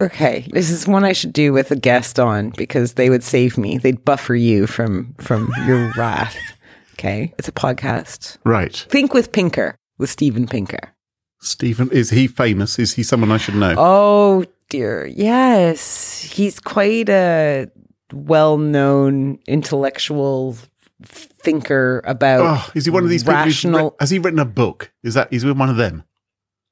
Okay, 0.00 0.46
this 0.52 0.70
is 0.70 0.88
one 0.88 1.04
I 1.04 1.12
should 1.12 1.32
do 1.32 1.52
with 1.52 1.70
a 1.70 1.76
guest 1.76 2.18
on 2.18 2.50
because 2.50 2.94
they 2.94 3.10
would 3.10 3.22
save 3.22 3.58
me. 3.58 3.76
They'd 3.78 4.04
buffer 4.04 4.34
you 4.34 4.66
from 4.66 5.14
from 5.18 5.52
your 5.66 5.92
wrath. 5.96 6.36
Okay, 6.94 7.34
it's 7.38 7.48
a 7.48 7.52
podcast. 7.52 8.38
Right. 8.44 8.74
Think 8.88 9.12
with 9.14 9.32
Pinker 9.32 9.76
with 9.98 10.10
Steven 10.10 10.46
Pinker. 10.46 10.94
Steven, 11.42 11.90
is 11.90 12.10
he 12.10 12.26
famous? 12.26 12.78
Is 12.78 12.94
he 12.94 13.02
someone 13.02 13.30
I 13.30 13.36
should 13.38 13.54
know? 13.56 13.74
Oh 13.76 14.44
dear, 14.68 15.06
yes, 15.06 16.22
he's 16.22 16.60
quite 16.60 17.08
a 17.08 17.68
well-known 18.12 19.38
intellectual 19.46 20.56
thinker 21.02 22.02
about. 22.04 22.40
Oh, 22.42 22.70
is 22.74 22.84
he 22.84 22.90
one 22.90 23.04
of 23.04 23.10
these 23.10 23.22
people? 23.22 23.36
who's 23.36 23.64
rational? 23.64 23.96
has 24.00 24.10
he 24.10 24.18
written 24.18 24.38
a 24.38 24.44
book? 24.44 24.92
Is 25.02 25.14
that 25.14 25.30
he's 25.32 25.44
one 25.44 25.70
of 25.70 25.76
them? 25.76 26.04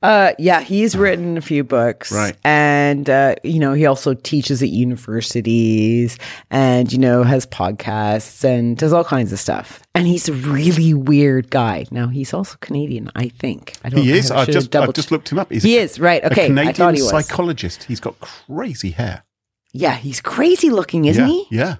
Uh, 0.01 0.33
yeah, 0.39 0.61
he's 0.61 0.97
written 0.97 1.37
a 1.37 1.41
few 1.41 1.65
books, 1.65 2.13
Right. 2.13 2.37
And 2.45 3.11
uh, 3.11 3.35
you 3.43 3.59
know, 3.59 3.73
he 3.73 3.85
also 3.85 4.15
teaches 4.15 4.63
at 4.63 4.69
universities, 4.69 6.19
and 6.51 6.93
you 6.93 6.99
know, 6.99 7.25
has 7.25 7.47
podcasts 7.47 8.45
and 8.45 8.77
does 8.77 8.93
all 8.93 9.03
kinds 9.05 9.33
of 9.33 9.41
stuff. 9.41 9.83
And 9.95 10.07
he's 10.07 10.29
a 10.29 10.33
really 10.33 10.95
weird 10.95 11.51
guy. 11.51 11.87
Now, 11.91 12.07
he's 12.07 12.33
also 12.33 12.57
Canadian, 12.61 13.11
I 13.17 13.29
think. 13.29 13.75
I 13.83 13.89
don't. 13.89 14.03
He 14.03 14.13
is. 14.13 14.31
I 14.31 14.43
I've 14.43 14.49
just 14.51 14.75
I've 14.77 14.93
just 14.95 15.11
looked 15.11 15.33
him 15.33 15.39
up. 15.41 15.51
He's 15.51 15.65
He 15.65 15.77
a- 15.79 15.83
is 15.83 15.99
right. 15.99 16.23
Okay, 16.25 16.47
Canadian 16.47 16.69
I 16.69 16.73
thought 16.73 16.95
he 16.95 17.03
was. 17.03 17.11
psychologist. 17.11 17.85
He's 17.85 18.01
got 18.01 18.19
crazy 18.21 18.91
hair. 18.91 19.25
yeah, 19.73 19.97
he's 19.97 20.21
crazy 20.21 20.71
looking, 20.71 21.07
isn't 21.07 21.23
yeah, 21.27 21.29
he? 21.29 21.47
Yeah. 21.51 21.77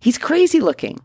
He's 0.00 0.16
crazy 0.16 0.60
looking. 0.60 1.00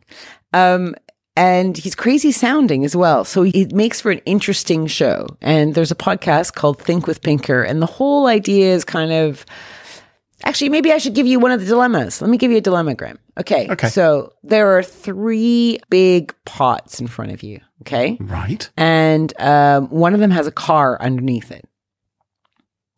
Um, 0.54 0.93
and 1.36 1.77
he's 1.77 1.95
crazy 1.95 2.31
sounding 2.31 2.86
as 2.86 2.95
well. 2.95 3.25
So 3.25 3.43
it 3.43 3.73
makes 3.73 4.01
for 4.01 4.11
an 4.11 4.19
interesting 4.19 4.88
show. 4.88 5.27
And 5.41 5.73
there's 5.73 5.91
a 5.91 5.95
podcast 5.95 6.53
called 6.53 6.81
Think 6.81 7.07
with 7.07 7.21
Pinker. 7.21 7.63
And 7.63 7.81
the 7.81 7.88
whole 7.88 8.27
idea 8.27 8.73
is 8.73 8.84
kind 8.84 9.11
of 9.11 9.45
actually, 10.43 10.69
maybe 10.69 10.91
I 10.91 10.97
should 10.97 11.15
give 11.15 11.25
you 11.25 11.39
one 11.39 11.51
of 11.51 11.59
the 11.59 11.65
dilemmas. 11.65 12.21
Let 12.21 12.29
me 12.29 12.38
give 12.38 12.51
you 12.51 12.57
a 12.57 12.61
dilemma, 12.61 12.93
Graham. 12.95 13.17
Okay. 13.39 13.67
Okay. 13.69 13.89
So 13.89 14.34
there 14.43 14.77
are 14.77 14.84
three 14.84 15.79
big 15.89 16.36
pots 16.45 16.99
in 16.99 17.07
front 17.07 17.31
of 17.31 17.41
you. 17.41 17.59
Okay. 17.81 18.17
Right. 18.19 18.69
And 18.77 19.34
um, 19.41 19.88
one 19.89 20.13
of 20.13 20.19
them 20.19 20.31
has 20.31 20.45
a 20.45 20.51
car 20.51 21.01
underneath 21.01 21.51
it. 21.51 21.67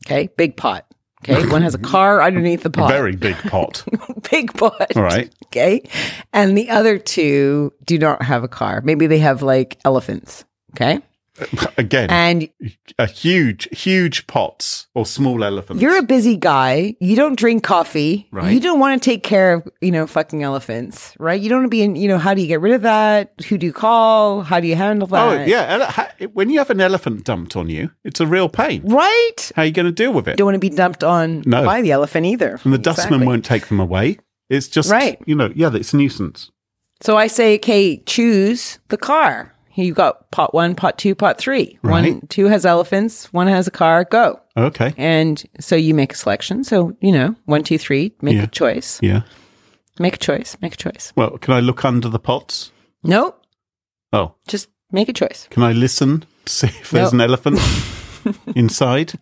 Okay. 0.06 0.30
Big 0.36 0.58
pot. 0.58 0.86
Okay. 1.28 1.48
One 1.48 1.64
has 1.64 1.74
a 1.74 1.80
car 1.80 2.22
underneath 2.22 2.62
the 2.62 2.70
pot. 2.70 2.92
Very 2.92 3.16
big 3.16 3.36
pot. 3.38 3.84
big 4.32 4.54
pot. 4.54 4.96
All 4.96 5.02
right. 5.02 5.34
Okay. 5.46 5.82
And 6.34 6.56
the 6.56 6.70
other 6.70 7.00
two 7.00 7.74
do 7.84 7.98
not 7.98 8.22
have 8.22 8.44
a 8.44 8.48
car. 8.48 8.82
Maybe 8.82 9.08
they 9.08 9.18
have 9.20 9.42
like 9.42 9.80
elephants. 9.84 10.46
Okay. 10.74 11.00
Again, 11.78 12.10
And 12.10 12.50
a 12.98 13.08
huge, 13.08 13.68
huge 13.78 14.28
pots 14.28 14.88
or 14.94 15.06
small 15.06 15.44
elephants. 15.44 15.82
you're 15.82 15.98
a 15.98 16.04
busy 16.04 16.38
guy. 16.38 16.96
You 17.00 17.16
don't 17.16 17.38
drink 17.38 17.64
coffee. 17.64 18.28
Right. 18.32 18.54
You 18.54 18.60
don't 18.60 18.80
want 18.80 19.02
to 19.02 19.10
take 19.10 19.24
care 19.24 19.54
of, 19.54 19.68
you 19.82 19.92
know, 19.92 20.08
fucking 20.08 20.44
elephants, 20.44 21.14
right? 21.20 21.40
You 21.40 21.50
don't 21.50 21.60
want 21.60 21.66
to 21.66 21.70
be 21.70 21.82
in, 21.82 21.96
you 21.96 22.08
know, 22.08 22.18
how 22.18 22.34
do 22.34 22.42
you 22.42 22.48
get 22.48 22.62
rid 22.62 22.74
of 22.74 22.84
that? 22.84 23.34
Who 23.50 23.58
do 23.58 23.66
you 23.66 23.74
call? 23.74 24.42
How 24.44 24.60
do 24.60 24.68
you 24.68 24.76
handle 24.76 25.08
oh, 25.12 25.16
that? 25.16 25.42
oh 25.42 25.44
yeah. 25.46 26.28
When 26.34 26.50
you 26.50 26.60
have 26.60 26.70
an 26.70 26.82
elephant 26.82 27.24
dumped 27.24 27.56
on 27.56 27.70
you, 27.70 27.92
it's 28.04 28.20
a 28.20 28.28
real 28.28 28.48
pain. 28.50 28.82
Right. 28.86 29.52
How 29.56 29.64
are 29.64 29.66
you 29.66 29.72
going 29.72 29.88
to 29.88 29.92
deal 29.92 30.14
with 30.14 30.28
it? 30.28 30.38
Don't 30.38 30.46
want 30.46 30.56
to 30.56 30.60
be 30.60 30.70
dumped 30.70 31.04
on 31.04 31.44
No. 31.46 31.66
by 31.66 31.82
the 31.82 31.92
elephant 31.92 32.26
either. 32.26 32.60
And 32.64 32.74
the 32.74 32.78
dustman 32.78 33.26
won't 33.26 33.46
take 33.46 33.68
them 33.68 33.80
away. 33.80 34.20
It's 34.50 34.68
just 34.68 34.92
Right. 34.92 35.20
You 35.26 35.36
know, 35.36 35.52
yeah, 35.56 35.74
it's 35.74 35.94
a 35.94 35.98
nuisance. 35.98 36.52
So 37.02 37.18
I 37.18 37.28
say, 37.28 37.56
okay, 37.56 37.98
choose 38.06 38.80
the 38.88 38.98
car. 38.98 39.55
You 39.76 39.94
got 39.94 40.32
pot 40.32 40.54
one, 40.54 40.74
pot 40.76 40.98
two, 40.98 41.16
pot 41.16 41.38
three. 41.38 41.78
One, 41.82 42.22
two 42.28 42.46
has 42.46 42.66
elephants. 42.66 43.32
One 43.34 43.48
has 43.48 43.68
a 43.68 43.72
car. 43.72 44.06
Go. 44.06 44.40
Okay. 44.56 44.94
And 44.98 45.44
so 45.60 45.76
you 45.76 45.94
make 45.94 46.14
a 46.14 46.16
selection. 46.16 46.64
So, 46.64 46.96
you 47.02 47.12
know, 47.12 47.36
one, 47.46 47.64
two, 47.64 47.78
three, 47.78 48.14
make 48.22 48.36
Yeah. 48.36 48.44
a 48.44 48.48
choice. 48.48 49.00
Yeah. 49.02 49.22
Make 50.00 50.16
a 50.16 50.20
choice. 50.20 50.56
Make 50.62 50.74
a 50.76 50.78
choice. 50.78 51.12
Well, 51.16 51.38
can 51.38 51.54
I 51.54 51.60
look 51.60 51.84
under 51.86 52.08
the 52.10 52.20
pots? 52.20 52.72
Nope. 53.04 53.42
Oh, 54.14 54.36
Just 54.48 54.70
make 54.92 55.10
a 55.10 55.14
choice. 55.14 55.48
can 55.50 55.64
I 55.64 55.74
listen 55.74 56.22
to 56.46 56.52
see 56.54 56.68
if 56.68 56.92
there's 56.92 57.12
No. 57.12 57.18
an 57.24 57.30
elephant 57.30 57.60
inside? 58.56 59.14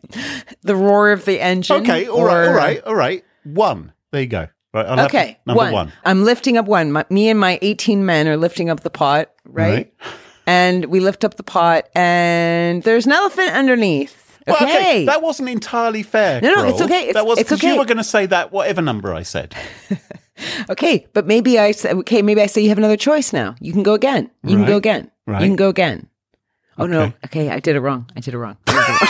The 0.62 0.76
roar 0.76 1.12
of 1.12 1.26
the 1.26 1.39
engine. 1.41 1.78
Okay. 1.82 2.08
All 2.08 2.24
right. 2.26 2.47
All 2.47 2.54
right. 2.54 2.84
All 2.84 2.95
right. 2.95 3.24
One. 3.43 3.91
There 4.12 4.22
you 4.22 4.28
go. 4.28 4.47
Right, 4.74 4.86
I'll 4.88 5.06
Okay, 5.06 5.38
number 5.45 5.60
one. 5.66 5.72
one. 5.74 5.93
I'm 6.04 6.24
lifting 6.24 6.58
up 6.58 6.66
one. 6.66 6.91
My, 6.91 7.06
me 7.12 7.30
and 7.30 7.39
my 7.39 7.60
18 7.62 8.06
men 8.08 8.28
are 8.28 8.38
lifting 8.38 8.72
up 8.72 8.80
the 8.80 8.89
pot, 8.89 9.30
right? 9.45 9.70
Right. 9.72 9.93
And 10.46 10.86
we 10.86 11.00
lift 11.00 11.24
up 11.24 11.36
the 11.36 11.44
pot, 11.44 11.88
and 11.96 12.84
there's 12.84 13.06
an 13.06 13.14
elephant 13.14 13.52
underneath. 13.52 14.20
Well, 14.46 14.58
Okay. 14.62 15.06
that 15.06 15.22
wasn't 15.22 15.48
entirely 15.50 16.04
fair. 16.04 16.41
No, 16.41 16.54
no, 16.54 16.66
it's 16.68 16.82
okay. 16.82 17.00
It's- 17.10 17.14
that 17.14 17.26
was 17.26 17.39
it's 17.39 17.50
'cause 17.50 17.64
you 17.64 17.78
were 17.78 17.86
going 17.86 17.98
to 17.98 18.04
say 18.04 18.26
that 18.26 18.52
whatever 18.52 18.82
number 18.82 19.14
I 19.14 19.24
said. 19.24 19.56
okay, 20.70 21.08
but 21.14 21.26
maybe 21.26 21.58
I 21.58 21.72
say, 21.72 21.91
okay, 21.91 22.22
maybe 22.22 22.41
I 22.41 22.48
say 22.48 22.62
you 22.62 22.68
have 22.70 22.78
another 22.78 22.98
choice 22.98 23.32
now. 23.32 23.56
You 23.62 23.72
can 23.72 23.84
go 23.84 23.94
again. 23.94 24.30
You 24.44 24.58
can 24.58 24.66
go 24.66 24.76
again. 24.76 25.10
right. 25.26 25.41
You 25.41 25.48
can 25.48 25.56
go 25.56 25.70
again. 25.70 26.08
Oh 26.78 26.88
no. 26.88 27.04
Okay. 27.04 27.14
Okay, 27.26 27.50
I 27.52 27.60
did 27.60 27.76
it 27.78 27.80
wrong. 27.82 28.10
I 28.18 28.20
did 28.20 28.34
it 28.34 28.38
wrong. 28.38 28.58
I 28.68 28.74
did 28.74 29.08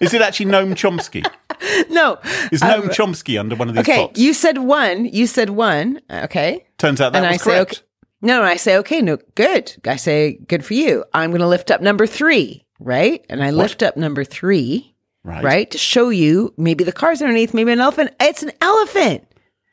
Is 0.00 0.14
it 0.14 0.22
actually 0.22 0.46
Noam 0.46 0.72
Chomsky? 0.74 1.26
no. 1.90 2.18
Is 2.52 2.62
Noam 2.62 2.84
um, 2.84 2.88
Chomsky 2.88 3.38
under 3.38 3.56
one 3.56 3.68
of 3.68 3.74
these 3.74 3.80
Okay, 3.82 4.06
pots? 4.06 4.18
you 4.20 4.32
said 4.32 4.58
one. 4.58 5.06
You 5.06 5.26
said 5.26 5.50
one. 5.50 6.00
Okay. 6.10 6.64
Turns 6.78 7.00
out 7.00 7.12
that 7.12 7.24
and 7.24 7.32
was 7.32 7.40
I 7.42 7.44
say, 7.44 7.50
correct. 7.56 7.72
okay. 7.72 7.82
No, 8.20 8.38
and 8.40 8.48
I 8.48 8.56
say, 8.56 8.76
okay, 8.78 9.00
no, 9.00 9.18
good. 9.36 9.76
I 9.86 9.96
say, 9.96 10.38
good 10.48 10.64
for 10.64 10.74
you. 10.74 11.04
I'm 11.14 11.30
going 11.30 11.40
to 11.40 11.46
lift 11.46 11.70
up 11.70 11.80
number 11.80 12.06
three, 12.06 12.64
right? 12.80 13.24
And 13.30 13.42
I 13.42 13.50
lift 13.50 13.82
up 13.82 13.96
number 13.96 14.24
three, 14.24 14.94
Right. 15.24 15.44
right, 15.44 15.70
to 15.72 15.78
show 15.78 16.08
you 16.08 16.54
maybe 16.56 16.84
the 16.84 16.92
car's 16.92 17.20
underneath, 17.20 17.52
maybe 17.54 17.70
an 17.72 17.80
elephant. 17.80 18.12
It's 18.20 18.42
an 18.42 18.52
elephant. 18.60 19.24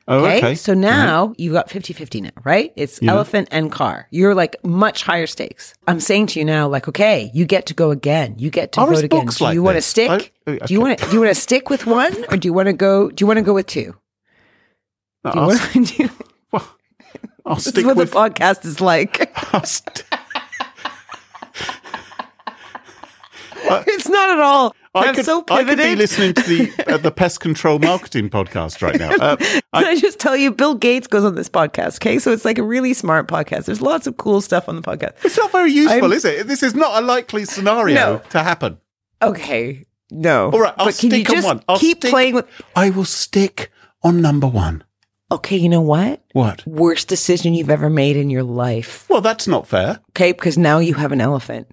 Oh, 0.08 0.24
Okay. 0.26 0.38
okay. 0.38 0.56
So 0.56 0.74
now 0.76 1.24
uh-huh. 1.26 1.34
you've 1.38 1.54
got 1.54 1.70
50 1.70 1.94
50 1.94 2.22
now, 2.22 2.30
right? 2.44 2.72
It's 2.76 3.02
Yeah. 3.02 3.12
elephant 3.12 3.48
and 3.52 3.72
car. 3.72 4.08
You're 4.12 4.36
like 4.36 4.56
much 4.64 5.02
higher 5.04 5.26
stakes. 5.26 5.74
I'm 5.88 6.00
saying 6.00 6.28
to 6.28 6.40
you 6.40 6.46
now, 6.46 6.68
like, 6.68 6.88
okay, 6.88 7.32
you 7.34 7.46
get 7.46 7.66
to 7.68 7.74
go 7.74 7.90
again. 7.90 8.36
You 8.38 8.52
get 8.52 8.74
to 8.74 8.82
Are 8.82 8.88
vote 8.88 9.04
again. 9.04 9.26
books 9.26 9.38
Do 9.40 9.46
like 9.46 9.54
you 9.56 9.64
want 9.64 9.78
to 9.78 9.82
stick? 9.82 10.34
I- 10.46 10.52
Do 10.52 10.60
oh, 10.62 10.66
you 10.70 10.80
want 10.82 11.00
to 11.00 11.06
do 11.08 11.14
you 11.14 11.20
want 11.22 11.34
to 11.34 11.42
stick 11.42 11.72
with 11.72 11.88
one 11.88 12.14
or 12.30 12.38
do 12.38 12.48
you 12.48 12.54
want 12.54 12.68
to 12.68 12.74
go 12.74 13.10
do 13.10 13.24
you 13.24 13.28
want 13.28 13.38
to 13.38 13.44
go 13.44 13.54
with 13.56 13.66
two? 13.66 13.96
Do 15.24 15.32
you 15.40 15.58
to 15.58 15.80
do 16.08 16.10
I'll 17.46 17.56
This 17.56 17.68
is 17.68 17.84
what 17.86 17.96
with. 17.98 18.12
the 18.12 18.16
podcast 18.18 18.66
is 18.66 18.82
like. 18.82 19.18
St- 19.66 20.04
it's 23.88 24.08
not 24.10 24.30
at 24.30 24.40
all. 24.40 24.76
I 24.94 25.08
I'm 25.08 25.16
could, 25.16 25.26
so 25.26 25.44
I 25.50 25.64
could 25.66 25.78
be 25.78 25.96
listening 25.96 26.34
to 26.36 26.42
the 26.42 26.72
uh, 26.94 26.98
the 26.98 27.12
pest 27.12 27.42
control 27.42 27.80
marketing 27.80 28.30
podcast 28.30 28.82
right 28.82 28.98
now. 28.98 29.12
Uh, 29.12 29.36
Can 29.36 29.62
I, 29.74 29.84
I 29.92 29.96
just 29.98 30.20
tell 30.20 30.38
you, 30.38 30.52
Bill 30.54 30.76
Gates 30.76 31.06
goes 31.08 31.26
on 31.26 31.36
this 31.36 31.50
podcast. 31.50 31.96
Okay, 31.98 32.18
so 32.18 32.32
it's 32.32 32.46
like 32.46 32.58
a 32.58 32.64
really 32.64 32.94
smart 32.94 33.28
podcast. 33.28 33.66
There's 33.66 33.82
lots 33.82 34.08
of 34.08 34.16
cool 34.18 34.40
stuff 34.40 34.70
on 34.70 34.76
the 34.78 34.82
podcast. 34.82 35.14
it's 35.26 35.38
not 35.38 35.52
very 35.52 35.72
useful, 35.72 36.04
I'm- 36.06 36.14
is 36.14 36.24
it? 36.24 36.48
This 36.48 36.64
is 36.64 36.76
not 36.76 37.04
a 37.04 37.06
likely 37.06 37.44
scenario 37.46 37.96
No. 37.96 38.22
to 38.30 38.42
happen. 38.42 38.78
Okay, 39.22 39.86
no. 40.12 40.50
All 40.52 40.62
right, 40.62 40.74
I'll 40.78 40.86
but 40.86 40.98
can 40.98 41.12
you 41.12 41.26
stick 41.26 41.38
on 41.40 41.44
one. 41.44 41.64
I'll 41.68 41.78
keep 41.80 41.98
stick- 41.98 42.12
playing 42.12 42.36
with? 42.36 42.46
I 42.76 42.90
will 42.92 43.06
stick 43.06 43.72
on 44.02 44.22
number 44.22 44.48
one. 44.48 44.85
Okay, 45.32 45.58
you 45.58 45.70
know 45.70 45.82
what? 45.82 46.22
What? 46.34 46.66
Worst 46.68 47.08
decision 47.08 47.54
you've 47.54 47.70
ever 47.72 47.90
made 47.90 48.16
in 48.16 48.30
your 48.30 48.44
life. 48.44 49.10
Well, 49.10 49.22
that's 49.22 49.48
not 49.48 49.68
fair. 49.68 50.00
Okay, 50.12 50.32
because 50.34 50.58
now 50.58 50.78
you 50.80 50.94
have 50.94 51.12
an 51.12 51.22
elephant. 51.22 51.68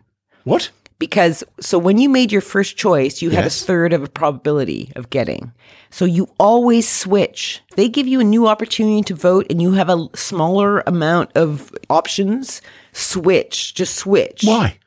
What? 0.45 0.71
Because 0.99 1.43
so 1.61 1.79
when 1.79 1.99
you 1.99 2.09
made 2.09 2.31
your 2.33 2.41
first 2.41 2.77
choice, 2.77 3.21
you 3.21 3.31
had 3.31 3.45
a 3.45 3.51
third 3.51 3.93
of 3.93 4.05
a 4.05 4.09
probability 4.09 4.93
of 4.95 5.11
getting. 5.11 5.53
So 5.91 6.05
you 6.05 6.29
always 6.39 6.89
switch. 6.89 7.61
They 7.75 7.89
give 7.89 8.07
you 8.07 8.21
a 8.21 8.25
new 8.25 8.47
opportunity 8.47 9.03
to 9.03 9.15
vote 9.15 9.47
and 9.51 9.61
you 9.61 9.73
have 9.73 9.89
a 9.91 10.07
smaller 10.15 10.81
amount 10.87 11.33
of 11.35 11.73
options. 11.91 12.63
Switch. 12.93 13.75
Just 13.75 13.97
switch. 13.97 14.43
Why? 14.45 14.79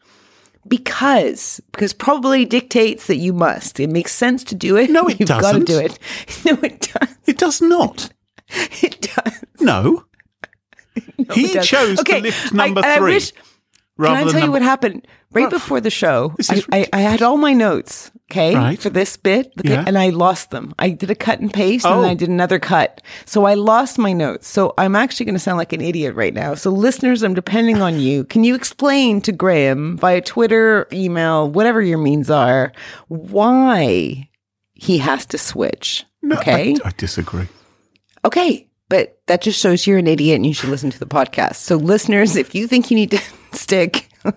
Because 0.68 1.61
because 1.74 1.93
probability 1.93 2.45
dictates 2.45 3.07
that 3.07 3.18
you 3.18 3.34
must. 3.34 3.80
It 3.80 3.89
makes 3.89 4.13
sense 4.13 4.43
to 4.45 4.55
do 4.55 4.78
it. 4.78 4.89
No, 4.89 5.07
it 5.07 5.20
You've 5.20 5.30
got 5.30 5.51
to 5.53 5.59
doesn't. 5.59 5.66
do 5.68 5.80
it. 5.80 5.99
No, 6.45 6.53
it 6.63 6.80
does. 6.93 7.18
It 7.26 7.38
does 7.38 7.61
not. 7.61 8.09
It 8.83 9.01
does. 9.15 9.43
No. 9.59 10.05
he 11.33 11.53
does. 11.53 11.67
chose 11.67 11.99
Okay, 11.99 12.17
to 12.17 12.23
lift 12.23 12.53
number 12.53 12.81
I 12.83 12.97
three. 12.97 13.13
wish- 13.15 13.31
Can 13.97 14.05
I 14.07 14.23
tell 14.23 14.33
you 14.33 14.39
number- 14.39 14.51
what 14.53 14.61
happened 14.61 15.07
right 15.31 15.49
before 15.49 15.81
the 15.81 15.89
show? 15.89 16.33
I, 16.49 16.63
I, 16.71 16.87
I 16.93 16.99
had 17.01 17.21
all 17.21 17.37
my 17.37 17.53
notes, 17.53 18.11
okay, 18.31 18.55
Right. 18.55 18.79
for 18.79 18.89
this 18.89 19.15
bit, 19.17 19.51
okay, 19.59 19.73
Yeah. 19.73 19.83
and 19.87 19.97
I 19.97 20.09
lost 20.09 20.51
them. 20.51 20.73
I 20.79 20.89
did 20.89 21.09
a 21.09 21.15
cut 21.15 21.39
and 21.39 21.51
paste, 21.53 21.85
Oh. 21.85 22.01
and 22.01 22.05
I 22.11 22.13
did 22.13 22.29
another 22.29 22.59
cut, 22.59 23.01
so 23.25 23.45
I 23.45 23.53
lost 23.55 23.97
my 23.97 24.11
notes. 24.13 24.47
So 24.47 24.73
I'm 24.77 24.95
actually 24.95 25.25
going 25.25 25.35
to 25.35 25.39
sound 25.39 25.57
like 25.57 25.73
an 25.73 25.81
idiot 25.81 26.15
right 26.15 26.33
now. 26.33 26.55
So 26.55 26.69
listeners, 26.71 27.23
I'm 27.23 27.33
depending 27.33 27.81
on 27.81 27.99
you. 27.99 28.23
Can 28.25 28.43
you 28.43 28.55
explain 28.55 29.21
to 29.21 29.31
Graham 29.31 29.97
via 29.97 30.21
Twitter, 30.21 30.87
email, 30.93 31.49
whatever 31.49 31.81
your 31.81 31.97
means 31.97 32.29
are, 32.29 32.71
why 33.07 34.29
he 34.73 34.97
has 34.99 35.25
to 35.27 35.37
switch? 35.37 36.05
No, 36.21 36.35
okay, 36.37 36.75
I, 36.83 36.87
I 36.89 36.91
disagree. 36.97 37.47
Okay, 38.26 38.67
but 38.89 39.19
that 39.28 39.41
just 39.41 39.59
shows 39.59 39.86
you're 39.86 39.99
an 39.99 40.07
idiot 40.07 40.36
and 40.36 40.45
you 40.45 40.53
should 40.53 40.69
listen 40.69 40.89
to 40.89 40.99
the 40.99 41.05
podcast. 41.05 41.55
So, 41.57 41.76
listeners, 41.76 42.36
if 42.36 42.55
you 42.55 42.67
think 42.67 42.89
you 42.89 42.95
need 42.95 43.11
to 43.11 43.21
stick, 43.53 44.09
I 44.26 44.34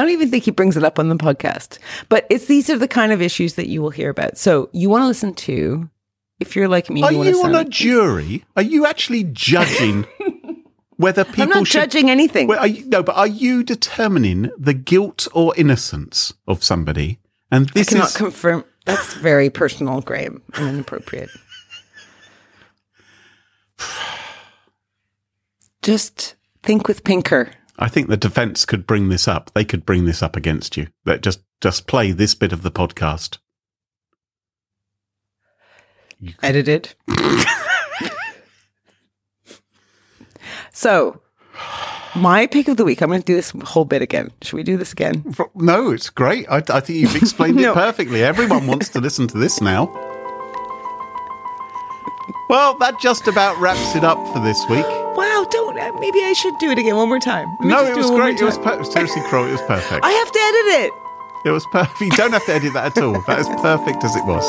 don't 0.00 0.08
even 0.08 0.30
think 0.30 0.44
he 0.44 0.50
brings 0.50 0.76
it 0.78 0.84
up 0.84 0.98
on 0.98 1.10
the 1.10 1.16
podcast. 1.16 1.78
But 2.08 2.26
it's 2.30 2.46
these 2.46 2.70
are 2.70 2.78
the 2.78 2.88
kind 2.88 3.12
of 3.12 3.20
issues 3.20 3.54
that 3.54 3.68
you 3.68 3.82
will 3.82 3.90
hear 3.90 4.08
about. 4.08 4.38
So, 4.38 4.70
you 4.72 4.88
want 4.88 5.02
to 5.02 5.06
listen 5.06 5.34
to, 5.34 5.90
if 6.38 6.56
you're 6.56 6.68
like 6.68 6.88
me, 6.88 7.02
Are 7.02 7.12
you, 7.12 7.42
on 7.44 7.54
a 7.54 7.64
jury? 7.64 8.44
Are 8.56 8.62
you 8.62 8.86
actually 8.86 9.24
judging 9.24 10.06
whether 10.96 11.24
people 11.24 11.44
I'm 11.44 11.48
not 11.50 11.66
should? 11.66 11.82
judging 11.82 12.08
anything. 12.08 12.46
Well, 12.46 12.60
are 12.60 12.66
you, 12.66 12.86
no, 12.86 13.02
but 13.02 13.16
are 13.16 13.26
you 13.26 13.62
determining 13.62 14.50
the 14.56 14.72
guilt 14.74 15.28
or 15.34 15.54
innocence 15.56 16.32
of 16.48 16.64
somebody? 16.64 17.18
And 17.50 17.68
I 17.68 17.72
this 17.74 17.88
cannot 17.90 18.08
is 18.08 18.16
confirm. 18.16 18.64
That's 18.86 19.12
very 19.14 19.50
personal, 19.50 20.00
Graham, 20.00 20.42
and 20.54 20.68
inappropriate. 20.68 21.28
Just 25.90 26.36
think 26.62 26.86
with 26.86 27.02
Pinker. 27.02 27.50
I 27.76 27.88
think 27.88 28.06
the 28.06 28.16
defense 28.16 28.64
could 28.64 28.86
bring 28.86 29.08
this 29.08 29.26
up. 29.26 29.50
They 29.54 29.64
could 29.64 29.84
bring 29.84 30.04
this 30.04 30.22
up 30.22 30.36
against 30.36 30.76
you. 30.76 30.86
That 31.04 31.20
just 31.20 31.40
just 31.60 31.88
play 31.88 32.12
this 32.12 32.32
bit 32.36 32.52
of 32.52 32.62
the 32.62 32.70
podcast. 32.70 33.38
edited. 36.44 36.94
so, 40.72 41.20
my 42.14 42.46
pick 42.46 42.68
of 42.68 42.76
the 42.76 42.84
week. 42.84 43.02
I'm 43.02 43.08
going 43.08 43.20
to 43.20 43.26
do 43.26 43.34
this 43.34 43.52
whole 43.64 43.84
bit 43.84 44.00
again. 44.00 44.30
Should 44.42 44.54
we 44.58 44.62
do 44.62 44.76
this 44.76 44.92
again? 44.92 45.34
No, 45.56 45.90
it's 45.90 46.08
great. 46.08 46.46
I, 46.48 46.58
I 46.68 46.78
think 46.78 47.00
you've 47.00 47.16
explained 47.16 47.56
No. 47.60 47.72
it 47.72 47.74
perfectly. 47.74 48.22
Everyone 48.22 48.68
wants 48.68 48.90
to 48.90 49.00
listen 49.00 49.26
to 49.26 49.38
this 49.38 49.60
now. 49.60 49.86
Well, 52.48 52.78
that 52.78 52.94
just 53.00 53.26
about 53.26 53.58
wraps 53.58 53.96
it 53.96 54.04
up 54.04 54.18
for 54.32 54.38
this 54.38 54.64
week. 54.68 54.86
Wow! 55.16 55.46
Don't. 55.50 55.78
uh, 55.78 55.92
Maybe 55.98 56.22
I 56.24 56.32
should 56.32 56.58
do 56.58 56.70
it 56.70 56.78
again 56.78 56.96
one 56.96 57.08
more 57.08 57.18
time. 57.18 57.56
Let 57.58 57.60
me 57.60 57.68
No, 57.68 57.78
just 57.80 57.90
it 57.90 57.94
do 57.94 58.00
was 58.00 58.10
more 58.10 58.20
great. 58.20 58.40
It 58.40 58.44
was 58.44 58.58
per- 58.58 58.84
seriously, 58.84 59.22
Carole. 59.28 59.46
It 59.46 59.52
was 59.52 59.62
perfect. 59.62 60.04
I 60.04 60.10
have 60.12 60.30
to 60.32 60.38
edit 60.38 60.84
it. 60.84 60.92
It 61.46 61.50
was 61.50 61.66
perfect. 61.66 62.00
You 62.00 62.10
don't 62.10 62.32
have 62.32 62.44
to 62.46 62.52
edit 62.54 62.72
that 62.74 62.96
at 62.96 63.02
all. 63.02 63.20
That 63.22 63.38
is 63.40 63.48
perfect 63.60 64.04
as 64.04 64.14
it 64.16 64.24
was. 64.24 64.44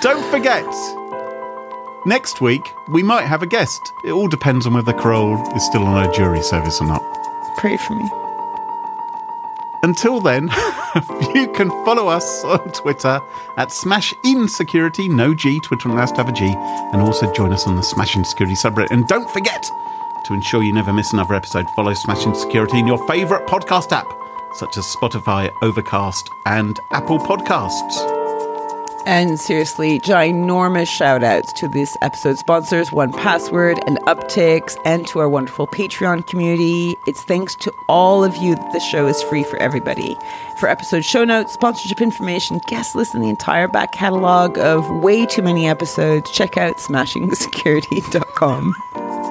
Don't 0.00 0.24
forget, 0.30 0.64
next 2.06 2.40
week 2.40 2.62
we 2.88 3.02
might 3.02 3.24
have 3.26 3.42
a 3.42 3.46
guest. 3.46 3.80
It 4.04 4.12
all 4.12 4.28
depends 4.28 4.64
on 4.66 4.74
whether 4.74 4.92
Carole 4.92 5.42
is 5.56 5.64
still 5.66 5.82
on 5.82 6.04
our 6.06 6.12
jury 6.12 6.40
service 6.42 6.80
or 6.80 6.86
not. 6.86 7.02
Pray 7.56 7.76
for 7.78 7.94
me. 7.96 8.08
Until 9.82 10.20
then, 10.20 10.50
you 11.34 11.50
can 11.52 11.70
follow 11.84 12.08
us 12.08 12.44
on 12.44 12.72
Twitter 12.72 13.20
at 13.56 13.70
Smash 13.70 14.12
Insecurity, 14.24 15.08
no 15.08 15.34
G, 15.34 15.60
Twitter 15.60 15.88
allows 15.88 16.10
to 16.12 16.18
have 16.18 16.28
a 16.28 16.32
G, 16.32 16.46
and 16.92 17.00
also 17.00 17.32
join 17.32 17.52
us 17.52 17.66
on 17.66 17.76
the 17.76 17.82
Smash 17.82 18.16
Insecurity 18.16 18.56
subreddit. 18.56 18.90
And 18.90 19.06
don't 19.06 19.30
forget 19.30 19.70
to 20.24 20.34
ensure 20.34 20.62
you 20.62 20.72
never 20.72 20.92
miss 20.92 21.12
another 21.12 21.34
episode, 21.34 21.66
follow 21.70 21.94
Smash 21.94 22.26
Insecurity 22.26 22.78
in 22.78 22.86
your 22.86 23.06
favourite 23.06 23.46
podcast 23.46 23.92
app, 23.92 24.06
such 24.54 24.76
as 24.76 24.84
Spotify, 24.84 25.50
Overcast, 25.62 26.28
and 26.46 26.78
Apple 26.90 27.18
Podcasts. 27.18 28.17
And 29.08 29.40
seriously, 29.40 29.98
ginormous 30.00 30.86
shout 30.86 31.22
outs 31.22 31.50
to 31.54 31.66
this 31.66 31.96
episode 32.02 32.36
sponsors, 32.36 32.90
1Password 32.90 33.82
and 33.86 33.96
Uptycs, 34.00 34.76
and 34.84 35.06
to 35.08 35.20
our 35.20 35.30
wonderful 35.30 35.66
Patreon 35.66 36.26
community. 36.26 36.94
It's 37.06 37.22
thanks 37.22 37.54
to 37.54 37.72
all 37.88 38.22
of 38.22 38.36
you 38.36 38.54
that 38.54 38.72
the 38.74 38.80
show 38.80 39.06
is 39.06 39.22
free 39.22 39.44
for 39.44 39.56
everybody. 39.62 40.14
For 40.58 40.68
episode 40.68 41.06
show 41.06 41.24
notes, 41.24 41.54
sponsorship 41.54 42.02
information, 42.02 42.60
guest 42.66 42.94
list, 42.94 43.14
and 43.14 43.24
the 43.24 43.30
entire 43.30 43.66
back 43.66 43.92
catalog 43.92 44.58
of 44.58 44.86
way 45.02 45.24
too 45.24 45.40
many 45.40 45.66
episodes, 45.66 46.30
check 46.30 46.58
out 46.58 46.76
smashingsecurity.com. 46.76 48.74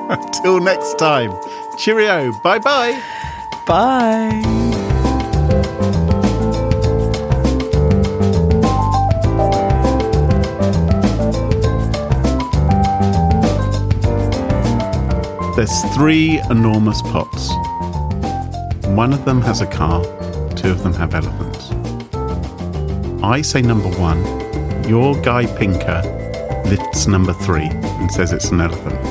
Until 0.09 0.59
next 0.63 0.97
time, 0.97 1.31
cheerio, 1.77 2.31
Bye 2.41 2.57
bye 2.57 2.99
bye. 3.67 4.66
There's 15.57 15.83
three 15.95 16.39
enormous 16.51 17.01
pots. 17.01 17.49
One 18.85 19.11
of 19.11 19.25
them 19.25 19.41
has 19.41 19.59
a 19.61 19.65
car, 19.65 20.03
two 20.55 20.69
of 20.69 20.83
them 20.83 20.93
have 20.93 21.15
elephants. 21.15 21.71
I 23.23 23.41
say 23.41 23.61
number 23.63 23.89
one. 23.97 24.19
Your 24.87 25.19
guy 25.21 25.47
Pinker 25.57 26.01
lifts 26.65 27.07
number 27.07 27.33
three 27.33 27.65
and 27.65 28.11
says 28.11 28.31
it's 28.33 28.51
an 28.51 28.61
elephant. 28.61 29.01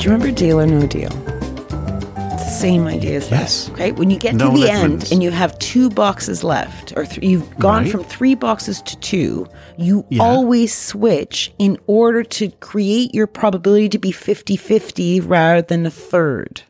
Do 0.00 0.04
you 0.04 0.10
remember 0.10 0.32
Deal 0.32 0.60
or 0.60 0.66
No 0.66 0.86
Deal? 0.88 1.12
It's 1.12 2.44
the 2.44 2.50
same 2.50 2.86
idea 2.88 3.18
as 3.18 3.28
this. 3.28 3.38
Yes. 3.38 3.64
that. 3.66 3.72
Okay, 3.74 3.92
when 3.92 4.10
you 4.10 4.18
get 4.18 4.34
Noel 4.34 4.54
to 4.56 4.60
the 4.60 4.70
Edmonds. 4.70 5.04
end 5.04 5.12
and 5.12 5.22
you 5.22 5.30
have 5.30 5.56
two 5.60 5.88
boxes 5.88 6.42
left, 6.42 6.92
or 6.96 7.06
th- 7.06 7.22
you've 7.24 7.56
gone 7.58 7.84
Right. 7.84 7.92
from 7.92 8.02
three 8.04 8.34
boxes 8.34 8.82
to 8.82 8.96
two, 8.98 9.46
you 9.78 10.04
Yeah. 10.10 10.22
always 10.22 10.74
switch 10.74 11.52
in 11.58 11.78
order 11.86 12.22
to 12.22 12.48
create 12.60 13.14
your 13.14 13.26
probability 13.26 13.88
to 13.90 13.98
be 13.98 14.12
50 14.12 14.56
50 14.56 15.20
rather 15.20 15.62
than 15.62 15.86
a 15.86 15.90
third. 15.90 16.62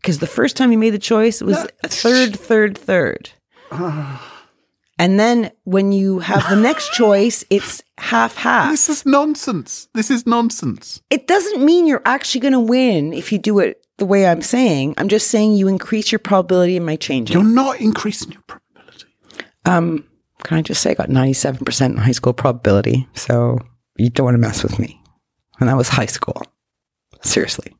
Because 0.00 0.18
the 0.18 0.26
first 0.26 0.56
time 0.56 0.72
you 0.72 0.78
made 0.78 0.90
the 0.94 0.98
choice, 0.98 1.40
it 1.40 1.44
was 1.44 1.66
a 1.84 1.88
third, 1.88 2.36
third, 2.38 2.76
third. 2.76 3.30
And 4.98 5.18
then 5.18 5.50
when 5.64 5.90
you 5.90 6.20
have 6.20 6.48
the 6.48 6.54
next 6.54 6.92
choice, 6.94 7.44
it's 7.50 7.82
half 7.98 8.36
half. 8.36 8.70
This 8.70 8.88
is 8.88 9.04
nonsense. 9.06 9.88
This 9.94 10.10
is 10.10 10.26
nonsense. 10.26 11.00
It 11.10 11.26
doesn't 11.26 11.64
mean 11.64 11.86
you're 11.86 12.02
actually 12.04 12.42
going 12.42 12.52
to 12.52 12.60
win 12.60 13.12
if 13.12 13.32
you 13.32 13.38
do 13.38 13.58
it 13.58 13.84
the 13.98 14.04
way 14.04 14.26
I'm 14.26 14.42
saying. 14.42 14.94
I'm 14.98 15.08
just 15.08 15.28
saying 15.28 15.54
you 15.54 15.66
increase 15.66 16.12
your 16.12 16.18
probability 16.20 16.76
it 16.76 16.80
might 16.82 17.00
change 17.00 17.30
it. 17.30 17.34
You're 17.34 17.42
not 17.42 17.80
increasing 17.80 18.32
your 18.32 18.42
probability. 18.46 19.06
Um, 19.64 20.04
can 20.44 20.58
I 20.58 20.62
just 20.62 20.82
say 20.82 20.90
I 20.90 20.94
got 20.94 21.08
97% 21.08 21.86
in 21.86 21.96
high 21.96 22.12
school 22.12 22.32
probability. 22.32 23.08
So 23.14 23.58
you 23.96 24.10
don't 24.10 24.24
want 24.24 24.34
to 24.34 24.38
mess 24.38 24.62
with 24.62 24.78
me. 24.78 25.00
And 25.60 25.68
that 25.68 25.76
was 25.76 25.88
high 25.88 26.06
school. 26.06 26.42
Seriously. 27.22 27.74